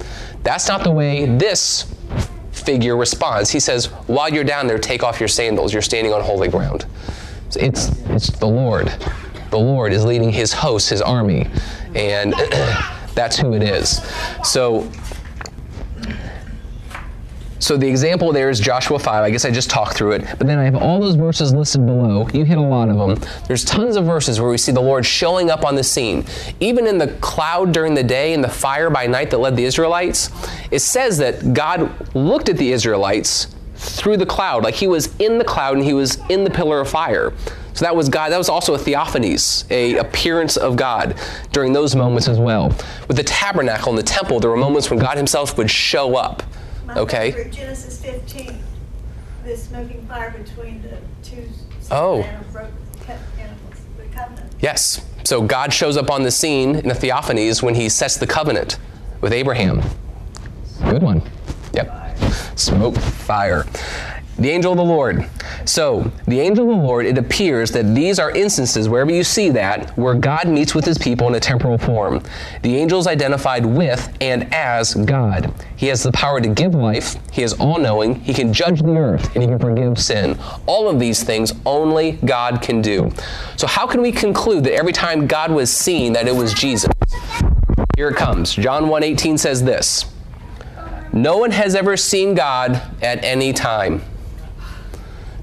That's 0.45 0.69
not 0.69 0.85
the 0.85 0.93
way 0.93 1.27
this 1.27 1.85
figure 2.67 2.97
responds. 2.97 3.51
He 3.51 3.61
says, 3.61 3.87
"While 4.09 4.29
you're 4.29 4.45
down 4.45 4.67
there, 4.67 4.79
take 4.79 5.03
off 5.03 5.19
your 5.21 5.29
sandals. 5.29 5.73
You're 5.73 5.83
standing 5.83 6.13
on 6.13 6.21
holy 6.21 6.49
ground." 6.49 6.85
It's 7.55 7.89
it's 8.11 8.31
the 8.31 8.47
Lord. 8.47 8.93
The 9.51 9.59
Lord 9.59 9.93
is 9.93 10.05
leading 10.05 10.31
His 10.31 10.53
host, 10.53 10.91
His 10.91 11.01
army, 11.01 11.49
and 11.95 12.35
that's 13.15 13.37
who 13.37 13.55
it 13.55 13.63
is. 13.63 14.03
So 14.45 14.91
so 17.59 17.77
the 17.77 17.89
example 17.89 18.33
there 18.33 18.51
is 18.51 18.61
Joshua 18.61 18.99
5. 18.99 19.25
I 19.25 19.31
guess 19.31 19.45
I 19.45 19.51
just 19.51 19.71
talked 19.71 19.97
through 19.97 20.13
it. 20.13 20.25
But 20.39 20.47
then 20.47 20.59
I 20.59 20.65
have 20.65 20.77
all 20.77 21.01
those 21.01 21.15
verses 21.15 21.55
listed 21.55 21.87
below. 21.87 22.29
You 22.33 22.45
hit 22.45 22.59
a 22.59 22.61
lot 22.61 22.89
of 22.89 22.97
them. 22.97 23.31
There's 23.47 23.65
tons 23.65 23.97
of 23.97 24.05
verses 24.05 24.41
where 24.41 24.51
we 24.51 24.59
see 24.59 24.73
the 24.73 24.81
Lord 24.81 25.07
showing 25.07 25.51
up 25.51 25.65
on 25.65 25.75
the 25.75 25.85
scene. 25.85 26.25
Even 26.61 26.87
in 26.87 26.99
the 26.99 27.09
cloud 27.21 27.73
during 27.73 27.95
the 27.95 28.03
day 28.03 28.35
and 28.35 28.45
the 28.45 28.49
fire 28.49 28.91
by 28.91 29.07
night 29.07 29.31
that 29.31 29.39
led 29.39 29.57
the 29.57 29.65
Israelites, 29.65 30.31
it 30.71 30.81
says 30.81 31.19
that 31.19 31.55
God 31.55 31.91
looked 32.15 32.49
at 32.49 32.57
the 32.57 32.73
Israelites 32.73 33.49
through 33.77 34.17
the 34.17 34.27
cloud, 34.27 34.65
like 34.65 34.75
he 34.75 34.87
was 34.87 35.15
in 35.19 35.39
the 35.39 35.45
cloud 35.45 35.77
and 35.77 35.85
he 35.85 35.93
was 35.93 36.19
in 36.29 36.45
the 36.45 36.51
pillar 36.51 36.81
of 36.81 36.89
fire. 36.89 37.33
So 37.75 37.85
that 37.85 37.95
was 37.95 38.09
God. 38.09 38.33
That 38.33 38.39
was 38.39 38.49
also 38.49 38.75
a 38.75 38.79
theophanies, 38.79 39.71
a 39.71 39.99
appearance 39.99 40.57
of 40.57 40.77
God 40.77 41.15
during 41.53 41.75
those 41.75 41.95
moments 41.95 42.27
as 42.27 42.39
well. 42.39 42.69
With 43.07 43.19
the 43.19 43.23
tabernacle 43.23 43.91
and 43.91 43.99
the 43.99 44.03
temple, 44.03 44.41
there 44.41 44.51
were 44.51 44.57
moments 44.57 44.89
when 44.89 44.99
God 44.99 45.19
himself 45.19 45.59
would 45.59 45.71
show 45.71 46.17
up. 46.17 46.43
My 46.87 46.95
Okay. 46.95 47.33
favorite, 47.33 47.53
Genesis 47.53 48.01
15, 48.01 48.59
the 49.45 49.57
smoking 49.57 50.07
fire 50.09 50.31
between 50.31 50.83
the 50.83 50.97
two 51.29 51.49
Oh. 51.91 52.23
animals, 52.23 52.47
broke 52.53 52.67
animals, 53.39 53.75
the 53.99 54.05
covenant. 54.17 54.53
Yes. 54.61 55.01
So 55.25 55.43
God 55.43 55.73
shows 55.73 55.97
up 55.97 56.11
on 56.11 56.23
the 56.23 56.31
scene 56.31 56.77
in 56.77 56.89
the 56.89 56.95
theophanies 56.95 57.63
when 57.63 57.75
he 57.75 57.89
sets 57.89 58.17
the 58.17 58.27
covenant 58.27 58.79
with 59.21 59.33
Abraham. 59.33 59.83
Good 60.89 61.03
one. 61.03 61.23
Yep. 61.75 62.17
Smoke, 62.55 62.97
fire. 62.97 63.67
The 64.39 64.51
angel 64.51 64.73
of 64.73 64.77
the 64.77 64.85
Lord. 64.85 65.27
So, 65.65 66.13
the 66.27 66.41
angel 66.41 66.71
of 66.71 66.77
the 66.77 66.85
Lord, 66.85 67.07
it 67.07 67.17
appears 67.17 67.71
that 67.71 67.95
these 67.95 68.19
are 68.19 68.31
instances, 68.31 68.87
wherever 68.87 69.11
you 69.11 69.25
see 69.25 69.49
that, 69.51 69.97
where 69.97 70.15
God 70.15 70.47
meets 70.47 70.75
with 70.75 70.85
his 70.85 70.99
people 70.99 71.27
in 71.29 71.35
a 71.35 71.41
temporal 71.41 71.79
form. 71.79 72.23
The 72.63 72.77
angel 72.77 72.99
is 72.99 73.07
identified 73.07 73.65
with 73.65 74.15
and 74.21 74.53
as 74.53 74.95
God. 74.95 75.55
He 75.77 75.87
has 75.87 76.03
the 76.03 76.13
power 76.13 76.39
to 76.41 76.49
give 76.49 76.75
life, 76.75 77.17
he 77.33 77.43
is 77.43 77.55
all 77.55 77.79
knowing, 77.79 78.17
he 78.17 78.35
can 78.35 78.53
judge 78.53 78.83
the 78.83 78.95
earth, 78.97 79.35
and 79.35 79.43
he 79.43 79.49
can 79.49 79.59
forgive 79.59 79.99
sin. 79.99 80.39
All 80.67 80.89
of 80.89 81.01
these 81.01 81.23
things 81.23 81.55
only 81.65 82.13
God 82.27 82.61
can 82.61 82.83
do. 82.83 83.11
So, 83.57 83.67
how 83.67 83.87
can 83.87 84.03
we 84.03 84.13
conclude 84.13 84.65
that 84.65 84.75
every 84.75 84.93
time 84.93 85.27
God 85.27 85.51
was 85.51 85.71
seen, 85.71 86.13
that 86.13 86.29
it 86.29 86.37
was 86.37 86.53
Jesus? 86.53 86.91
Here 87.97 88.11
it 88.11 88.17
comes. 88.17 88.55
John 88.55 88.89
1:18 88.89 89.39
says 89.39 89.65
this. 89.65 90.05
No 91.15 91.39
one 91.39 91.53
has 91.53 91.75
ever 91.75 91.97
seen 91.97 92.35
God 92.35 92.83
at 93.01 93.25
any 93.25 93.55
time. 93.55 94.03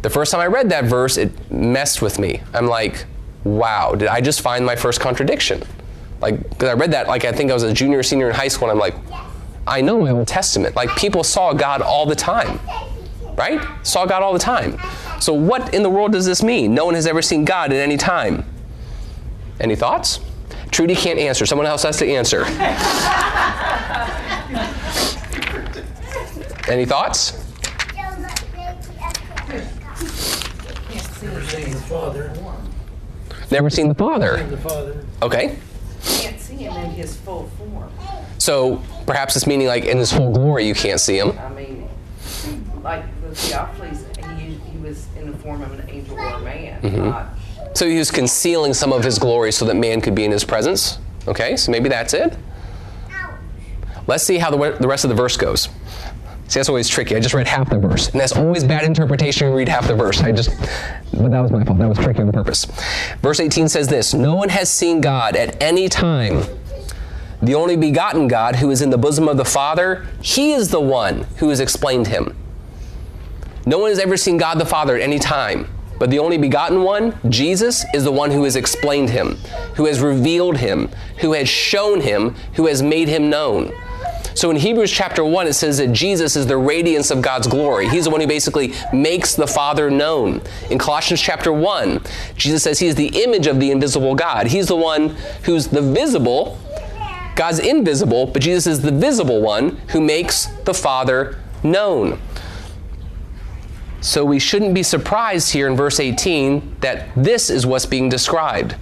The 0.03 0.09
first 0.09 0.31
time 0.33 0.41
I 0.41 0.47
read 0.47 0.69
that 0.69 0.83
verse, 0.83 1.17
it 1.17 1.31
messed 1.49 2.01
with 2.01 2.19
me. 2.19 2.41
I'm 2.53 2.67
like, 2.67 3.05
wow, 3.45 3.95
did 3.95 4.09
I 4.09 4.19
just 4.19 4.41
find 4.41 4.65
my 4.65 4.75
first 4.75 4.99
contradiction? 4.99 5.63
Like, 6.19 6.49
because 6.49 6.67
I 6.67 6.73
read 6.73 6.91
that, 6.91 7.07
like, 7.07 7.23
I 7.23 7.31
think 7.31 7.49
I 7.49 7.53
was 7.53 7.63
a 7.63 7.73
junior 7.73 7.99
or 7.99 8.03
senior 8.03 8.29
in 8.29 8.35
high 8.35 8.49
school, 8.49 8.69
and 8.69 8.73
I'm 8.73 8.79
like, 8.79 8.95
I 9.65 9.79
know 9.79 10.01
my 10.01 10.11
Old 10.11 10.27
Testament. 10.27 10.75
Like, 10.75 10.93
people 10.97 11.23
saw 11.23 11.53
God 11.53 11.81
all 11.81 12.05
the 12.05 12.17
time, 12.17 12.59
right? 13.37 13.65
Saw 13.83 14.05
God 14.05 14.23
all 14.23 14.33
the 14.33 14.39
time. 14.39 14.77
So, 15.21 15.33
what 15.33 15.73
in 15.73 15.83
the 15.83 15.89
world 15.89 16.11
does 16.11 16.25
this 16.25 16.43
mean? 16.43 16.75
No 16.75 16.83
one 16.83 16.95
has 16.95 17.07
ever 17.07 17.21
seen 17.21 17.45
God 17.45 17.71
at 17.71 17.79
any 17.79 17.95
time. 17.95 18.45
Any 19.61 19.77
thoughts? 19.77 20.19
Trudy 20.69 20.95
can't 20.95 21.17
answer. 21.17 21.45
Someone 21.45 21.65
else 21.65 21.83
has 21.83 21.95
to 21.99 22.05
answer. 22.05 22.43
Any 26.67 26.85
thoughts? 26.85 27.43
Never 31.23 31.41
seen 31.45 31.71
the 31.71 31.79
Father. 31.93 32.33
Never 33.51 33.69
seen 33.69 33.87
the 33.87 33.93
Father. 33.95 34.37
Seen 34.39 34.49
the 34.49 34.57
Father. 34.57 35.05
Okay. 35.21 35.57
can't 36.03 36.39
see 36.39 36.55
him 36.55 36.75
in 36.77 36.91
his 36.91 37.15
full 37.17 37.47
form. 37.57 37.91
So 38.39 38.81
perhaps 39.05 39.35
it's 39.35 39.45
meaning 39.45 39.67
like 39.67 39.85
in 39.85 39.97
his 39.97 40.11
full 40.11 40.31
glory 40.33 40.65
you 40.67 40.73
can't 40.73 40.99
see 40.99 41.17
him. 41.19 41.37
I 41.37 41.49
mean, 41.49 41.87
like 42.81 43.05
the 43.21 43.29
theophanies, 43.29 44.39
he, 44.39 44.55
he 44.55 44.77
was 44.79 45.07
in 45.15 45.31
the 45.31 45.37
form 45.37 45.61
of 45.61 45.71
an 45.79 45.87
angel 45.89 46.17
or 46.17 46.25
a 46.25 46.39
man, 46.41 46.81
Mm-hmm. 46.81 47.09
not 47.09 47.27
So 47.73 47.87
he 47.87 47.97
was 47.97 48.09
concealing 48.09 48.73
some 48.73 48.91
of 48.91 49.03
his 49.03 49.19
glory 49.19 49.51
so 49.51 49.65
that 49.65 49.75
man 49.75 50.01
could 50.01 50.15
be 50.15 50.25
in 50.25 50.31
his 50.31 50.43
presence. 50.43 50.97
Okay, 51.27 51.55
so 51.55 51.71
maybe 51.71 51.89
that's 51.89 52.13
it. 52.13 52.35
Let's 54.05 54.23
see 54.25 54.37
how 54.37 54.49
the, 54.51 54.77
the 54.81 54.87
rest 54.87 55.05
of 55.05 55.09
the 55.09 55.15
verse 55.15 55.37
goes. 55.37 55.69
See, 56.47 56.59
that's 56.59 56.69
always 56.69 56.89
tricky. 56.89 57.15
I 57.15 57.19
just 57.19 57.33
read 57.33 57.47
half 57.47 57.69
the 57.69 57.79
verse, 57.79 58.09
and 58.09 58.19
that's 58.19 58.35
always 58.35 58.63
bad 58.63 58.83
interpretation. 58.83 59.47
You 59.47 59.55
read 59.55 59.69
half 59.69 59.87
the 59.87 59.95
verse. 59.95 60.21
I 60.21 60.31
just, 60.31 60.49
but 61.13 61.31
that 61.31 61.39
was 61.39 61.51
my 61.51 61.63
fault. 61.63 61.79
That 61.79 61.89
was 61.89 61.97
tricky 61.97 62.21
on 62.21 62.31
purpose. 62.31 62.65
Verse 63.21 63.39
18 63.39 63.69
says 63.69 63.87
this: 63.87 64.13
No 64.13 64.35
one 64.35 64.49
has 64.49 64.69
seen 64.69 65.01
God 65.01 65.35
at 65.35 65.61
any 65.61 65.89
time. 65.89 66.43
The 67.41 67.55
only 67.55 67.75
begotten 67.75 68.27
God, 68.27 68.57
who 68.57 68.71
is 68.71 68.81
in 68.81 68.89
the 68.89 68.97
bosom 68.97 69.27
of 69.27 69.37
the 69.37 69.45
Father, 69.45 70.05
He 70.21 70.53
is 70.53 70.69
the 70.69 70.79
one 70.79 71.25
who 71.37 71.49
has 71.49 71.59
explained 71.59 72.07
Him. 72.07 72.35
No 73.65 73.79
one 73.79 73.89
has 73.89 73.99
ever 73.99 74.17
seen 74.17 74.37
God 74.37 74.59
the 74.59 74.65
Father 74.65 74.95
at 74.95 75.01
any 75.01 75.19
time. 75.19 75.67
But 75.99 76.09
the 76.09 76.19
only 76.19 76.37
begotten 76.37 76.83
one, 76.83 77.17
Jesus, 77.29 77.85
is 77.93 78.03
the 78.03 78.11
one 78.11 78.31
who 78.31 78.43
has 78.43 78.55
explained 78.55 79.09
him, 79.09 79.37
who 79.75 79.85
has 79.85 80.01
revealed 80.01 80.57
him, 80.57 80.89
who 81.19 81.33
has 81.33 81.47
shown 81.47 82.01
him, 82.01 82.35
who 82.55 82.67
has 82.67 82.81
made 82.81 83.07
him 83.07 83.29
known. 83.29 83.71
So 84.35 84.49
in 84.49 84.57
Hebrews 84.57 84.91
chapter 84.91 85.23
1, 85.23 85.47
it 85.47 85.53
says 85.53 85.77
that 85.77 85.93
Jesus 85.93 86.35
is 86.35 86.47
the 86.47 86.57
radiance 86.57 87.11
of 87.11 87.21
God's 87.21 87.47
glory. 87.47 87.87
He's 87.87 88.05
the 88.05 88.09
one 88.09 88.21
who 88.21 88.27
basically 88.27 88.73
makes 88.91 89.35
the 89.35 89.47
Father 89.47 89.89
known. 89.89 90.41
In 90.69 90.77
Colossians 90.77 91.21
chapter 91.21 91.53
1, 91.53 92.01
Jesus 92.35 92.63
says 92.63 92.79
he 92.79 92.87
is 92.87 92.95
the 92.95 93.23
image 93.23 93.47
of 93.47 93.59
the 93.59 93.71
invisible 93.71 94.15
God. 94.15 94.47
He's 94.47 94.67
the 94.67 94.75
one 94.75 95.15
who's 95.43 95.67
the 95.67 95.81
visible, 95.81 96.59
God's 97.35 97.59
invisible, 97.59 98.25
but 98.27 98.41
Jesus 98.41 98.67
is 98.67 98.81
the 98.81 98.91
visible 98.91 99.41
one 99.41 99.77
who 99.89 100.01
makes 100.01 100.47
the 100.65 100.73
Father 100.73 101.39
known. 101.63 102.19
So 104.01 104.25
we 104.25 104.39
shouldn't 104.39 104.73
be 104.73 104.83
surprised 104.83 105.53
here 105.53 105.67
in 105.67 105.77
verse 105.77 105.99
18 105.99 106.77
that 106.81 107.07
this 107.15 107.49
is 107.49 107.65
what's 107.65 107.85
being 107.85 108.09
described. 108.09 108.75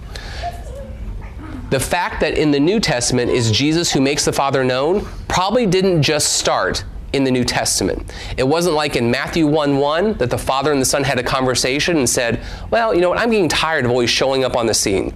The 1.72 1.80
fact 1.80 2.20
that 2.20 2.38
in 2.38 2.52
the 2.52 2.60
New 2.60 2.82
Testament 2.82 3.32
is 3.32 3.50
Jesus 3.50 3.94
who 3.94 4.02
makes 4.02 4.26
the 4.26 4.34
Father 4.34 4.62
known 4.62 5.08
probably 5.30 5.66
didn't 5.66 6.04
just 6.04 6.34
start 6.34 6.84
in 7.14 7.24
the 7.24 7.32
New 7.32 7.46
Testament. 7.46 8.14
It 8.36 8.46
wasn't 8.46 8.76
like 8.76 8.98
in 8.98 9.10
Matthew 9.10 9.48
1 9.48 9.78
1 9.78 10.16
that 10.16 10.30
the 10.30 10.38
Father 10.38 10.74
and 10.74 10.82
the 10.82 10.86
Son 10.86 11.06
had 11.06 11.18
a 11.18 11.24
conversation 11.24 11.96
and 11.96 12.10
said, 12.10 12.44
Well, 12.72 12.94
you 12.94 13.00
know 13.00 13.10
what, 13.10 13.20
I'm 13.20 13.32
getting 13.32 13.48
tired 13.48 13.86
of 13.86 13.92
always 13.92 14.10
showing 14.10 14.44
up 14.44 14.58
on 14.58 14.66
the 14.66 14.74
scene. 14.74 15.14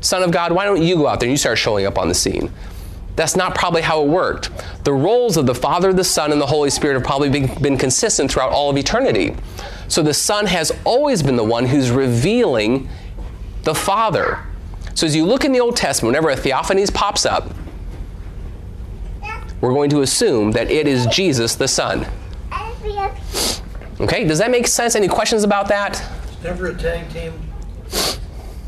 Son 0.00 0.24
of 0.24 0.32
God, 0.32 0.50
why 0.50 0.64
don't 0.64 0.82
you 0.82 0.96
go 0.96 1.06
out 1.06 1.20
there 1.20 1.28
and 1.28 1.32
you 1.32 1.38
start 1.38 1.58
showing 1.58 1.86
up 1.86 1.96
on 1.96 2.08
the 2.08 2.14
scene? 2.14 2.52
That's 3.14 3.36
not 3.36 3.54
probably 3.54 3.82
how 3.82 4.02
it 4.02 4.08
worked. 4.08 4.50
The 4.82 4.92
roles 4.92 5.36
of 5.36 5.46
the 5.46 5.54
Father, 5.54 5.92
the 5.92 6.02
Son, 6.02 6.32
and 6.32 6.40
the 6.40 6.46
Holy 6.46 6.70
Spirit 6.70 6.94
have 6.94 7.04
probably 7.04 7.30
been, 7.30 7.62
been 7.62 7.78
consistent 7.78 8.32
throughout 8.32 8.50
all 8.50 8.68
of 8.68 8.76
eternity. 8.76 9.36
So 9.86 10.02
the 10.02 10.12
Son 10.12 10.46
has 10.46 10.72
always 10.84 11.22
been 11.22 11.36
the 11.36 11.44
one 11.44 11.66
who's 11.66 11.92
revealing 11.92 12.88
the 13.62 13.76
Father. 13.76 14.44
So 14.94 15.06
as 15.06 15.14
you 15.14 15.26
look 15.26 15.44
in 15.44 15.52
the 15.52 15.60
Old 15.60 15.76
Testament, 15.76 16.14
whenever 16.14 16.30
a 16.30 16.36
theophanies 16.36 16.92
pops 16.92 17.26
up, 17.26 17.52
we're 19.60 19.72
going 19.72 19.90
to 19.90 20.02
assume 20.02 20.52
that 20.52 20.70
it 20.70 20.86
is 20.86 21.06
Jesus 21.06 21.54
the 21.54 21.68
Son. 21.68 22.06
Okay, 24.00 24.24
does 24.24 24.38
that 24.38 24.50
make 24.50 24.66
sense? 24.66 24.94
Any 24.94 25.08
questions 25.08 25.44
about 25.44 25.68
that? 25.68 26.02
Never 26.42 26.66
a 26.66 26.74
tag 26.74 27.08
team. 27.10 27.32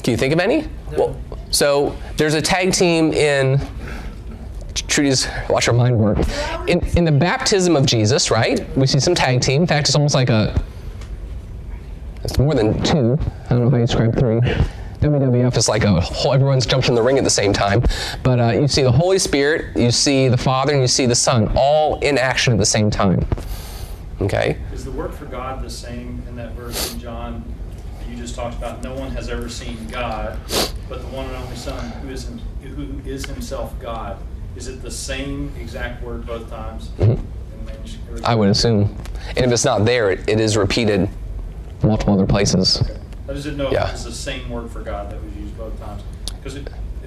Can 0.03 0.13
you 0.13 0.17
think 0.17 0.33
of 0.33 0.41
any? 0.41 0.69
Well, 0.97 1.21
so 1.51 1.97
there's 2.17 2.35
a 2.35 2.41
tag 2.41 2.73
team 2.73 3.13
in 3.13 3.61
Trudy's 4.75 5.29
watch 5.51 5.67
her 5.67 5.73
mind 5.73 5.99
work. 5.99 6.19
In, 6.69 6.81
in 6.97 7.05
the 7.05 7.13
baptism 7.13 7.77
of 7.77 7.87
Jesus, 7.87 8.31
right? 8.31 8.67
We 8.77 8.87
see 8.87 9.01
some 9.01 9.15
tag 9.15 9.41
team. 9.43 9.63
In 9.63 9.67
fact, 9.67 9.89
it's 9.89 9.97
almost 9.97 10.15
like 10.15 10.31
a. 10.31 10.59
It's 12.25 12.39
more 12.39 12.55
than 12.55 12.83
two. 12.83 13.19
I 13.47 13.49
don't 13.51 13.65
know 13.65 13.71
how 13.71 13.77
you 13.77 13.87
describe 13.87 14.17
three. 14.19 14.41
WWF 15.01 15.57
is 15.57 15.69
like 15.69 15.85
a 15.85 16.01
whole. 16.01 16.33
Everyone's 16.33 16.67
jumped 16.67 16.89
in 16.89 16.95
the 16.95 17.03
ring 17.03 17.19
at 17.19 17.25
the 17.25 17.31
same 17.31 17.53
time, 17.53 17.83
but 18.23 18.41
uh, 18.41 18.51
you 18.51 18.69
see 18.69 18.83
the 18.83 18.93
Holy 18.93 19.19
Spirit, 19.19 19.77
you 19.77 19.91
see 19.91 20.29
the 20.29 20.37
Father, 20.37 20.73
and 20.73 20.81
you 20.81 20.89
see 20.89 21.07
the 21.07 21.15
Son, 21.15 21.53
all 21.57 21.99
in 22.01 22.19
action 22.19 22.53
at 22.53 22.59
the 22.59 22.67
same 22.67 22.91
time. 22.91 23.27
Okay. 24.21 24.59
Is 24.73 24.85
the 24.85 24.91
word 24.91 25.15
for 25.15 25.27
God 25.27 25.63
the 25.63 25.71
same 25.71 26.23
in 26.29 26.37
that 26.37 26.53
verse 26.53 26.95
in 26.95 27.01
John 27.01 27.45
that 27.99 28.09
you 28.09 28.17
just 28.17 28.35
talked 28.35 28.57
about? 28.57 28.83
No 28.83 28.95
one 28.95 29.11
has 29.11 29.29
ever 29.29 29.49
seen 29.49 29.87
God, 29.89 30.39
but 30.89 31.03
the 31.03 31.09
one 31.09 31.27
and 31.27 31.37
only 31.37 31.57
Son, 31.57 31.91
who 32.01 32.09
is 32.09 32.31
who 32.63 33.01
is 33.05 33.27
Himself 33.27 33.79
God. 33.81 34.19
Is 34.57 34.69
it 34.69 34.81
the 34.81 34.91
same 34.91 35.53
exact 35.61 36.03
word 36.03 36.27
both 36.27 36.49
times? 36.49 36.91
manuscript? 37.67 38.25
I 38.25 38.35
would 38.35 38.49
assume. 38.49 38.97
And 39.37 39.45
if 39.45 39.53
it's 39.53 39.65
not 39.65 39.85
there, 39.85 40.11
it, 40.11 40.29
it 40.29 40.41
is 40.41 40.57
repeated 40.57 41.09
multiple 41.83 42.15
other 42.15 42.27
places. 42.27 42.83
I 43.29 43.33
just 43.33 43.45
didn't 43.45 43.59
know 43.59 43.71
Yeah. 43.71 43.85
if 43.85 43.89
it 43.91 43.93
was 43.93 44.05
the 44.05 44.13
same 44.13 44.49
word 44.49 44.71
for 44.71 44.81
God 44.83 45.11
that 45.11 45.23
was 45.23 45.35
used 45.35 45.57
both 45.59 45.79
times. 45.81 46.03
Because 46.37 46.59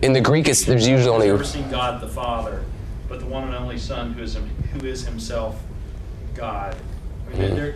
In 0.02 0.14
the 0.14 0.22
Greek, 0.22 0.48
it's, 0.48 0.64
there's 0.66 0.88
usually 0.88 1.10
only. 1.14 1.28
never 1.28 1.44
seen 1.44 1.70
God 1.70 2.02
the 2.02 2.08
Father, 2.08 2.64
but 3.08 3.20
the 3.20 3.26
one 3.26 3.44
and 3.46 3.56
only 3.56 3.78
Son, 3.78 4.14
who 4.14 4.24
is 4.24 4.36
who 4.74 4.86
is 4.86 5.06
Himself 5.06 5.62
God. 6.36 6.76
I 7.28 7.38
mean, 7.38 7.52
Mhm. 7.52 7.56
there, 7.56 7.76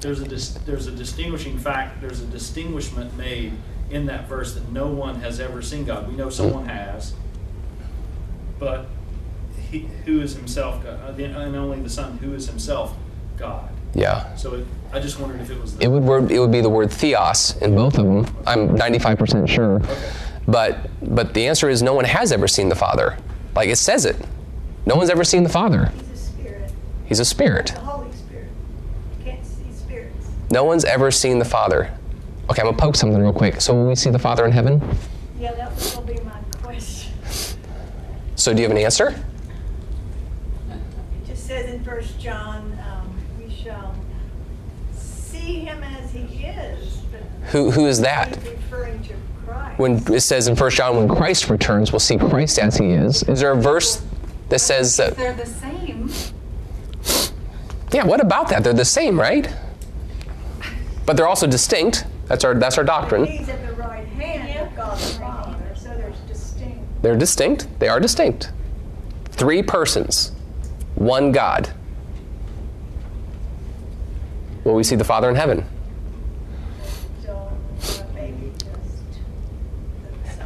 there's 0.00 0.20
a 0.20 0.28
dis, 0.28 0.50
there's 0.66 0.86
a 0.86 0.92
distinguishing 0.92 1.58
fact. 1.58 2.00
There's 2.00 2.20
a 2.20 2.26
distinguishment 2.26 3.16
made 3.16 3.52
in 3.90 4.06
that 4.06 4.28
verse 4.28 4.54
that 4.54 4.70
no 4.70 4.86
one 4.88 5.16
has 5.20 5.40
ever 5.40 5.62
seen 5.62 5.84
God. 5.84 6.08
We 6.08 6.14
know 6.14 6.30
someone 6.30 6.66
has, 6.66 7.14
but 8.58 8.86
he, 9.70 9.88
who 10.04 10.20
is 10.20 10.34
Himself 10.36 10.82
God, 10.84 11.00
uh, 11.06 11.12
the- 11.12 11.24
and 11.24 11.56
only 11.56 11.80
the 11.80 11.90
Son, 11.90 12.18
who 12.18 12.34
is 12.34 12.46
Himself 12.48 12.94
God. 13.36 13.68
Yeah. 13.94 14.34
So 14.36 14.54
it, 14.54 14.66
I 14.92 15.00
just 15.00 15.18
wondered 15.20 15.40
if 15.40 15.50
it 15.50 15.60
was. 15.60 15.76
The, 15.76 15.84
It 15.84 15.88
would 15.88 16.02
word, 16.02 16.30
it 16.30 16.38
would 16.38 16.52
be 16.52 16.60
the 16.60 16.68
word 16.70 16.90
theos 16.92 17.56
in 17.62 17.74
both 17.74 17.98
of 17.98 18.04
them. 18.04 18.26
I'm 18.46 18.70
95% 18.76 19.48
sure. 19.48 19.76
Okay. 19.76 20.12
But 20.46 20.88
but 21.14 21.34
the 21.34 21.46
answer 21.46 21.68
is 21.68 21.82
no 21.82 21.92
one 21.94 22.04
has 22.06 22.32
ever 22.32 22.48
seen 22.48 22.68
the 22.68 22.74
Father. 22.74 23.18
Like 23.54 23.68
it 23.68 23.76
says 23.76 24.04
it. 24.06 24.16
No 24.86 24.96
one's 24.96 25.10
ever 25.10 25.24
seen 25.24 25.42
the 25.42 25.48
Father. 25.50 25.86
He's 25.94 26.10
a 26.10 26.16
spirit, 26.16 26.72
He's 27.06 27.20
a 27.20 27.24
spirit. 27.24 27.66
the 27.74 27.80
Holy 27.80 28.12
Spirit. 28.12 28.48
You 29.18 29.24
can't 29.32 29.44
see 29.44 29.70
spirits. 29.72 30.28
No 30.50 30.64
one's 30.64 30.84
ever 30.86 31.10
seen 31.10 31.38
the 31.38 31.44
Father. 31.44 31.92
Okay, 32.50 32.62
I'm 32.62 32.68
gonna 32.68 32.76
poke 32.78 32.96
something 32.96 33.20
real 33.20 33.32
quick. 33.32 33.60
So 33.60 33.74
will 33.74 33.88
we 33.88 33.94
see 33.94 34.08
the 34.10 34.18
Father 34.18 34.46
in 34.46 34.52
heaven? 34.52 34.80
Yeah, 35.38 35.52
that 35.54 35.74
was 35.74 35.94
gonna 35.94 36.06
be 36.06 36.20
my 36.20 36.40
question. 36.62 37.12
So 38.36 38.54
do 38.54 38.62
you 38.62 38.68
have 38.68 38.76
an 38.76 38.82
answer? 38.82 39.08
It 40.70 41.26
just 41.26 41.46
says 41.46 41.68
in 41.72 41.84
First 41.84 42.18
John, 42.18 42.67
we 42.67 42.67
shall 42.67 42.67
see 45.48 45.60
him 45.60 45.82
as 45.82 46.12
he 46.12 46.44
is, 46.44 47.00
Who 47.52 47.70
who 47.70 47.86
is 47.86 48.00
that? 48.00 48.36
he's 48.36 48.50
referring 48.50 49.02
to 49.04 49.14
Christ. 49.46 49.78
When 49.78 50.14
it 50.14 50.20
says 50.20 50.48
in 50.48 50.56
1 50.56 50.70
John, 50.70 50.96
when 50.96 51.08
Christ 51.08 51.48
returns, 51.48 51.90
we'll 51.92 52.00
see 52.00 52.18
Christ 52.18 52.58
as 52.58 52.76
he 52.76 52.90
is. 52.90 53.22
Is 53.24 53.40
there 53.40 53.52
a 53.52 53.56
verse 53.56 54.02
that 54.50 54.58
says 54.58 54.96
that? 54.98 55.16
They're 55.16 55.32
the 55.32 55.46
same. 55.46 56.10
Yeah, 57.92 58.04
what 58.04 58.20
about 58.20 58.48
that? 58.50 58.62
They're 58.64 58.74
the 58.74 58.84
same, 58.84 59.18
right? 59.18 59.48
But 61.06 61.16
they're 61.16 61.28
also 61.28 61.46
distinct. 61.46 62.04
That's 62.26 62.44
our 62.44 62.54
that's 62.54 62.76
our 62.76 62.84
doctrine. 62.84 63.24
He's 63.24 63.48
at 63.48 63.66
the 63.66 63.72
right 63.74 64.06
hand 64.06 64.68
of 64.68 64.76
God 64.76 64.98
the 64.98 65.18
Father, 65.18 65.74
so 65.74 65.88
there's 65.88 66.18
distinct. 66.28 67.02
They're 67.02 67.16
distinct. 67.16 67.66
They 67.78 67.88
are 67.88 67.98
distinct. 68.00 68.52
Three 69.30 69.62
persons, 69.62 70.32
one 70.96 71.32
God. 71.32 71.72
Will 74.64 74.74
we 74.74 74.84
see 74.84 74.96
the 74.96 75.04
Father 75.04 75.28
in 75.28 75.36
heaven? 75.36 75.64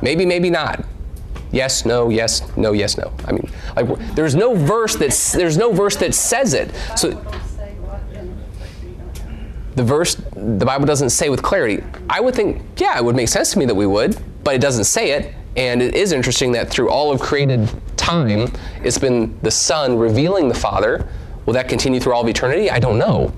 Maybe. 0.02 0.26
Maybe, 0.26 0.50
not. 0.50 0.84
Yes, 1.52 1.86
no, 1.86 2.08
yes, 2.08 2.42
no, 2.56 2.72
yes, 2.72 2.98
no. 2.98 3.12
I 3.26 3.32
mean, 3.32 3.48
like, 3.76 4.14
there's 4.16 4.34
no 4.34 4.54
verse 4.54 4.96
that's 4.96 5.32
there's 5.32 5.56
no 5.56 5.72
verse 5.72 5.96
that 5.96 6.14
says 6.14 6.54
it. 6.54 6.74
So 6.96 7.10
the 9.74 9.84
verse, 9.84 10.16
the 10.34 10.64
Bible 10.64 10.86
doesn't 10.86 11.10
say 11.10 11.28
with 11.28 11.42
clarity. 11.42 11.82
I 12.10 12.20
would 12.20 12.34
think, 12.34 12.62
yeah, 12.78 12.98
it 12.98 13.04
would 13.04 13.16
make 13.16 13.28
sense 13.28 13.52
to 13.52 13.58
me 13.58 13.64
that 13.66 13.74
we 13.74 13.86
would, 13.86 14.18
but 14.44 14.54
it 14.54 14.60
doesn't 14.60 14.84
say 14.84 15.12
it. 15.12 15.34
And 15.56 15.82
it 15.82 15.94
is 15.94 16.12
interesting 16.12 16.52
that 16.52 16.70
through 16.70 16.88
all 16.88 17.12
of 17.12 17.20
created 17.20 17.68
time, 17.96 18.50
it's 18.82 18.98
been 18.98 19.38
the 19.42 19.50
Son 19.50 19.98
revealing 19.98 20.48
the 20.48 20.54
Father. 20.54 21.06
Will 21.46 21.54
that 21.54 21.68
continue 21.68 21.98
through 22.00 22.12
all 22.14 22.22
of 22.22 22.28
eternity? 22.28 22.70
I 22.70 22.78
don't 22.78 22.98
know. 22.98 23.32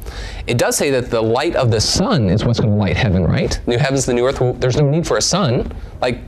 It 0.46 0.58
does 0.58 0.76
say 0.76 0.90
that 0.90 1.10
the 1.10 1.22
light 1.22 1.56
of 1.56 1.70
the 1.70 1.80
sun 1.80 2.28
is 2.28 2.44
what's 2.44 2.60
going 2.60 2.72
to 2.72 2.76
light 2.78 2.96
heaven, 2.96 3.24
right? 3.24 3.58
New 3.66 3.78
heavens, 3.78 4.04
the 4.06 4.12
new 4.12 4.26
earth. 4.26 4.40
There's 4.60 4.76
no 4.76 4.88
need 4.90 5.06
for 5.06 5.16
a 5.16 5.22
sun. 5.22 5.72
Like 6.02 6.20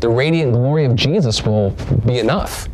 the 0.00 0.08
radiant 0.08 0.52
glory 0.52 0.84
of 0.84 0.96
Jesus 0.96 1.44
will 1.44 1.70
be 2.04 2.18
enough. 2.18 2.68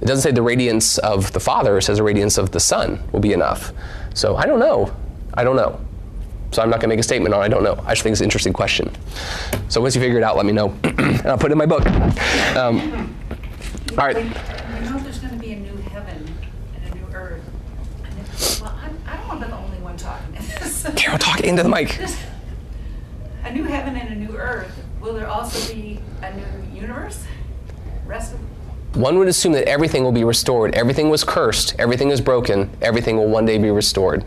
It 0.00 0.06
doesn't 0.06 0.22
say 0.22 0.30
the 0.32 0.42
radiance 0.42 0.98
of 0.98 1.32
the 1.32 1.40
Father, 1.40 1.78
it 1.78 1.82
says 1.82 1.98
the 1.98 2.02
radiance 2.04 2.38
of 2.38 2.50
the 2.52 2.60
Son 2.60 3.02
will 3.12 3.20
be 3.20 3.32
enough. 3.32 3.72
So 4.14 4.36
I 4.36 4.46
don't 4.46 4.58
know. 4.58 4.94
I 5.34 5.44
don't 5.44 5.56
know. 5.56 5.80
So 6.52 6.60
I'm 6.62 6.68
not 6.70 6.76
going 6.80 6.90
to 6.90 6.96
make 6.96 6.98
a 7.00 7.02
statement 7.02 7.34
on 7.34 7.40
I 7.40 7.48
don't 7.48 7.62
know. 7.64 7.82
I 7.86 7.92
just 7.92 8.02
think 8.02 8.12
it's 8.12 8.20
an 8.20 8.24
interesting 8.24 8.52
question. 8.52 8.90
So 9.68 9.80
once 9.80 9.94
you 9.94 10.00
figure 10.00 10.18
it 10.18 10.22
out, 10.22 10.36
let 10.36 10.44
me 10.44 10.52
know. 10.52 10.68
and 10.84 11.26
I'll 11.26 11.38
put 11.38 11.50
it 11.50 11.52
in 11.52 11.58
my 11.58 11.66
book. 11.66 11.86
Um, 12.56 13.14
all 13.92 13.96
right. 13.96 14.16
We 14.16 14.22
know 14.90 14.98
there's 14.98 15.18
going 15.18 15.32
to 15.34 15.38
be 15.38 15.52
a 15.52 15.56
new 15.56 15.76
heaven 15.76 16.34
and 16.74 16.92
a 16.92 16.96
new 16.96 17.06
earth. 17.14 17.42
And 18.04 18.18
it- 18.18 18.58
Well, 18.60 18.76
I 18.82 18.90
I 19.12 19.16
don't 19.16 19.28
want 19.28 19.40
to 19.40 19.46
be 19.46 19.52
the 19.52 19.58
only 19.58 19.78
one 19.78 19.96
talking 19.96 20.32
this. 20.34 20.84
Carol, 21.02 21.18
talk 21.18 21.40
into 21.40 21.64
the 21.64 21.68
mic. 21.68 21.98
A 23.42 23.52
new 23.52 23.64
heaven 23.64 23.96
and 23.96 24.10
a 24.10 24.14
new 24.14 24.36
earth. 24.36 24.72
Will 25.00 25.14
there 25.14 25.26
also 25.26 25.74
be 25.74 25.98
a 26.22 26.32
new 26.32 26.80
universe? 26.80 27.24
Rest 28.06 28.34
of, 28.34 28.96
One 28.96 29.18
would 29.18 29.26
assume 29.26 29.50
that 29.54 29.66
everything 29.66 30.04
will 30.04 30.12
be 30.12 30.22
restored. 30.22 30.76
Everything 30.76 31.10
was 31.10 31.24
cursed, 31.24 31.74
everything 31.80 32.12
is 32.12 32.20
broken, 32.20 32.70
everything 32.80 33.16
will 33.16 33.26
one 33.26 33.44
day 33.44 33.58
be 33.58 33.72
restored. 33.72 34.24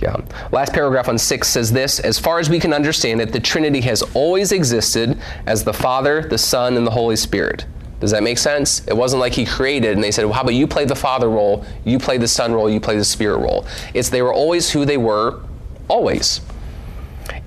Yeah. 0.00 0.20
Last 0.52 0.74
paragraph 0.74 1.08
on 1.08 1.16
6 1.16 1.48
says 1.48 1.72
this 1.72 1.98
As 1.98 2.18
far 2.18 2.38
as 2.38 2.50
we 2.50 2.60
can 2.60 2.74
understand 2.74 3.22
it, 3.22 3.32
the 3.32 3.40
Trinity 3.40 3.80
has 3.80 4.02
always 4.12 4.52
existed 4.52 5.18
as 5.46 5.64
the 5.64 5.72
Father, 5.72 6.28
the 6.28 6.36
Son, 6.36 6.76
and 6.76 6.86
the 6.86 6.90
Holy 6.90 7.16
Spirit. 7.16 7.64
Does 8.00 8.12
that 8.12 8.22
make 8.22 8.38
sense? 8.38 8.86
It 8.86 8.96
wasn't 8.96 9.20
like 9.20 9.32
He 9.32 9.44
created 9.44 9.92
and 9.92 10.04
they 10.04 10.10
said, 10.10 10.24
well, 10.24 10.34
how 10.34 10.42
about 10.42 10.54
you 10.54 10.66
play 10.66 10.84
the 10.84 10.94
Father 10.94 11.28
role, 11.28 11.64
you 11.84 11.98
play 11.98 12.16
the 12.16 12.28
Son 12.28 12.52
role, 12.52 12.70
you 12.70 12.80
play 12.80 12.96
the 12.96 13.04
Spirit 13.04 13.38
role. 13.38 13.66
It's 13.94 14.08
they 14.08 14.22
were 14.22 14.32
always 14.32 14.70
who 14.70 14.84
they 14.84 14.96
were, 14.96 15.40
always. 15.88 16.40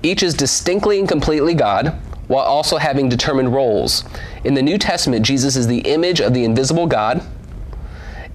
Each 0.02 0.22
is 0.22 0.34
distinctly 0.34 0.98
and 0.98 1.08
completely 1.08 1.54
God, 1.54 1.98
while 2.28 2.44
also 2.44 2.76
having 2.76 3.08
determined 3.08 3.52
roles. 3.52 4.04
In 4.44 4.54
the 4.54 4.62
New 4.62 4.78
Testament, 4.78 5.24
Jesus 5.24 5.56
is 5.56 5.66
the 5.66 5.80
image 5.80 6.20
of 6.20 6.34
the 6.34 6.44
invisible 6.44 6.86
God. 6.86 7.22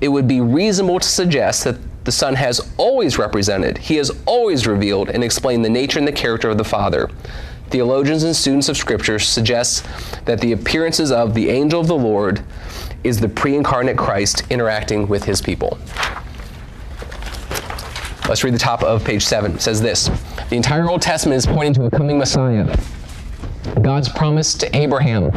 It 0.02 0.10
would 0.10 0.28
be 0.28 0.42
reasonable 0.42 1.00
to 1.00 1.08
suggest 1.08 1.64
that 1.64 1.78
the 2.04 2.12
Son 2.12 2.36
has 2.36 2.72
always 2.78 3.18
represented, 3.18 3.78
He 3.78 3.98
has 3.98 4.12
always 4.26 4.66
revealed 4.66 5.10
and 5.10 5.24
explained 5.24 5.66
the 5.66 5.70
nature 5.70 6.00
and 6.00 6.08
the 6.08 6.14
character 6.14 6.50
of 6.50 6.58
the 6.58 6.64
Father. 6.64 7.10
Theologians 7.70 8.24
and 8.24 8.36
students 8.36 8.70
of 8.70 8.78
Scripture 8.78 9.20
suggest 9.20 9.86
that 10.26 10.40
the 10.40 10.54
appearances 10.54 11.12
of 11.12 11.34
the 11.34 11.50
angel 11.50 11.82
of 11.82 11.88
the 11.88 11.98
Lord 11.98 12.42
is 13.04 13.20
the 13.20 13.28
pre 13.28 13.56
incarnate 13.56 13.98
Christ 13.98 14.44
interacting 14.50 15.08
with 15.08 15.26
His 15.26 15.42
people. 15.42 15.78
Let's 18.30 18.44
read 18.44 18.54
the 18.54 18.60
top 18.60 18.84
of 18.84 19.04
page 19.04 19.26
7. 19.26 19.56
It 19.56 19.62
says 19.62 19.82
this 19.82 20.10
The 20.50 20.56
entire 20.56 20.90
Old 20.90 21.02
Testament 21.02 21.38
is 21.38 21.46
pointing 21.46 21.74
to 21.76 21.86
a 21.86 21.92
coming 21.92 22.18
Messiah. 22.18 22.74
God's 23.82 24.10
promise 24.10 24.54
to 24.56 24.76
Abraham, 24.76 25.32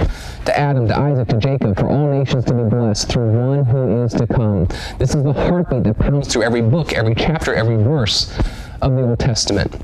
to 0.44 0.58
Adam, 0.58 0.86
to 0.88 0.98
Isaac, 0.98 1.28
to 1.28 1.38
Jacob, 1.38 1.78
for 1.78 1.88
all 1.88 2.10
nations 2.10 2.44
to 2.44 2.54
be 2.54 2.62
blessed 2.62 3.08
through 3.08 3.30
one 3.30 3.64
who 3.64 4.02
is 4.04 4.14
to 4.14 4.26
come. 4.26 4.66
This 4.98 5.14
is 5.14 5.24
the 5.24 5.32
heartbeat 5.32 5.84
that 5.84 5.98
pounds 5.98 6.32
through 6.32 6.42
every 6.42 6.62
book, 6.62 6.92
every 6.92 7.14
chapter, 7.14 7.54
every 7.54 7.76
verse 7.76 8.36
of 8.82 8.96
the 8.96 9.02
Old 9.02 9.18
Testament. 9.18 9.74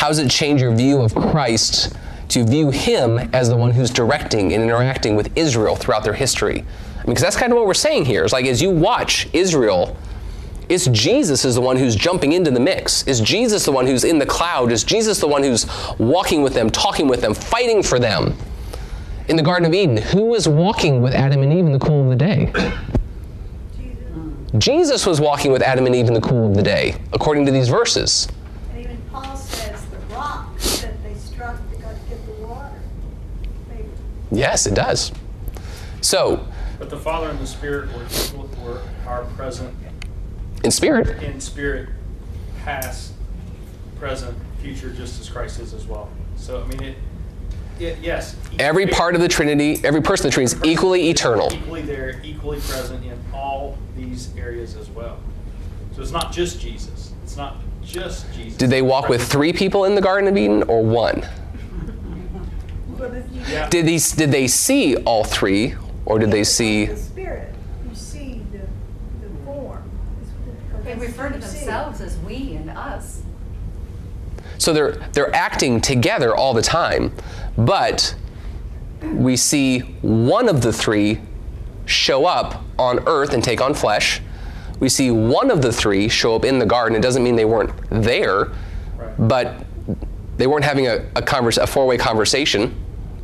How 0.00 0.08
does 0.08 0.18
it 0.18 0.30
change 0.30 0.60
your 0.62 0.74
view 0.74 1.00
of 1.02 1.14
Christ 1.14 1.94
to 2.28 2.44
view 2.44 2.70
him 2.70 3.18
as 3.32 3.48
the 3.48 3.56
one 3.56 3.70
who's 3.70 3.90
directing 3.90 4.52
and 4.52 4.62
interacting 4.62 5.14
with 5.14 5.30
Israel 5.36 5.76
throughout 5.76 6.04
their 6.04 6.14
history? 6.14 6.60
I 6.60 7.02
mean, 7.02 7.06
because 7.06 7.22
that's 7.22 7.36
kind 7.36 7.52
of 7.52 7.58
what 7.58 7.66
we're 7.66 7.74
saying 7.74 8.06
here. 8.06 8.24
It's 8.24 8.32
like 8.32 8.46
as 8.46 8.60
you 8.60 8.70
watch 8.70 9.28
Israel 9.32 9.96
it's 10.70 10.86
Jesus 10.86 11.44
is 11.44 11.56
the 11.56 11.60
one 11.60 11.76
who's 11.76 11.96
jumping 11.96 12.32
into 12.32 12.52
the 12.52 12.60
mix. 12.60 13.04
Is 13.08 13.20
Jesus 13.20 13.64
the 13.64 13.72
one 13.72 13.88
who's 13.88 14.04
in 14.04 14.20
the 14.20 14.26
cloud? 14.26 14.70
Is 14.70 14.84
Jesus 14.84 15.18
the 15.18 15.26
one 15.26 15.42
who's 15.42 15.66
walking 15.98 16.42
with 16.42 16.54
them, 16.54 16.70
talking 16.70 17.08
with 17.08 17.20
them, 17.20 17.34
fighting 17.34 17.82
for 17.82 17.98
them? 17.98 18.36
In 19.26 19.34
the 19.34 19.42
Garden 19.42 19.66
of 19.66 19.74
Eden, 19.74 19.96
who 19.96 20.26
was 20.26 20.46
walking 20.46 21.02
with 21.02 21.12
Adam 21.12 21.42
and 21.42 21.52
Eve 21.52 21.66
in 21.66 21.72
the 21.72 21.78
cool 21.80 22.04
of 22.04 22.10
the 22.10 22.24
day? 22.24 22.52
Jesus. 23.76 24.64
Jesus 24.64 25.06
was 25.06 25.20
walking 25.20 25.50
with 25.50 25.60
Adam 25.60 25.86
and 25.86 25.94
Eve 25.94 26.06
in 26.06 26.14
the 26.14 26.20
cool 26.20 26.48
of 26.48 26.54
the 26.54 26.62
day, 26.62 26.94
according 27.12 27.46
to 27.46 27.52
these 27.52 27.68
verses. 27.68 28.28
And 28.70 28.84
even 28.84 29.02
Paul 29.10 29.36
says 29.36 29.84
the 29.86 30.14
rock 30.14 30.56
that 30.56 31.02
they 31.02 31.14
struck 31.14 31.56
to 31.72 31.76
go 31.78 31.88
to 31.88 32.08
get 32.08 32.24
the 32.26 32.46
water. 32.46 32.80
Maybe. 33.68 33.88
Yes, 34.30 34.66
it 34.66 34.74
does. 34.74 35.12
So, 36.00 36.46
But 36.78 36.90
the 36.90 36.96
Father 36.96 37.28
and 37.28 37.38
the 37.38 37.46
Spirit 37.46 37.90
were, 37.92 38.46
were 38.64 38.82
are 39.06 39.24
present 39.36 39.74
in 40.62 40.70
spirit, 40.70 41.22
in 41.22 41.40
spirit, 41.40 41.88
past, 42.64 43.12
present, 43.98 44.36
future, 44.60 44.92
just 44.92 45.20
as 45.20 45.28
Christ 45.28 45.58
is 45.60 45.74
as 45.74 45.86
well. 45.86 46.08
So 46.36 46.62
I 46.62 46.66
mean, 46.66 46.82
it. 46.82 46.96
it 47.80 47.98
yes. 48.00 48.36
every 48.58 48.86
part 48.86 49.14
of 49.14 49.20
the 49.20 49.28
Trinity, 49.28 49.80
every 49.84 50.02
person 50.02 50.26
of 50.26 50.32
the 50.32 50.34
Trinity 50.34 50.56
is 50.56 50.64
equally 50.64 51.08
eternal. 51.08 51.52
Equally 51.52 51.82
there, 51.82 52.20
equally 52.22 52.60
present 52.60 53.04
in 53.04 53.18
all 53.32 53.78
these 53.96 54.34
areas 54.36 54.76
as 54.76 54.88
well. 54.90 55.18
So 55.94 56.02
it's 56.02 56.12
not 56.12 56.32
just 56.32 56.60
Jesus. 56.60 57.12
It's 57.24 57.36
not 57.36 57.56
just 57.82 58.32
Jesus. 58.34 58.58
Did 58.58 58.70
they 58.70 58.82
walk 58.82 59.08
with 59.08 59.26
three 59.26 59.52
people 59.52 59.86
in 59.86 59.94
the 59.94 60.00
Garden 60.00 60.28
of 60.28 60.36
Eden 60.36 60.62
or 60.64 60.82
one? 60.82 61.26
But 63.00 63.14
if 63.14 63.24
you 63.32 63.40
Yeah. 63.50 63.68
Did 63.68 63.86
these 63.86 64.12
did 64.12 64.30
they 64.30 64.46
see 64.46 64.96
all 64.98 65.24
three 65.24 65.74
or 66.04 66.18
did 66.18 66.30
they 66.30 66.44
see 66.44 66.86
The 66.86 66.96
spirit, 66.96 67.48
you 67.88 67.94
see 67.94 68.42
the, 68.52 68.58
the 69.26 69.34
form. 69.44 69.82
It's- 70.22 70.84
They 70.84 70.94
refer 70.94 71.28
to 71.30 71.38
themselves 71.38 72.00
as 72.00 72.16
we 72.18 72.54
and 72.56 72.70
us. 72.70 73.22
So 74.58 74.72
they're 74.74 74.92
they're 75.12 75.34
acting 75.34 75.80
together 75.80 76.34
all 76.36 76.52
the 76.52 76.62
time, 76.62 77.12
but 77.56 78.14
we 79.02 79.36
see 79.36 79.78
one 80.02 80.48
of 80.48 80.60
the 80.60 80.72
three 80.72 81.20
show 81.86 82.26
up 82.26 82.62
on 82.78 83.00
earth 83.06 83.32
and 83.32 83.42
take 83.42 83.60
on 83.62 83.72
flesh. 83.72 84.20
We 84.78 84.88
see 84.90 85.10
one 85.10 85.50
of 85.50 85.62
the 85.62 85.72
three 85.72 86.08
show 86.08 86.36
up 86.36 86.44
in 86.44 86.58
the 86.58 86.66
garden. 86.66 86.96
It 86.96 87.00
doesn't 87.02 87.22
mean 87.22 87.36
they 87.36 87.44
weren't 87.46 87.72
there, 87.90 88.48
Right. 88.98 89.14
but 89.28 89.64
they 90.36 90.46
weren't 90.46 90.64
having 90.64 90.86
a, 90.86 91.06
a, 91.16 91.22
converse, 91.22 91.56
a 91.58 91.66
four-way 91.66 91.98
conversation. 91.98 92.74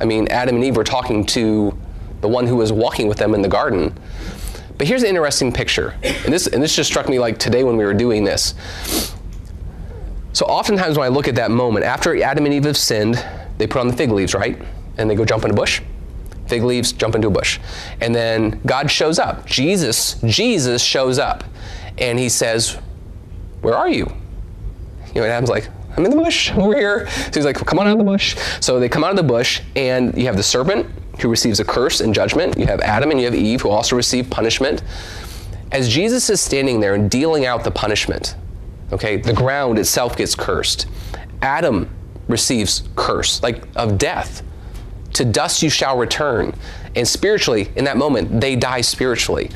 I 0.01 0.05
mean, 0.05 0.29
Adam 0.29 0.57
and 0.57 0.65
Eve 0.65 0.77
were 0.77 0.85
talking 0.85 1.25
to 1.27 1.77
the 2.21 2.29
one 2.29 2.47
who 2.47 2.57
was 2.57 2.73
walking 2.73 3.09
with 3.09 3.19
them 3.19 3.35
in 3.35 3.43
the 3.43 3.49
garden. 3.49 3.97
But 4.79 4.87
here's 4.87 5.03
an 5.03 5.09
interesting 5.09 5.53
picture, 5.53 5.95
and 6.03 6.33
this 6.33 6.47
and 6.47 6.63
this 6.63 6.77
just 6.77 6.91
struck 6.91 7.09
me 7.09 7.19
like 7.19 7.39
today 7.39 7.65
when 7.65 7.77
we 7.77 7.85
were 7.85 7.95
doing 7.95 8.25
this. 8.25 8.55
So 10.35 10.45
oftentimes 10.45 10.99
when 10.99 11.07
I 11.07 11.09
look 11.09 11.29
at 11.29 11.35
that 11.37 11.51
moment, 11.51 11.87
after 11.87 12.23
Adam 12.23 12.45
and 12.45 12.53
Eve 12.53 12.65
have 12.65 12.77
sinned, 12.77 13.25
they 13.57 13.67
put 13.67 13.81
on 13.81 13.89
the 13.89 13.97
fig 13.97 14.11
leaves, 14.11 14.35
right? 14.35 14.61
And 14.99 15.09
they 15.09 15.15
go 15.15 15.25
jump 15.25 15.45
in 15.45 15.51
a 15.51 15.55
bush. 15.55 15.81
Fig 16.47 16.63
leaves, 16.63 16.93
jump 16.93 17.15
into 17.15 17.29
a 17.29 17.31
bush. 17.31 17.59
And 18.03 18.15
then 18.15 18.61
God 18.67 18.91
shows 18.91 19.19
up. 19.19 19.47
Jesus, 19.47 20.21
Jesus 20.25 20.83
shows 20.83 21.19
up. 21.19 21.43
And 21.97 22.19
he 22.19 22.29
says, 22.29 22.77
Where 23.63 23.75
are 23.75 23.89
you? 23.89 24.13
You 25.15 25.23
know, 25.23 25.23
and 25.23 25.33
Adam's 25.33 25.49
like, 25.49 25.69
I'm 25.97 26.05
in 26.05 26.11
the 26.11 26.17
bush, 26.17 26.53
over 26.57 26.75
here. 26.77 27.09
So 27.09 27.31
he's 27.35 27.45
like, 27.45 27.57
Come 27.57 27.79
on 27.79 27.87
out 27.87 27.93
of 27.93 27.99
the 27.99 28.05
bush. 28.05 28.37
So 28.61 28.79
they 28.81 28.89
come 28.89 29.05
out 29.05 29.11
of 29.11 29.17
the 29.17 29.23
bush, 29.23 29.61
and 29.75 30.17
you 30.17 30.27
have 30.27 30.37
the 30.37 30.43
serpent 30.43 30.87
who 31.21 31.29
receives 31.29 31.61
a 31.61 31.65
curse 31.65 32.01
and 32.01 32.15
judgment. 32.15 32.59
You 32.59 32.67
have 32.67 32.81
Adam 32.81 33.11
and 33.11 33.19
you 33.19 33.25
have 33.27 33.35
Eve 33.35 33.63
who 33.63 33.71
also 33.71 33.97
receive 33.97 34.29
punishment. 34.29 34.83
As 35.73 35.89
Jesus 35.89 36.31
is 36.31 36.41
standing 36.41 36.81
there 36.81 36.95
and 36.95 37.11
dealing 37.11 37.47
out 37.47 37.65
the 37.65 37.71
punishment, 37.71 38.37
okay, 38.93 39.17
the 39.17 39.33
ground 39.33 39.79
itself 39.79 40.17
gets 40.17 40.35
cursed. 40.35 40.87
Adam 41.43 41.89
receives 42.29 42.85
curse, 42.97 43.43
like 43.43 43.65
of 43.77 43.99
death. 43.99 44.43
To 45.15 45.25
dust 45.25 45.63
you 45.63 45.71
shall 45.71 45.97
return. 45.97 46.55
And 46.95 47.07
spiritually, 47.07 47.71
in 47.77 47.85
that 47.85 47.97
moment, 47.97 48.41
they 48.41 48.57
die 48.57 48.81
spiritually. 48.81 49.51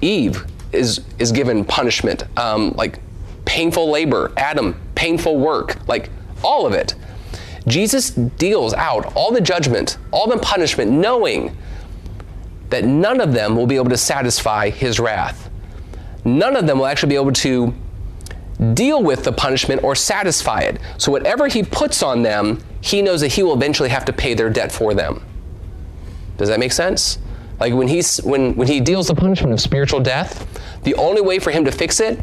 Eve 0.00 0.44
is, 0.72 1.00
is 1.18 1.32
given 1.32 1.64
punishment, 1.64 2.24
um, 2.36 2.72
like 2.76 2.98
painful 3.44 3.90
labor. 3.90 4.32
Adam, 4.36 4.80
painful 4.94 5.38
work, 5.38 5.86
like 5.88 6.10
all 6.42 6.66
of 6.66 6.72
it. 6.72 6.94
Jesus 7.66 8.10
deals 8.10 8.74
out 8.74 9.14
all 9.16 9.32
the 9.32 9.40
judgment, 9.40 9.98
all 10.10 10.28
the 10.28 10.38
punishment, 10.38 10.90
knowing 10.90 11.56
that 12.70 12.84
none 12.84 13.20
of 13.20 13.32
them 13.32 13.56
will 13.56 13.66
be 13.66 13.76
able 13.76 13.90
to 13.90 13.96
satisfy 13.96 14.70
his 14.70 15.00
wrath. 15.00 15.50
None 16.24 16.56
of 16.56 16.66
them 16.66 16.78
will 16.78 16.86
actually 16.86 17.10
be 17.10 17.14
able 17.14 17.32
to 17.32 17.74
deal 18.74 19.02
with 19.02 19.24
the 19.24 19.32
punishment 19.32 19.82
or 19.82 19.94
satisfy 19.94 20.60
it. 20.60 20.80
So, 20.98 21.10
whatever 21.10 21.48
he 21.48 21.62
puts 21.62 22.02
on 22.02 22.22
them, 22.22 22.62
he 22.80 23.02
knows 23.02 23.20
that 23.20 23.32
he 23.32 23.42
will 23.42 23.54
eventually 23.54 23.88
have 23.88 24.04
to 24.06 24.12
pay 24.12 24.34
their 24.34 24.50
debt 24.50 24.72
for 24.72 24.94
them. 24.94 25.24
Does 26.36 26.48
that 26.48 26.58
make 26.58 26.72
sense? 26.72 27.18
Like 27.60 27.72
when 27.72 27.88
he's 27.88 28.18
when 28.18 28.54
when 28.56 28.66
he 28.66 28.80
deals 28.80 29.08
the 29.08 29.14
punishment 29.14 29.52
of 29.52 29.60
spiritual 29.60 30.00
death, 30.00 30.46
the 30.82 30.94
only 30.96 31.20
way 31.20 31.38
for 31.38 31.50
him 31.50 31.64
to 31.64 31.72
fix 31.72 32.00
it 32.00 32.20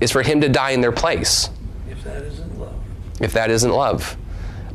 is 0.00 0.10
for 0.10 0.22
him 0.22 0.40
to 0.40 0.48
die 0.48 0.70
in 0.70 0.80
their 0.80 0.92
place. 0.92 1.48
If 2.02 2.12
that 2.12 2.22
isn't 2.24 2.58
love. 2.58 2.74
If 3.20 3.32
that 3.34 3.50
isn't 3.50 3.70
love. 3.70 4.16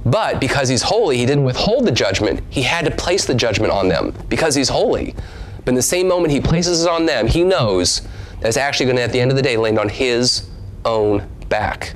But 0.05 0.39
because 0.39 0.69
he's 0.69 0.82
holy, 0.82 1.17
he 1.17 1.25
didn't 1.25 1.43
withhold 1.43 1.86
the 1.86 1.91
judgment. 1.91 2.41
He 2.49 2.61
had 2.61 2.86
to 2.86 2.91
place 2.91 3.25
the 3.25 3.36
judgment 3.36 3.73
on 3.73 3.89
them 3.89 4.13
because 4.30 4.55
he's 4.55 4.69
holy. 4.69 5.13
But 5.57 5.69
in 5.69 5.75
the 5.75 5.82
same 5.82 6.07
moment 6.07 6.32
he 6.32 6.39
places 6.39 6.84
it 6.84 6.89
on 6.89 7.05
them, 7.05 7.28
he 7.28 7.43
knows 7.43 7.99
that 8.39 8.47
it's 8.47 8.55
actually 8.55 8.86
going 8.86 8.95
to, 8.95 9.01
at 9.01 9.11
the 9.11 9.19
end 9.19 9.32
of 9.32 9.36
the 9.36 9.43
day, 9.43 9.57
land 9.57 9.78
on 9.78 9.89
his 9.89 10.47
own 10.86 11.28
back. 11.49 11.95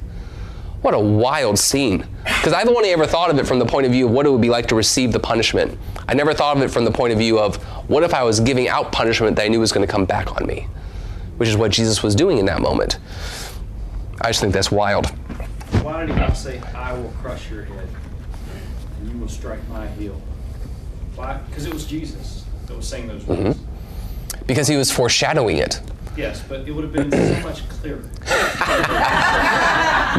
What 0.81 0.93
a 0.93 0.99
wild 0.99 1.57
scene. 1.57 2.05
Because 2.25 2.51
I've 2.51 2.67
only 2.67 2.89
ever 2.89 3.05
thought 3.05 3.29
of 3.29 3.37
it 3.37 3.47
from 3.47 3.59
the 3.59 3.65
point 3.65 3.85
of 3.85 3.93
view 3.93 4.07
of 4.07 4.11
what 4.11 4.25
it 4.25 4.31
would 4.31 4.41
be 4.41 4.49
like 4.49 4.67
to 4.67 4.75
receive 4.75 5.13
the 5.13 5.19
punishment. 5.19 5.77
I 6.09 6.13
never 6.13 6.33
thought 6.33 6.57
of 6.57 6.63
it 6.63 6.71
from 6.71 6.83
the 6.83 6.91
point 6.91 7.13
of 7.13 7.19
view 7.19 7.39
of 7.39 7.63
what 7.87 8.03
if 8.03 8.13
I 8.13 8.23
was 8.23 8.41
giving 8.41 8.67
out 8.67 8.91
punishment 8.91 9.37
that 9.37 9.43
I 9.43 9.47
knew 9.47 9.61
was 9.61 9.71
going 9.71 9.87
to 9.87 9.91
come 9.91 10.03
back 10.03 10.35
on 10.35 10.45
me, 10.45 10.67
which 11.37 11.47
is 11.47 11.55
what 11.55 11.71
Jesus 11.71 12.03
was 12.03 12.15
doing 12.15 12.39
in 12.39 12.45
that 12.47 12.61
moment. 12.61 12.99
I 14.23 14.29
just 14.29 14.39
think 14.39 14.53
that's 14.53 14.71
wild. 14.71 15.07
Why 15.83 16.05
did 16.05 16.13
he 16.13 16.21
not 16.21 16.37
say, 16.37 16.59
I 16.75 16.93
will 16.93 17.09
crush 17.21 17.49
your 17.49 17.63
head 17.63 17.87
and 18.99 19.11
you 19.11 19.17
will 19.17 19.27
strike 19.27 19.67
my 19.67 19.87
heel? 19.87 20.21
Why? 21.15 21.39
Because 21.49 21.65
it 21.65 21.73
was 21.73 21.85
Jesus 21.85 22.45
that 22.67 22.77
was 22.77 22.87
saying 22.87 23.07
those 23.07 23.25
words. 23.25 23.57
Mm-hmm. 23.57 24.45
Because 24.45 24.67
he 24.67 24.75
was 24.75 24.91
foreshadowing 24.91 25.57
it. 25.57 25.81
Yes, 26.15 26.43
but 26.47 26.67
it 26.67 26.71
would 26.71 26.83
have 26.83 26.93
been 26.93 27.11
so 27.11 27.39
much 27.47 27.67
clearer. 27.69 28.03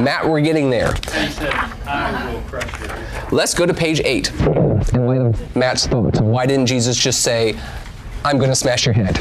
Matt, 0.02 0.28
we're 0.28 0.40
getting 0.40 0.68
there. 0.68 0.92
He 0.94 1.28
said, 1.30 1.54
I 1.86 2.32
will 2.32 2.40
crush 2.42 2.80
your 2.80 2.88
head. 2.88 3.32
Let's 3.32 3.54
go 3.54 3.66
to 3.66 3.74
page 3.74 4.00
eight. 4.00 4.32
In 4.40 5.06
light 5.06 5.20
of 5.20 5.56
Matt's 5.56 5.86
thoughts, 5.86 6.20
why 6.20 6.46
didn't 6.46 6.66
Jesus 6.66 6.96
just 6.96 7.20
say, 7.20 7.56
I'm 8.24 8.38
going 8.38 8.50
to 8.50 8.56
smash 8.56 8.84
your 8.84 8.94
head? 8.94 9.16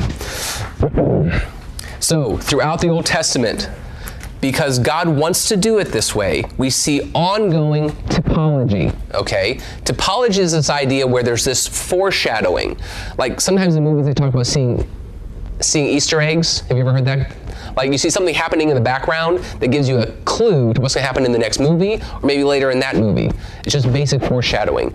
So, 1.99 2.37
throughout 2.37 2.81
the 2.81 2.87
Old 2.87 3.05
Testament, 3.05 3.69
because 4.41 4.79
God 4.79 5.07
wants 5.07 5.47
to 5.49 5.55
do 5.55 5.77
it 5.77 5.89
this 5.89 6.15
way, 6.15 6.43
we 6.57 6.69
see 6.69 7.11
ongoing 7.13 7.91
typology. 8.09 8.93
Okay? 9.13 9.55
Typology 9.83 10.39
is 10.39 10.51
this 10.51 10.69
idea 10.69 11.05
where 11.05 11.23
there's 11.23 11.45
this 11.45 11.67
foreshadowing. 11.67 12.77
Like 13.17 13.39
sometimes 13.39 13.75
in 13.75 13.83
movies 13.83 14.07
they 14.07 14.13
talk 14.13 14.33
about 14.33 14.47
seeing 14.47 14.89
seeing 15.59 15.85
Easter 15.85 16.19
eggs. 16.19 16.61
Have 16.61 16.77
you 16.77 16.81
ever 16.81 16.91
heard 16.91 17.05
that? 17.05 17.35
Like 17.77 17.91
you 17.91 17.97
see 17.97 18.09
something 18.09 18.33
happening 18.33 18.69
in 18.69 18.75
the 18.75 18.81
background 18.81 19.39
that 19.59 19.67
gives 19.69 19.87
you 19.87 19.99
a 19.99 20.07
clue 20.25 20.73
to 20.73 20.81
what's 20.81 20.95
going 20.95 21.03
to 21.03 21.07
happen 21.07 21.23
in 21.23 21.31
the 21.31 21.37
next 21.37 21.59
movie 21.59 21.95
or 21.95 22.25
maybe 22.25 22.43
later 22.43 22.71
in 22.71 22.79
that 22.79 22.95
movie. 22.95 23.29
It's 23.63 23.71
just 23.71 23.91
basic 23.93 24.23
foreshadowing. 24.23 24.93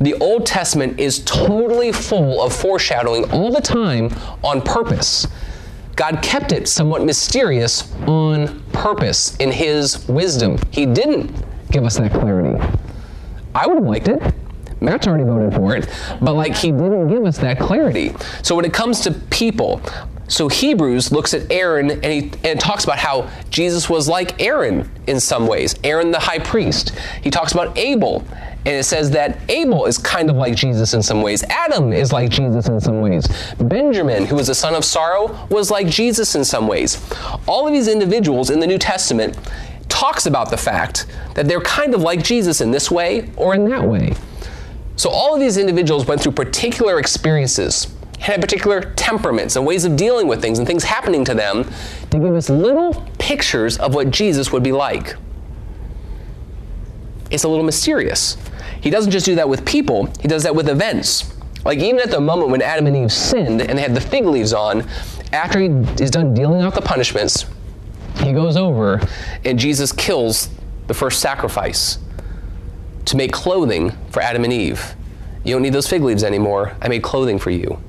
The 0.00 0.14
Old 0.14 0.46
Testament 0.46 0.98
is 0.98 1.20
totally 1.20 1.92
full 1.92 2.42
of 2.42 2.54
foreshadowing 2.54 3.30
all 3.32 3.52
the 3.52 3.60
time 3.60 4.10
on 4.42 4.62
purpose. 4.62 5.26
God 5.96 6.22
kept 6.22 6.52
it 6.52 6.68
somewhat 6.68 7.04
mysterious 7.04 7.92
on 8.06 8.62
purpose 8.72 9.36
in 9.36 9.50
His 9.52 10.08
wisdom. 10.08 10.58
He 10.70 10.86
didn't 10.86 11.32
give 11.70 11.84
us 11.84 11.98
that 11.98 12.12
clarity. 12.12 12.58
I 13.54 13.66
would 13.66 13.76
have 13.76 13.86
liked 13.86 14.08
it. 14.08 14.22
Matt's 14.80 15.06
already 15.06 15.24
voted 15.24 15.54
for 15.54 15.76
it, 15.76 15.88
but 16.22 16.32
like 16.32 16.56
he 16.56 16.72
didn't 16.72 17.08
give 17.08 17.24
us 17.26 17.36
that 17.38 17.58
clarity. 17.58 18.14
So 18.42 18.54
when 18.54 18.64
it 18.64 18.72
comes 18.72 19.00
to 19.00 19.10
people, 19.12 19.82
So 20.30 20.46
Hebrews 20.46 21.10
looks 21.10 21.34
at 21.34 21.50
Aaron 21.50 21.90
and, 21.90 22.04
he, 22.04 22.30
and 22.44 22.60
talks 22.60 22.84
about 22.84 22.98
how 22.98 23.28
Jesus 23.50 23.90
was 23.90 24.08
like 24.08 24.40
Aaron 24.40 24.88
in 25.08 25.18
some 25.18 25.48
ways, 25.48 25.74
Aaron 25.82 26.12
the 26.12 26.20
high 26.20 26.38
priest. 26.38 26.90
He 27.20 27.30
talks 27.30 27.50
about 27.50 27.76
Abel, 27.76 28.24
and 28.64 28.68
it 28.68 28.84
says 28.84 29.10
that 29.10 29.40
Abel 29.50 29.86
is 29.86 29.98
kind 29.98 30.30
of 30.30 30.36
like 30.36 30.54
Jesus 30.54 30.94
in 30.94 31.02
some 31.02 31.20
ways. 31.20 31.42
Adam 31.50 31.92
is 31.92 32.12
like 32.12 32.30
Jesus 32.30 32.68
in 32.68 32.80
some 32.80 33.00
ways. 33.00 33.26
Benjamin, 33.58 34.24
who 34.24 34.36
was 34.36 34.46
the 34.46 34.54
son 34.54 34.76
of 34.76 34.84
sorrow, 34.84 35.48
was 35.50 35.68
like 35.68 35.88
Jesus 35.88 36.36
in 36.36 36.44
some 36.44 36.68
ways. 36.68 37.04
All 37.48 37.66
of 37.66 37.72
these 37.72 37.88
individuals 37.88 38.50
in 38.50 38.60
the 38.60 38.68
New 38.68 38.78
Testament 38.78 39.36
talks 39.88 40.26
about 40.26 40.48
the 40.48 40.56
fact 40.56 41.06
that 41.34 41.48
they're 41.48 41.60
kind 41.60 41.92
of 41.92 42.02
like 42.02 42.22
Jesus 42.22 42.60
in 42.60 42.70
this 42.70 42.88
way 42.88 43.32
or 43.34 43.56
in 43.56 43.68
that 43.68 43.82
way. 43.82 44.14
So 44.94 45.10
all 45.10 45.34
of 45.34 45.40
these 45.40 45.56
individuals 45.56 46.06
went 46.06 46.20
through 46.20 46.32
particular 46.32 47.00
experiences 47.00 47.92
had 48.20 48.40
particular 48.40 48.82
temperaments 48.96 49.56
and 49.56 49.66
ways 49.66 49.84
of 49.84 49.96
dealing 49.96 50.28
with 50.28 50.42
things 50.42 50.58
and 50.58 50.66
things 50.66 50.84
happening 50.84 51.24
to 51.24 51.34
them 51.34 51.64
to 52.10 52.18
give 52.18 52.34
us 52.34 52.50
little 52.50 52.92
pictures 53.18 53.78
of 53.78 53.94
what 53.94 54.10
Jesus 54.10 54.52
would 54.52 54.62
be 54.62 54.72
like. 54.72 55.16
It's 57.30 57.44
a 57.44 57.48
little 57.48 57.64
mysterious. 57.64 58.36
He 58.80 58.90
doesn't 58.90 59.10
just 59.10 59.26
do 59.26 59.34
that 59.36 59.48
with 59.48 59.64
people, 59.64 60.10
he 60.20 60.28
does 60.28 60.42
that 60.42 60.54
with 60.54 60.68
events. 60.68 61.34
Like 61.64 61.78
even 61.78 62.00
at 62.00 62.10
the 62.10 62.20
moment 62.20 62.50
when 62.50 62.62
Adam 62.62 62.86
and 62.86 62.96
Eve 62.96 63.12
sinned 63.12 63.60
and 63.60 63.78
they 63.78 63.82
had 63.82 63.94
the 63.94 64.00
fig 64.00 64.24
leaves 64.24 64.52
on, 64.52 64.86
after 65.32 65.58
he 65.58 65.68
is 66.02 66.10
done 66.10 66.34
dealing 66.34 66.62
out 66.62 66.74
the 66.74 66.80
punishments, 66.80 67.46
he 68.18 68.32
goes 68.32 68.56
over 68.56 69.00
and 69.44 69.58
Jesus 69.58 69.92
kills 69.92 70.48
the 70.88 70.94
first 70.94 71.20
sacrifice 71.20 71.98
to 73.06 73.16
make 73.16 73.32
clothing 73.32 73.92
for 74.10 74.20
Adam 74.20 74.44
and 74.44 74.52
Eve. 74.52 74.94
You 75.44 75.54
don't 75.54 75.62
need 75.62 75.72
those 75.72 75.86
fig 75.86 76.02
leaves 76.02 76.24
anymore. 76.24 76.76
I 76.82 76.88
made 76.88 77.02
clothing 77.02 77.38
for 77.38 77.50
you. 77.50 77.82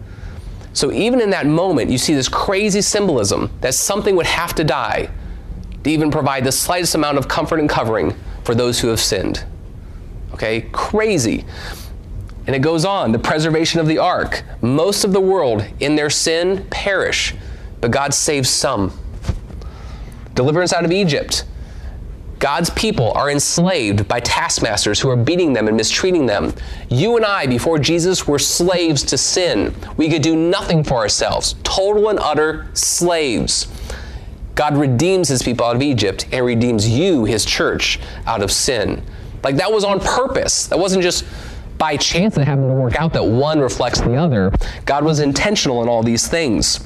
So 0.74 0.92
even 0.92 1.20
in 1.22 1.30
that 1.32 1.46
moment, 1.46 1.90
you 1.90 1.98
see 1.98 2.14
this 2.14 2.30
crazy 2.30 2.82
symbolism 2.82 3.52
that 3.62 3.74
something 3.74 4.16
would 4.16 4.26
have 4.26 4.56
to 4.56 4.64
die 4.64 5.10
to 5.84 5.90
even 5.90 6.12
provide 6.12 6.44
the 6.44 6.52
slightest 6.52 6.96
amount 6.96 7.18
of 7.18 7.28
comfort 7.28 7.60
and 7.60 7.70
covering 7.70 8.16
for 8.44 8.56
those 8.56 8.80
who 8.80 8.88
have 8.88 9.00
sinned. 9.00 9.44
Okay, 10.34 10.62
crazy. 10.72 11.46
And 12.48 12.56
it 12.56 12.60
goes 12.60 12.86
on 12.86 13.12
the 13.12 13.20
preservation 13.20 13.80
of 13.80 13.88
the 13.88 13.98
ark. 13.98 14.44
Most 14.62 15.04
of 15.04 15.14
the 15.14 15.20
world 15.20 15.66
in 15.80 15.96
their 15.96 16.10
sin 16.10 16.66
perish, 16.70 17.36
but 17.82 17.92
God 17.92 18.14
saves 18.14 18.50
some. 18.50 18.98
Deliverance 20.34 20.74
out 20.74 20.86
of 20.86 20.92
Egypt. 20.92 21.46
God's 22.42 22.72
people 22.72 23.12
are 23.12 23.30
enslaved 23.30 24.08
by 24.08 24.20
taskmasters 24.20 25.00
who 25.00 25.12
are 25.12 25.16
beating 25.16 25.54
them 25.54 25.68
and 25.68 25.78
mistreating 25.78 26.26
them. 26.26 26.52
You 26.90 27.16
and 27.16 27.24
I, 27.24 27.46
before 27.46 27.78
Jesus, 27.78 28.28
were 28.28 28.40
slaves 28.40 29.04
to 29.04 29.18
sin. 29.18 29.76
We 29.96 30.10
could 30.10 30.24
do 30.24 30.36
nothing 30.36 30.84
for 30.84 30.96
ourselves, 30.96 31.54
total 31.62 32.10
and 32.10 32.18
utter 32.18 32.66
slaves. 32.74 33.68
God 34.56 34.76
redeems 34.76 35.28
his 35.28 35.44
people 35.44 35.68
out 35.68 35.76
of 35.76 35.84
Egypt 35.84 36.26
and 36.32 36.44
redeems 36.44 36.90
you, 36.90 37.26
his 37.26 37.46
church, 37.46 38.00
out 38.26 38.42
of 38.42 38.52
sin. 38.52 39.04
Like 39.44 39.58
that 39.58 39.72
was 39.72 39.84
on 39.84 40.00
purpose. 40.00 40.66
That 40.66 40.80
wasn't 40.80 41.04
just 41.04 41.26
by 41.78 41.96
chance 41.96 42.34
that 42.36 42.46
happened 42.46 42.70
to 42.70 42.74
work 42.74 42.96
out 42.96 43.14
that 43.14 43.24
one 43.24 43.60
reflects 43.60 44.02
the 44.02 44.16
other. 44.16 44.52
God 44.86 45.04
was 45.04 45.20
intentional 45.20 45.84
in 45.84 45.88
all 45.88 46.02
these 46.02 46.28
things. 46.28 46.80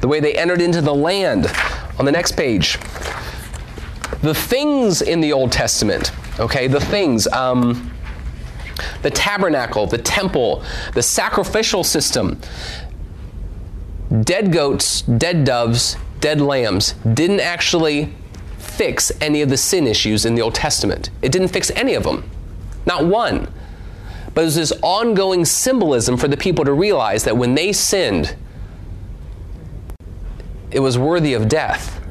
The 0.00 0.06
way 0.06 0.20
they 0.20 0.34
entered 0.34 0.60
into 0.60 0.80
the 0.80 0.94
land. 0.94 1.50
On 1.98 2.04
the 2.04 2.12
next 2.12 2.36
page, 2.36 2.78
the 4.20 4.34
things 4.34 5.02
in 5.02 5.20
the 5.20 5.32
Old 5.32 5.52
Testament, 5.52 6.12
okay, 6.38 6.68
the 6.68 6.80
things, 6.80 7.26
um, 7.28 7.90
the 9.02 9.10
tabernacle, 9.10 9.86
the 9.86 9.98
temple, 9.98 10.62
the 10.94 11.02
sacrificial 11.02 11.82
system, 11.82 12.40
dead 14.22 14.52
goats, 14.52 15.02
dead 15.02 15.44
doves, 15.44 15.96
dead 16.20 16.40
lambs 16.40 16.92
didn't 17.14 17.40
actually 17.40 18.12
fix 18.58 19.10
any 19.20 19.42
of 19.42 19.48
the 19.48 19.56
sin 19.56 19.86
issues 19.86 20.24
in 20.24 20.34
the 20.34 20.42
Old 20.42 20.54
Testament. 20.54 21.10
It 21.20 21.32
didn't 21.32 21.48
fix 21.48 21.70
any 21.72 21.94
of 21.94 22.04
them, 22.04 22.28
not 22.86 23.06
one. 23.06 23.52
But 24.34 24.42
it 24.42 24.44
was 24.44 24.54
this 24.54 24.72
ongoing 24.82 25.44
symbolism 25.44 26.16
for 26.16 26.28
the 26.28 26.36
people 26.36 26.64
to 26.64 26.72
realize 26.72 27.24
that 27.24 27.36
when 27.36 27.54
they 27.54 27.72
sinned, 27.72 28.34
it 30.70 30.80
was 30.80 30.96
worthy 30.96 31.34
of 31.34 31.48
death. 31.48 32.01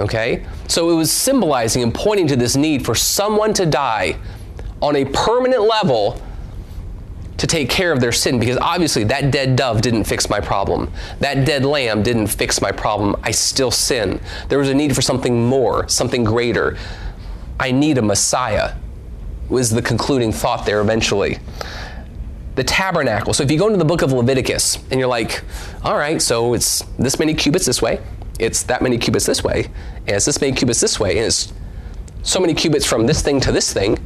Okay? 0.00 0.46
So 0.68 0.90
it 0.90 0.94
was 0.94 1.10
symbolizing 1.10 1.82
and 1.82 1.94
pointing 1.94 2.26
to 2.28 2.36
this 2.36 2.56
need 2.56 2.84
for 2.84 2.94
someone 2.94 3.54
to 3.54 3.66
die 3.66 4.16
on 4.82 4.96
a 4.96 5.04
permanent 5.04 5.62
level 5.62 6.20
to 7.38 7.46
take 7.46 7.68
care 7.68 7.92
of 7.92 8.00
their 8.00 8.12
sin 8.12 8.38
because 8.38 8.56
obviously 8.58 9.04
that 9.04 9.30
dead 9.30 9.56
dove 9.56 9.82
didn't 9.82 10.04
fix 10.04 10.30
my 10.30 10.40
problem. 10.40 10.90
That 11.20 11.44
dead 11.44 11.64
lamb 11.64 12.02
didn't 12.02 12.28
fix 12.28 12.60
my 12.60 12.72
problem. 12.72 13.16
I 13.22 13.30
still 13.30 13.70
sin. 13.70 14.20
There 14.48 14.58
was 14.58 14.70
a 14.70 14.74
need 14.74 14.94
for 14.94 15.02
something 15.02 15.46
more, 15.46 15.88
something 15.88 16.24
greater. 16.24 16.78
I 17.60 17.72
need 17.72 17.98
a 17.98 18.02
Messiah, 18.02 18.74
was 19.48 19.70
the 19.70 19.82
concluding 19.82 20.32
thought 20.32 20.64
there 20.64 20.80
eventually. 20.80 21.38
The 22.54 22.64
tabernacle. 22.64 23.34
So 23.34 23.42
if 23.42 23.50
you 23.50 23.58
go 23.58 23.66
into 23.66 23.78
the 23.78 23.84
book 23.84 24.00
of 24.00 24.12
Leviticus 24.12 24.78
and 24.90 24.98
you're 24.98 25.08
like, 25.08 25.42
all 25.84 25.96
right, 25.96 26.20
so 26.22 26.54
it's 26.54 26.82
this 26.98 27.18
many 27.18 27.34
cubits 27.34 27.66
this 27.66 27.82
way, 27.82 28.00
it's 28.38 28.62
that 28.64 28.82
many 28.82 28.98
cubits 28.98 29.26
this 29.26 29.42
way, 29.42 29.66
and 30.06 30.10
it's 30.16 30.26
this 30.26 30.40
many 30.40 30.54
cubits 30.54 30.80
this 30.80 31.00
way, 31.00 31.16
and 31.16 31.26
it's 31.26 31.52
so 32.22 32.40
many 32.40 32.54
cubits 32.54 32.84
from 32.84 33.06
this 33.06 33.22
thing 33.22 33.40
to 33.40 33.52
this 33.52 33.72
thing. 33.72 33.98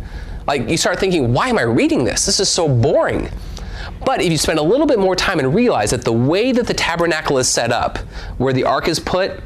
Like 0.46 0.68
you 0.68 0.76
start 0.76 0.98
thinking, 0.98 1.32
why 1.32 1.48
am 1.48 1.58
I 1.58 1.62
reading 1.62 2.04
this? 2.04 2.26
This 2.26 2.40
is 2.40 2.48
so 2.48 2.68
boring. 2.68 3.30
But 4.04 4.22
if 4.22 4.30
you 4.30 4.38
spend 4.38 4.58
a 4.58 4.62
little 4.62 4.86
bit 4.86 4.98
more 4.98 5.14
time 5.14 5.38
and 5.38 5.54
realize 5.54 5.90
that 5.90 6.04
the 6.04 6.12
way 6.12 6.52
that 6.52 6.66
the 6.66 6.74
tabernacle 6.74 7.38
is 7.38 7.48
set 7.48 7.72
up, 7.72 7.98
where 8.38 8.52
the 8.52 8.64
ark 8.64 8.88
is 8.88 8.98
put, 8.98 9.40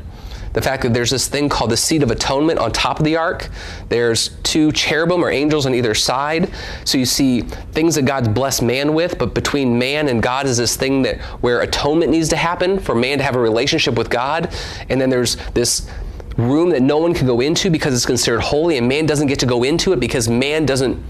the 0.55 0.63
fact 0.63 0.83
that 0.85 0.95
there's 0.95 1.11
this 1.11 1.29
thing 1.29 1.49
called 1.49 1.71
the 1.71 1.77
seat 1.77 2.03
of 2.03 2.11
atonement 2.11 2.59
on 2.59 2.73
top 2.73 2.99
of 2.99 3.05
the 3.05 3.17
ark. 3.17 3.51
There's 3.89 4.31
two 4.45 4.73
cherubim 4.73 5.23
or 5.23 5.31
angels 5.31 5.67
on 5.67 5.75
either 5.75 5.95
side. 5.95 6.51
So 6.85 6.97
you 6.97 7.05
see 7.05 7.43
things 7.43 7.97
that 7.97 8.03
God's 8.03 8.29
blessed 8.29 8.63
man 8.63 8.95
with, 8.95 9.19
but 9.19 9.35
between 9.35 9.79
man 9.79 10.09
and 10.09 10.23
God 10.23 10.47
is 10.47 10.57
this 10.57 10.77
thing 10.77 11.03
that 11.03 11.21
where 11.43 11.61
atonement 11.61 12.11
needs 12.11 12.29
to 12.31 12.37
happen 12.37 12.79
for 12.79 12.95
man 12.95 13.19
to 13.19 13.25
have 13.25 13.37
a 13.37 13.41
relationship 13.41 13.99
with 13.99 14.09
God. 14.09 14.55
And 14.89 15.01
then 15.01 15.11
there's 15.11 15.37
this 15.55 15.91
room 16.37 16.71
that 16.71 16.83
no 16.83 16.99
one 16.99 17.15
can 17.15 17.27
go 17.27 17.41
into 17.41 17.69
because 17.71 17.93
it's 17.93 18.07
considered 18.07 18.41
holy, 18.41 18.79
and 18.79 18.89
man 18.89 19.07
doesn't 19.07 19.27
get 19.27 19.41
to 19.41 19.47
go 19.47 19.65
into 19.65 19.93
it 19.93 20.01
because 20.01 20.29
man 20.29 20.65
doesn't 20.67 21.03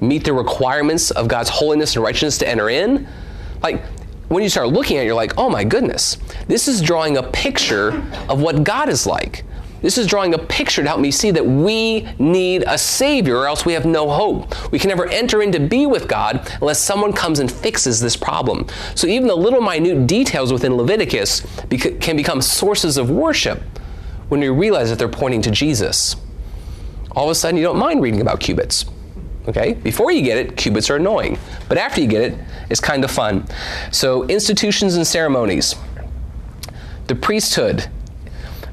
meet 0.00 0.24
the 0.24 0.32
requirements 0.32 1.10
of 1.10 1.26
God's 1.26 1.48
holiness 1.48 1.96
and 1.96 2.04
righteousness 2.04 2.38
to 2.38 2.48
enter 2.48 2.68
in. 2.68 3.08
Like 3.62 3.82
when 4.28 4.42
you 4.42 4.48
start 4.48 4.68
looking 4.68 4.96
at 4.98 5.02
it, 5.02 5.06
you're 5.06 5.14
like, 5.14 5.34
oh 5.38 5.48
my 5.48 5.64
goodness, 5.64 6.18
this 6.46 6.68
is 6.68 6.80
drawing 6.80 7.16
a 7.16 7.22
picture 7.22 8.02
of 8.28 8.40
what 8.40 8.64
God 8.64 8.88
is 8.88 9.06
like. 9.06 9.44
This 9.80 9.96
is 9.96 10.08
drawing 10.08 10.34
a 10.34 10.38
picture 10.38 10.82
to 10.82 10.88
help 10.88 11.00
me 11.00 11.12
see 11.12 11.30
that 11.30 11.46
we 11.46 12.08
need 12.18 12.64
a 12.66 12.76
Savior, 12.76 13.36
or 13.36 13.46
else 13.46 13.64
we 13.64 13.74
have 13.74 13.86
no 13.86 14.10
hope. 14.10 14.72
We 14.72 14.78
can 14.78 14.88
never 14.88 15.06
enter 15.06 15.40
in 15.40 15.52
to 15.52 15.60
be 15.60 15.86
with 15.86 16.08
God 16.08 16.52
unless 16.60 16.80
someone 16.80 17.12
comes 17.12 17.38
and 17.38 17.50
fixes 17.50 18.00
this 18.00 18.16
problem. 18.16 18.66
So 18.96 19.06
even 19.06 19.28
the 19.28 19.36
little 19.36 19.60
minute 19.60 20.08
details 20.08 20.52
within 20.52 20.74
Leviticus 20.74 21.46
can 22.00 22.16
become 22.16 22.42
sources 22.42 22.96
of 22.96 23.08
worship 23.08 23.62
when 24.28 24.40
we 24.40 24.48
realize 24.48 24.90
that 24.90 24.98
they're 24.98 25.08
pointing 25.08 25.42
to 25.42 25.50
Jesus. 25.50 26.16
All 27.12 27.26
of 27.26 27.30
a 27.30 27.34
sudden, 27.34 27.56
you 27.56 27.62
don't 27.62 27.78
mind 27.78 28.02
reading 28.02 28.20
about 28.20 28.40
cubits. 28.40 28.84
Okay? 29.48 29.72
Before 29.72 30.12
you 30.12 30.22
get 30.22 30.36
it, 30.36 30.56
cubits 30.56 30.90
are 30.90 30.96
annoying. 30.96 31.38
But 31.68 31.78
after 31.78 32.00
you 32.00 32.06
get 32.06 32.22
it, 32.22 32.38
it's 32.70 32.80
kind 32.80 33.02
of 33.02 33.10
fun. 33.10 33.46
So, 33.90 34.24
institutions 34.28 34.96
and 34.96 35.06
ceremonies, 35.06 35.74
the 37.06 37.14
priesthood, 37.14 37.88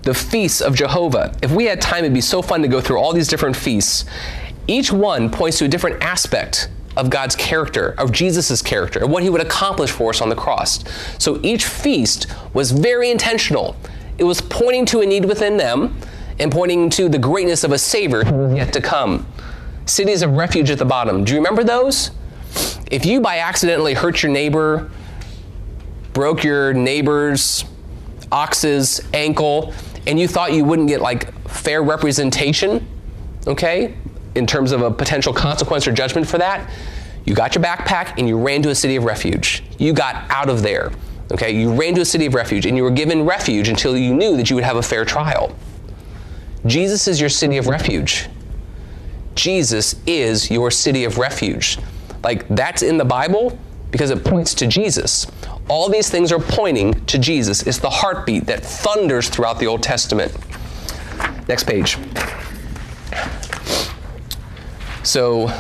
the 0.04 0.14
feasts 0.14 0.62
of 0.62 0.76
Jehovah. 0.76 1.34
If 1.42 1.52
we 1.52 1.66
had 1.66 1.82
time, 1.82 2.04
it'd 2.04 2.14
be 2.14 2.22
so 2.22 2.42
fun 2.42 2.62
to 2.62 2.68
go 2.68 2.82
through 2.82 3.00
all 3.00 3.14
these 3.14 3.28
different 3.28 3.56
feasts. 3.56 4.06
Each 4.68 4.92
one 4.92 5.32
points 5.32 5.58
to 5.60 5.66
a 5.66 5.68
different 5.68 6.04
aspect 6.04 6.70
of 6.98 7.10
God's 7.10 7.36
character, 7.36 7.96
of 7.98 8.12
Jesus' 8.12 8.62
character, 8.62 9.00
and 9.00 9.12
what 9.12 9.24
he 9.24 9.30
would 9.30 9.42
accomplish 9.42 9.92
for 9.92 10.10
us 10.10 10.22
on 10.22 10.30
the 10.30 10.36
cross. 10.36 10.84
So 11.18 11.40
each 11.44 11.66
feast 11.66 12.28
was 12.54 12.72
very 12.72 13.10
intentional. 13.10 13.76
It 14.18 14.24
was 14.24 14.42
pointing 14.42 14.86
to 14.88 15.02
a 15.02 15.06
need 15.06 15.26
within 15.26 15.58
them 15.58 15.98
and 16.40 16.52
pointing 16.52 16.90
to 16.92 17.10
the 17.10 17.20
greatness 17.20 17.64
of 17.64 17.72
a 17.72 17.78
Savior 17.78 18.24
yet 18.56 18.74
to 18.74 18.82
come. 18.82 19.26
Cities 19.86 20.22
of 20.22 20.32
refuge 20.32 20.70
at 20.70 20.80
the 20.80 20.86
bottom. 20.86 21.24
Do 21.24 21.34
you 21.34 21.40
remember 21.40 21.64
those? 21.64 22.12
If 22.90 23.06
you 23.06 23.22
by 23.22 23.40
accidentally 23.40 23.94
hurt 23.94 24.24
your 24.24 24.32
neighbor, 24.32 24.90
broke 26.14 26.44
your 26.44 26.74
neighbor's 26.74 27.66
ox's 28.32 29.02
ankle, 29.14 29.74
and 30.08 30.20
you 30.20 30.28
thought 30.28 30.54
you 30.54 30.64
wouldn't 30.64 30.88
get 30.88 31.02
like 31.02 31.34
fair 31.48 31.84
representation, 31.84 32.88
okay, 33.48 33.96
in 34.36 34.46
terms 34.46 34.72
of 34.72 34.82
a 34.82 34.92
potential 34.92 35.34
consequence 35.34 35.88
or 35.88 35.92
judgment 35.92 36.28
for 36.28 36.38
that, 36.38 36.70
you 37.26 37.34
got 37.34 37.56
your 37.56 37.64
backpack 37.64 38.18
and 38.18 38.28
you 38.28 38.38
ran 38.38 38.62
to 38.62 38.70
a 38.70 38.76
city 38.76 38.96
of 38.96 39.04
refuge. 39.04 39.64
You 39.78 39.94
got 39.94 40.30
out 40.30 40.50
of 40.50 40.62
there. 40.62 40.92
Okay, 41.32 41.56
you 41.56 41.74
ran 41.74 41.96
to 41.96 42.02
a 42.02 42.06
city 42.06 42.28
of 42.28 42.36
refuge 42.36 42.68
and 42.68 42.78
you 42.78 42.84
were 42.84 42.92
given 42.92 43.26
refuge 43.26 43.68
until 43.68 43.98
you 43.98 44.14
knew 44.14 44.38
that 44.38 44.50
you 44.50 44.56
would 44.56 44.64
have 44.64 44.78
a 44.78 44.84
fair 44.84 45.06
trial. 45.06 45.56
Jesus 46.68 47.08
is 47.08 47.20
your 47.20 47.30
city 47.30 47.58
of 47.58 47.68
refuge. 47.68 48.28
Jesus 49.36 49.96
is 50.08 50.50
your 50.50 50.72
city 50.72 51.04
of 51.04 51.18
refuge. 51.18 51.78
Like 52.24 52.48
that's 52.50 52.82
in 52.82 52.98
the 52.98 53.06
Bible 53.06 53.58
because 53.92 54.10
it 54.10 54.24
points 54.24 54.54
to 54.56 54.68
Jesus. 54.68 55.28
All 55.70 55.90
these 55.90 56.10
things 56.10 56.32
are 56.32 56.40
pointing 56.40 57.06
to 57.06 57.18
Jesus. 57.18 57.66
It's 57.68 57.80
the 57.80 57.90
heartbeat 57.90 58.46
that 58.48 58.66
thunders 58.66 59.30
throughout 59.30 59.60
the 59.60 59.68
Old 59.68 59.84
Testament. 59.84 60.36
Next 61.48 61.66
page. 61.66 61.98
So 65.04 65.52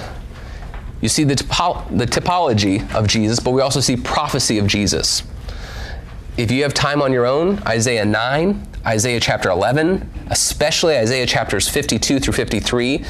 you 1.01 1.09
see 1.09 1.23
the, 1.23 1.35
typo- 1.35 1.85
the 1.95 2.05
typology 2.05 2.91
of 2.93 3.07
Jesus, 3.07 3.39
but 3.39 3.51
we 3.51 3.61
also 3.61 3.79
see 3.79 3.95
prophecy 3.95 4.57
of 4.57 4.67
Jesus. 4.67 5.23
If 6.37 6.51
you 6.51 6.63
have 6.63 6.73
time 6.73 7.01
on 7.01 7.13
your 7.13 7.25
own, 7.25 7.59
Isaiah 7.59 8.05
9, 8.05 8.67
Isaiah 8.85 9.19
chapter 9.19 9.49
11, 9.49 10.09
especially 10.29 10.97
Isaiah 10.97 11.25
chapters 11.25 11.69
52 11.69 12.19
through 12.19 12.33
53, 12.33 13.05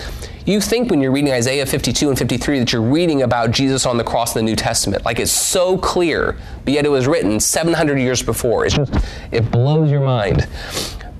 you 0.45 0.61
think 0.61 0.91
when 0.91 1.01
you're 1.01 1.11
reading 1.11 1.31
Isaiah 1.31 1.65
52 1.65 2.09
and 2.09 2.17
53 2.17 2.59
that 2.59 2.71
you're 2.71 2.81
reading 2.81 3.23
about 3.23 3.49
Jesus 3.49 3.85
on 3.85 3.97
the 3.97 4.03
cross 4.03 4.35
in 4.35 4.45
the 4.45 4.51
New 4.51 4.55
Testament. 4.55 5.03
Like 5.03 5.19
it's 5.19 5.31
so 5.31 5.77
clear, 5.77 6.37
but 6.63 6.73
yet 6.73 6.85
it 6.85 6.89
was 6.89 7.07
written 7.07 7.39
700 7.39 7.97
years 7.97 8.21
before. 8.21 8.65
It's 8.65 8.75
just, 8.75 8.93
it 9.31 9.49
blows 9.49 9.89
your 9.89 10.01
mind. 10.01 10.47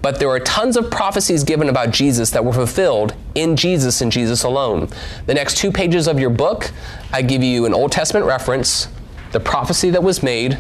But 0.04 0.20
there 0.20 0.30
are 0.30 0.40
tons 0.40 0.78
of 0.78 0.92
prophecies 0.92 1.44
given 1.44 1.68
about 1.68 1.90
Jesus 1.90 2.30
that 2.30 2.46
were 2.46 2.54
fulfilled 2.54 3.16
in 3.34 3.56
Jesus 3.56 4.02
and 4.02 4.12
Jesus 4.12 4.44
alone. 4.44 4.90
The 5.26 5.34
next 5.34 5.58
two 5.58 5.72
pages 5.72 6.08
of 6.08 6.20
your 6.20 6.30
book, 6.30 6.70
I 7.12 7.24
give 7.24 7.42
you 7.42 7.66
an 7.66 7.74
Old 7.74 7.92
Testament 7.92 8.28
reference, 8.28 8.88
the 9.32 9.40
prophecy 9.40 9.90
that 9.90 10.04
was 10.04 10.22
made, 10.22 10.60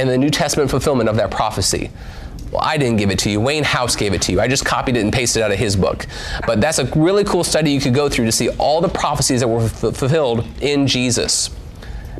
and 0.00 0.10
the 0.10 0.18
New 0.18 0.30
Testament 0.30 0.68
fulfillment 0.70 1.08
of 1.08 1.14
that 1.14 1.30
prophecy. 1.30 1.92
Well, 2.56 2.64
I 2.64 2.78
didn't 2.78 2.96
give 2.96 3.10
it 3.10 3.18
to 3.18 3.30
you. 3.30 3.38
Wayne 3.38 3.64
House 3.64 3.96
gave 3.96 4.14
it 4.14 4.22
to 4.22 4.32
you. 4.32 4.40
I 4.40 4.48
just 4.48 4.64
copied 4.64 4.96
it 4.96 5.00
and 5.00 5.12
pasted 5.12 5.42
it 5.42 5.44
out 5.44 5.52
of 5.52 5.58
his 5.58 5.76
book. 5.76 6.06
But 6.46 6.58
that's 6.58 6.78
a 6.78 6.86
really 6.98 7.22
cool 7.22 7.44
study 7.44 7.70
you 7.70 7.82
could 7.82 7.92
go 7.92 8.08
through 8.08 8.24
to 8.24 8.32
see 8.32 8.48
all 8.56 8.80
the 8.80 8.88
prophecies 8.88 9.40
that 9.40 9.48
were 9.48 9.64
f- 9.64 9.94
fulfilled 9.94 10.42
in 10.62 10.86
Jesus. 10.86 11.50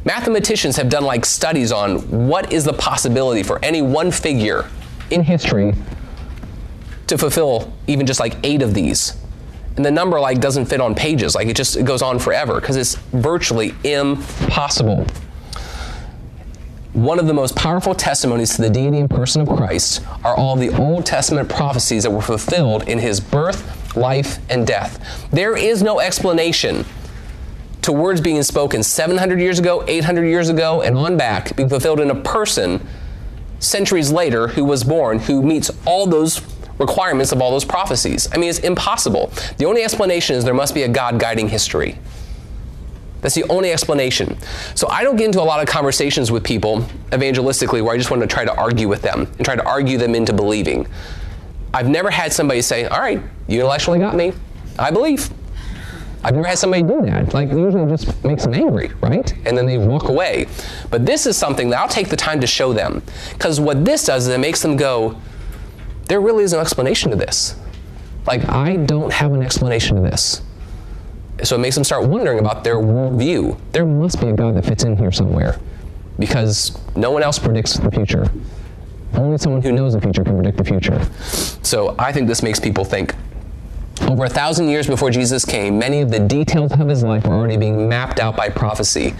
Mathematicians 0.04 0.76
have 0.76 0.90
done 0.90 1.04
like 1.04 1.24
studies 1.24 1.72
on 1.72 2.28
what 2.28 2.52
is 2.52 2.64
the 2.64 2.74
possibility 2.74 3.42
for 3.42 3.64
any 3.64 3.80
one 3.80 4.10
figure 4.10 4.68
in 5.10 5.22
history 5.22 5.74
to 7.06 7.16
fulfill 7.16 7.72
even 7.86 8.04
just 8.04 8.20
like 8.20 8.36
eight 8.44 8.60
of 8.60 8.74
these. 8.74 9.16
And 9.76 9.86
the 9.86 9.90
number 9.90 10.20
like 10.20 10.42
doesn't 10.42 10.66
fit 10.66 10.82
on 10.82 10.94
pages. 10.94 11.34
Like 11.34 11.48
it 11.48 11.56
just 11.56 11.76
it 11.76 11.86
goes 11.86 12.02
on 12.02 12.18
forever 12.18 12.60
because 12.60 12.76
it's 12.76 12.96
virtually 12.96 13.74
impossible. 13.84 15.06
One 16.96 17.18
of 17.18 17.26
the 17.26 17.34
most 17.34 17.54
powerful 17.54 17.94
testimonies 17.94 18.56
to 18.56 18.62
the 18.62 18.70
deity 18.70 19.00
and 19.00 19.10
person 19.10 19.42
of 19.42 19.48
Christ 19.48 20.02
are 20.24 20.34
all 20.34 20.56
the 20.56 20.70
Old 20.70 21.04
Testament 21.04 21.46
prophecies 21.46 22.04
that 22.04 22.10
were 22.10 22.22
fulfilled 22.22 22.88
in 22.88 22.98
his 22.98 23.20
birth, 23.20 23.94
life, 23.94 24.38
and 24.48 24.66
death. 24.66 25.28
There 25.30 25.58
is 25.58 25.82
no 25.82 26.00
explanation 26.00 26.86
to 27.82 27.92
words 27.92 28.22
being 28.22 28.42
spoken 28.42 28.82
700 28.82 29.38
years 29.38 29.58
ago, 29.58 29.84
800 29.86 30.24
years 30.24 30.48
ago, 30.48 30.80
and 30.80 30.96
on 30.96 31.18
back 31.18 31.54
being 31.54 31.68
fulfilled 31.68 32.00
in 32.00 32.10
a 32.10 32.14
person 32.14 32.80
centuries 33.58 34.10
later 34.10 34.48
who 34.48 34.64
was 34.64 34.82
born 34.82 35.18
who 35.18 35.42
meets 35.42 35.70
all 35.84 36.06
those 36.06 36.40
requirements 36.78 37.30
of 37.30 37.42
all 37.42 37.50
those 37.50 37.66
prophecies. 37.66 38.26
I 38.32 38.38
mean, 38.38 38.48
it's 38.48 38.60
impossible. 38.60 39.30
The 39.58 39.66
only 39.66 39.82
explanation 39.82 40.34
is 40.34 40.44
there 40.44 40.54
must 40.54 40.72
be 40.72 40.84
a 40.84 40.88
God 40.88 41.20
guiding 41.20 41.50
history. 41.50 41.98
That's 43.26 43.34
the 43.34 43.42
only 43.50 43.72
explanation. 43.72 44.38
So 44.76 44.86
I 44.86 45.02
don't 45.02 45.16
get 45.16 45.24
into 45.24 45.40
a 45.40 45.42
lot 45.42 45.60
of 45.60 45.66
conversations 45.66 46.30
with 46.30 46.44
people 46.44 46.82
evangelistically 47.10 47.82
where 47.82 47.92
I 47.92 47.98
just 47.98 48.08
want 48.08 48.22
to 48.22 48.28
try 48.28 48.44
to 48.44 48.54
argue 48.54 48.86
with 48.86 49.02
them 49.02 49.22
and 49.22 49.44
try 49.44 49.56
to 49.56 49.66
argue 49.66 49.98
them 49.98 50.14
into 50.14 50.32
believing. 50.32 50.86
I've 51.74 51.88
never 51.88 52.08
had 52.08 52.32
somebody 52.32 52.62
say, 52.62 52.84
All 52.84 53.00
right, 53.00 53.20
you 53.48 53.58
intellectually 53.58 53.98
got 53.98 54.14
me. 54.14 54.32
I 54.78 54.92
believe. 54.92 55.28
I've 56.22 56.36
never 56.36 56.46
had 56.46 56.56
somebody 56.56 56.84
do 56.84 57.02
that. 57.02 57.34
Like, 57.34 57.48
usually 57.48 57.82
it 57.82 57.88
just 57.88 58.24
makes 58.24 58.44
them 58.44 58.54
angry, 58.54 58.92
right? 59.00 59.28
And 59.44 59.58
then 59.58 59.66
they 59.66 59.76
walk 59.76 60.08
away. 60.08 60.46
But 60.92 61.04
this 61.04 61.26
is 61.26 61.36
something 61.36 61.68
that 61.70 61.80
I'll 61.80 61.88
take 61.88 62.10
the 62.10 62.16
time 62.16 62.40
to 62.42 62.46
show 62.46 62.72
them. 62.72 63.02
Because 63.32 63.58
what 63.58 63.84
this 63.84 64.06
does 64.06 64.28
is 64.28 64.32
it 64.32 64.38
makes 64.38 64.62
them 64.62 64.76
go, 64.76 65.20
There 66.04 66.20
really 66.20 66.44
is 66.44 66.52
no 66.52 66.60
explanation 66.60 67.10
to 67.10 67.16
this. 67.16 67.56
Like, 68.24 68.48
I 68.48 68.76
don't 68.76 69.12
have 69.12 69.32
an 69.32 69.42
explanation 69.42 69.96
to 69.96 70.02
this. 70.02 70.42
So 71.42 71.56
it 71.56 71.58
makes 71.58 71.74
them 71.74 71.84
start 71.84 72.04
wondering 72.04 72.38
about 72.38 72.64
their 72.64 72.76
worldview. 72.76 73.58
There 73.72 73.86
must 73.86 74.20
be 74.20 74.28
a 74.28 74.32
God 74.32 74.56
that 74.56 74.64
fits 74.64 74.84
in 74.84 74.96
here 74.96 75.12
somewhere 75.12 75.58
because 76.18 76.78
no 76.96 77.10
one 77.10 77.22
else 77.22 77.38
predicts 77.38 77.74
the 77.74 77.90
future. 77.90 78.30
Only 79.14 79.38
someone 79.38 79.62
who 79.62 79.72
knows 79.72 79.92
the 79.92 80.00
future 80.00 80.24
can 80.24 80.34
predict 80.34 80.58
the 80.58 80.64
future. 80.64 81.02
So 81.62 81.94
I 81.98 82.12
think 82.12 82.26
this 82.26 82.42
makes 82.42 82.58
people 82.58 82.84
think. 82.84 83.14
Over 84.02 84.26
a 84.26 84.28
thousand 84.28 84.68
years 84.68 84.86
before 84.86 85.10
Jesus 85.10 85.44
came, 85.44 85.78
many 85.78 86.00
of 86.00 86.10
the 86.10 86.20
details 86.20 86.72
of 86.72 86.88
his 86.88 87.02
life 87.02 87.26
were 87.26 87.34
already 87.34 87.56
being 87.56 87.88
mapped 87.88 88.20
out 88.20 88.36
by 88.36 88.48
prophecy. 88.48 89.14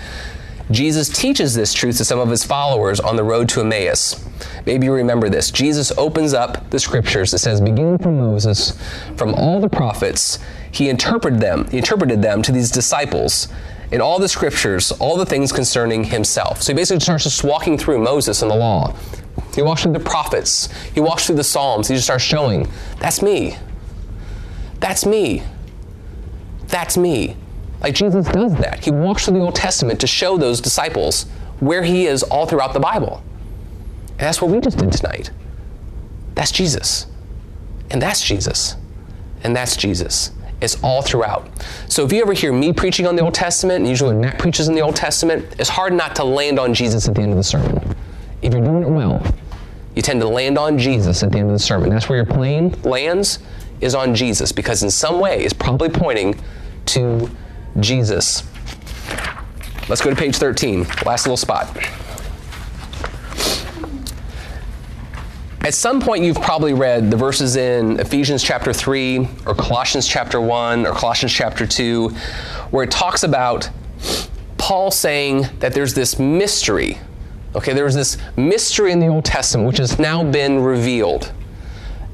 Jesus 0.70 1.08
teaches 1.08 1.54
this 1.54 1.72
truth 1.72 1.96
to 1.98 2.04
some 2.04 2.18
of 2.18 2.28
his 2.28 2.44
followers 2.44 2.98
on 2.98 3.16
the 3.16 3.22
road 3.22 3.48
to 3.50 3.60
Emmaus. 3.60 4.24
Maybe 4.66 4.86
you 4.86 4.92
remember 4.92 5.28
this. 5.28 5.50
Jesus 5.50 5.92
opens 5.96 6.34
up 6.34 6.70
the 6.70 6.78
scriptures. 6.78 7.32
It 7.32 7.38
says, 7.38 7.60
beginning 7.60 7.98
from 7.98 8.18
Moses, 8.18 8.76
from 9.16 9.32
all 9.34 9.60
the 9.60 9.68
prophets, 9.68 10.40
he 10.76 10.88
interpreted 10.88 11.40
them. 11.40 11.68
He 11.70 11.78
interpreted 11.78 12.20
them 12.20 12.42
to 12.42 12.52
these 12.52 12.70
disciples 12.70 13.48
in 13.90 14.00
all 14.00 14.18
the 14.18 14.28
scriptures, 14.28 14.92
all 14.92 15.16
the 15.16 15.24
things 15.24 15.52
concerning 15.52 16.04
himself. 16.04 16.60
So 16.60 16.72
he 16.72 16.76
basically 16.76 17.00
starts 17.00 17.24
just 17.24 17.42
walking 17.44 17.78
through 17.78 17.98
Moses 18.00 18.42
and 18.42 18.50
the 18.50 18.56
law. 18.56 18.94
He 19.54 19.62
walks 19.62 19.82
through 19.82 19.94
the 19.94 20.00
prophets. 20.00 20.68
He 20.92 21.00
walks 21.00 21.26
through 21.26 21.36
the 21.36 21.44
Psalms. 21.44 21.88
He 21.88 21.94
just 21.94 22.06
starts 22.06 22.24
showing, 22.24 22.68
that's 22.98 23.22
me. 23.22 23.56
That's 24.80 25.06
me. 25.06 25.42
That's 26.66 26.98
me. 26.98 27.36
Like 27.80 27.94
Jesus 27.94 28.26
does 28.28 28.54
that. 28.56 28.84
He 28.84 28.90
walks 28.90 29.24
through 29.24 29.38
the 29.38 29.44
Old 29.44 29.54
Testament 29.54 30.00
to 30.00 30.06
show 30.06 30.36
those 30.36 30.60
disciples 30.60 31.24
where 31.60 31.82
he 31.82 32.06
is 32.06 32.22
all 32.22 32.46
throughout 32.46 32.74
the 32.74 32.80
Bible. 32.80 33.22
And 34.10 34.20
that's 34.20 34.42
what 34.42 34.50
we 34.50 34.60
just 34.60 34.76
did 34.76 34.92
tonight. 34.92 35.30
That's 36.34 36.50
Jesus. 36.50 37.06
And 37.90 38.02
that's 38.02 38.22
Jesus. 38.22 38.76
And 39.42 39.54
that's 39.54 39.76
Jesus. 39.76 40.32
It's 40.60 40.82
all 40.82 41.02
throughout. 41.02 41.48
So 41.88 42.04
if 42.04 42.12
you 42.12 42.22
ever 42.22 42.32
hear 42.32 42.52
me 42.52 42.72
preaching 42.72 43.06
on 43.06 43.14
the 43.16 43.22
Old 43.22 43.34
Testament, 43.34 43.80
and 43.80 43.88
usually 43.88 44.14
Matt 44.14 44.38
preaches 44.38 44.68
in 44.68 44.74
the 44.74 44.80
Old 44.80 44.96
Testament, 44.96 45.54
it's 45.58 45.68
hard 45.68 45.92
not 45.92 46.16
to 46.16 46.24
land 46.24 46.58
on 46.58 46.72
Jesus 46.72 47.08
at 47.08 47.14
the 47.14 47.20
end 47.20 47.32
of 47.32 47.36
the 47.36 47.44
sermon. 47.44 47.94
If 48.42 48.54
you're 48.54 48.62
doing 48.62 48.82
it 48.82 48.88
well, 48.88 49.22
you 49.94 50.02
tend 50.02 50.20
to 50.20 50.28
land 50.28 50.58
on 50.58 50.78
Jesus 50.78 51.22
at 51.22 51.32
the 51.32 51.38
end 51.38 51.48
of 51.48 51.54
the 51.54 51.58
sermon. 51.58 51.90
That's 51.90 52.08
where 52.08 52.16
your 52.16 52.26
plane 52.26 52.70
lands, 52.82 53.38
is 53.80 53.94
on 53.94 54.14
Jesus, 54.14 54.52
because 54.52 54.82
in 54.82 54.90
some 54.90 55.20
way 55.20 55.44
it's 55.44 55.52
probably 55.52 55.88
pointing 55.88 56.40
to 56.86 57.30
Jesus. 57.80 58.42
Let's 59.88 60.00
go 60.00 60.10
to 60.10 60.16
page 60.16 60.36
13, 60.36 60.86
last 61.04 61.26
little 61.26 61.36
spot. 61.36 61.76
At 65.66 65.74
some 65.74 66.00
point, 66.00 66.22
you've 66.22 66.40
probably 66.40 66.74
read 66.74 67.10
the 67.10 67.16
verses 67.16 67.56
in 67.56 67.98
Ephesians 67.98 68.40
chapter 68.40 68.72
3, 68.72 69.28
or 69.46 69.54
Colossians 69.56 70.06
chapter 70.06 70.40
1, 70.40 70.86
or 70.86 70.92
Colossians 70.92 71.32
chapter 71.32 71.66
2, 71.66 72.10
where 72.70 72.84
it 72.84 72.90
talks 72.92 73.24
about 73.24 73.68
Paul 74.58 74.92
saying 74.92 75.48
that 75.58 75.74
there's 75.74 75.92
this 75.92 76.20
mystery. 76.20 76.98
Okay, 77.56 77.72
there's 77.72 77.96
this 77.96 78.16
mystery 78.36 78.92
in 78.92 79.00
the 79.00 79.08
Old 79.08 79.24
Testament 79.24 79.66
which 79.66 79.78
has 79.78 79.98
now 79.98 80.22
been 80.22 80.60
revealed. 80.60 81.32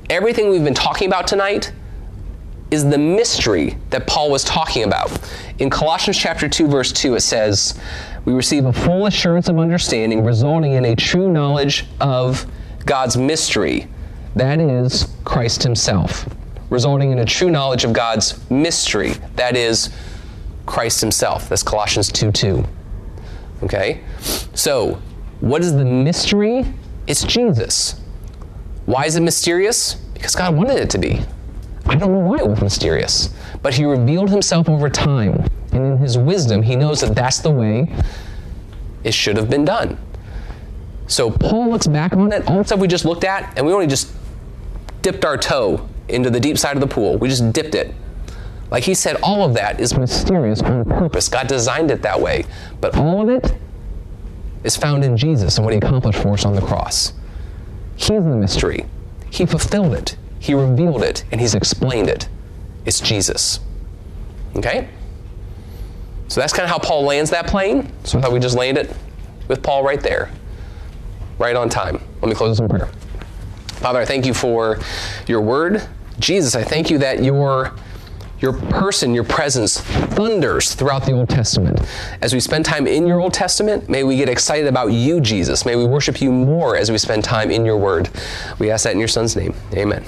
Everything 0.09 0.49
we've 0.49 0.65
been 0.65 0.73
talking 0.73 1.07
about 1.07 1.27
tonight 1.27 1.75
is 2.71 2.89
the 2.89 2.97
mystery 2.97 3.77
that 3.91 4.07
Paul 4.07 4.31
was 4.31 4.45
talking 4.45 4.85
about. 4.85 5.11
In 5.59 5.69
Colossians 5.69 6.17
chapter 6.17 6.49
2 6.49 6.69
verse 6.69 6.91
2 6.91 7.17
it 7.17 7.21
says, 7.21 7.75
"We 8.25 8.33
receive 8.33 8.65
a 8.65 8.73
full 8.73 9.05
assurance 9.05 9.51
of 9.51 9.59
understanding 9.59 10.25
resulting 10.25 10.73
in 10.73 10.87
a 10.87 10.97
true 10.97 11.31
knowledge 11.31 11.85
of 12.01 12.47
God's 12.87 13.17
mystery, 13.17 13.87
that 14.37 14.61
is 14.61 15.09
Christ 15.25 15.63
himself." 15.63 16.29
Resulting 16.71 17.13
in 17.13 17.19
a 17.19 17.25
true 17.25 17.51
knowledge 17.51 17.85
of 17.85 17.93
God's 17.93 18.39
mystery, 18.51 19.15
that 19.37 19.57
is 19.57 19.91
Christ 20.67 21.01
himself. 21.01 21.49
That's 21.49 21.63
Colossians 21.63 22.11
2 22.11 22.33
2. 22.33 22.65
Okay? 23.63 24.01
So, 24.55 24.99
what 25.41 25.63
is 25.63 25.75
the 25.75 25.85
mystery? 25.85 26.65
It's 27.07 27.25
Jesus. 27.25 27.97
Why 28.87 29.05
is 29.05 29.17
it 29.17 29.23
mysterious? 29.23 29.95
Because 30.15 30.35
God 30.35 30.57
wanted 30.57 30.79
it 30.79 30.91
to 30.91 30.99
be. 30.99 31.21
I 31.87 31.97
don't 31.97 32.13
know 32.13 32.21
why 32.21 32.39
it 32.39 32.49
was 32.49 32.61
mysterious, 32.61 33.31
but 33.61 33.75
He 33.75 33.85
revealed 33.85 34.31
Himself 34.31 34.69
over 34.69 34.89
time, 34.89 35.45
and 35.73 35.85
in 35.85 35.99
His 35.99 36.17
wisdom, 36.17 36.63
He 36.63 36.77
knows 36.77 37.01
that 37.01 37.15
that's 37.15 37.39
the 37.39 37.51
way 37.51 37.93
it 39.05 39.15
should 39.15 39.37
have 39.37 39.51
been 39.51 39.65
done. 39.65 39.99
So 41.07 41.31
Paul 41.31 41.71
looks 41.71 41.87
back 41.87 42.13
on 42.13 42.33
it, 42.33 42.47
all 42.49 42.59
the 42.59 42.65
stuff 42.65 42.81
we 42.81 42.89
just 42.89 43.05
looked 43.05 43.25
at, 43.25 43.57
and 43.57 43.67
we 43.67 43.73
only 43.73 43.87
just 43.87 44.13
dipped 45.03 45.25
our 45.25 45.37
toe 45.37 45.89
into 46.09 46.31
the 46.31 46.41
deep 46.41 46.59
side 46.59 46.77
of 46.77 46.81
the 46.81 46.87
pool. 46.87 47.19
We 47.19 47.29
just 47.29 47.53
dipped 47.53 47.75
it. 47.75 47.95
Like 48.71 48.85
he 48.85 48.95
said, 48.95 49.17
all 49.23 49.45
of 49.45 49.55
that 49.55 49.81
is 49.81 49.97
mysterious 49.97 50.63
on 50.63 50.85
purpose. 50.87 51.29
God 51.29 51.47
designed 51.47 51.91
it 51.91 52.03
that 52.03 52.21
way. 52.21 52.47
But 52.81 52.97
all 52.97 53.21
of 53.21 53.29
it 53.29 53.55
is 54.65 54.77
found 54.77 55.05
in 55.05 55.17
Jesus 55.17 55.59
and 55.59 55.65
what 55.65 55.75
He 55.75 55.79
accomplished 55.79 56.21
for 56.21 56.33
us 56.33 56.45
on 56.45 56.55
the 56.55 56.63
cross. 56.63 57.13
He's 57.97 58.09
the 58.09 58.21
mystery. 58.21 58.87
He 59.31 59.45
fulfilled 59.45 59.95
it. 59.95 60.17
He 60.39 60.55
revealed 60.55 61.03
it, 61.03 61.25
and 61.31 61.41
He's 61.41 61.55
explained 61.55 62.09
it. 62.09 62.29
It's 62.85 63.01
Jesus. 63.01 63.61
Okay? 64.57 64.89
So 66.29 66.41
that's 66.41 66.53
kind 66.53 66.65
of 66.65 66.71
how 66.71 66.79
Paul 66.79 67.05
lands 67.05 67.31
that 67.31 67.47
plane. 67.47 67.93
So 68.05 68.19
I 68.19 68.23
thought 68.23 68.33
we 68.33 68.41
just 68.41 68.57
land 68.57 68.79
it 68.79 68.95
with 69.49 69.63
Paul 69.63 69.85
right 69.85 70.01
there. 70.01 70.31
Right 71.39 71.57
on 71.57 71.69
time. 71.69 72.01
Let 72.21 72.29
me 72.29 72.35
close 72.35 72.59
this 72.59 72.61
in 72.61 72.69
prayer. 72.69 72.89
Father, 73.83 73.99
I 73.99 74.05
thank 74.05 74.27
you 74.27 74.35
for 74.35 74.79
your 75.27 75.41
word. 75.41 75.83
Jesus, 76.19 76.55
I 76.55 76.63
thank 76.63 76.91
you 76.91 76.99
that 76.99 77.23
your 77.25 77.73
your 78.43 78.53
person, 78.53 79.15
your 79.15 79.25
presence 79.25 79.81
thunders 79.81 80.75
throughout 80.75 81.07
the 81.07 81.13
Old 81.13 81.29
Testament. 81.29 81.81
As 82.21 82.35
we 82.35 82.41
spend 82.41 82.65
time 82.65 82.89
in 82.89 83.07
your 83.07 83.21
Old 83.21 83.33
Testament, 83.33 83.89
may 83.89 84.03
we 84.03 84.17
get 84.17 84.29
excited 84.29 84.67
about 84.67 84.89
you, 84.89 85.21
Jesus. 85.21 85.65
May 85.65 85.77
we 85.77 85.85
worship 85.85 86.21
you 86.21 86.33
more 86.33 86.77
as 86.77 86.91
we 86.91 86.99
spend 86.99 87.23
time 87.23 87.53
in 87.53 87.65
your 87.65 87.77
word. 87.77 88.11
We 88.59 88.69
ask 88.71 88.83
that 88.83 88.95
in 88.95 88.99
your 88.99 89.07
Son's 89.07 89.37
name. 89.37 89.55
Amen. 89.75 90.05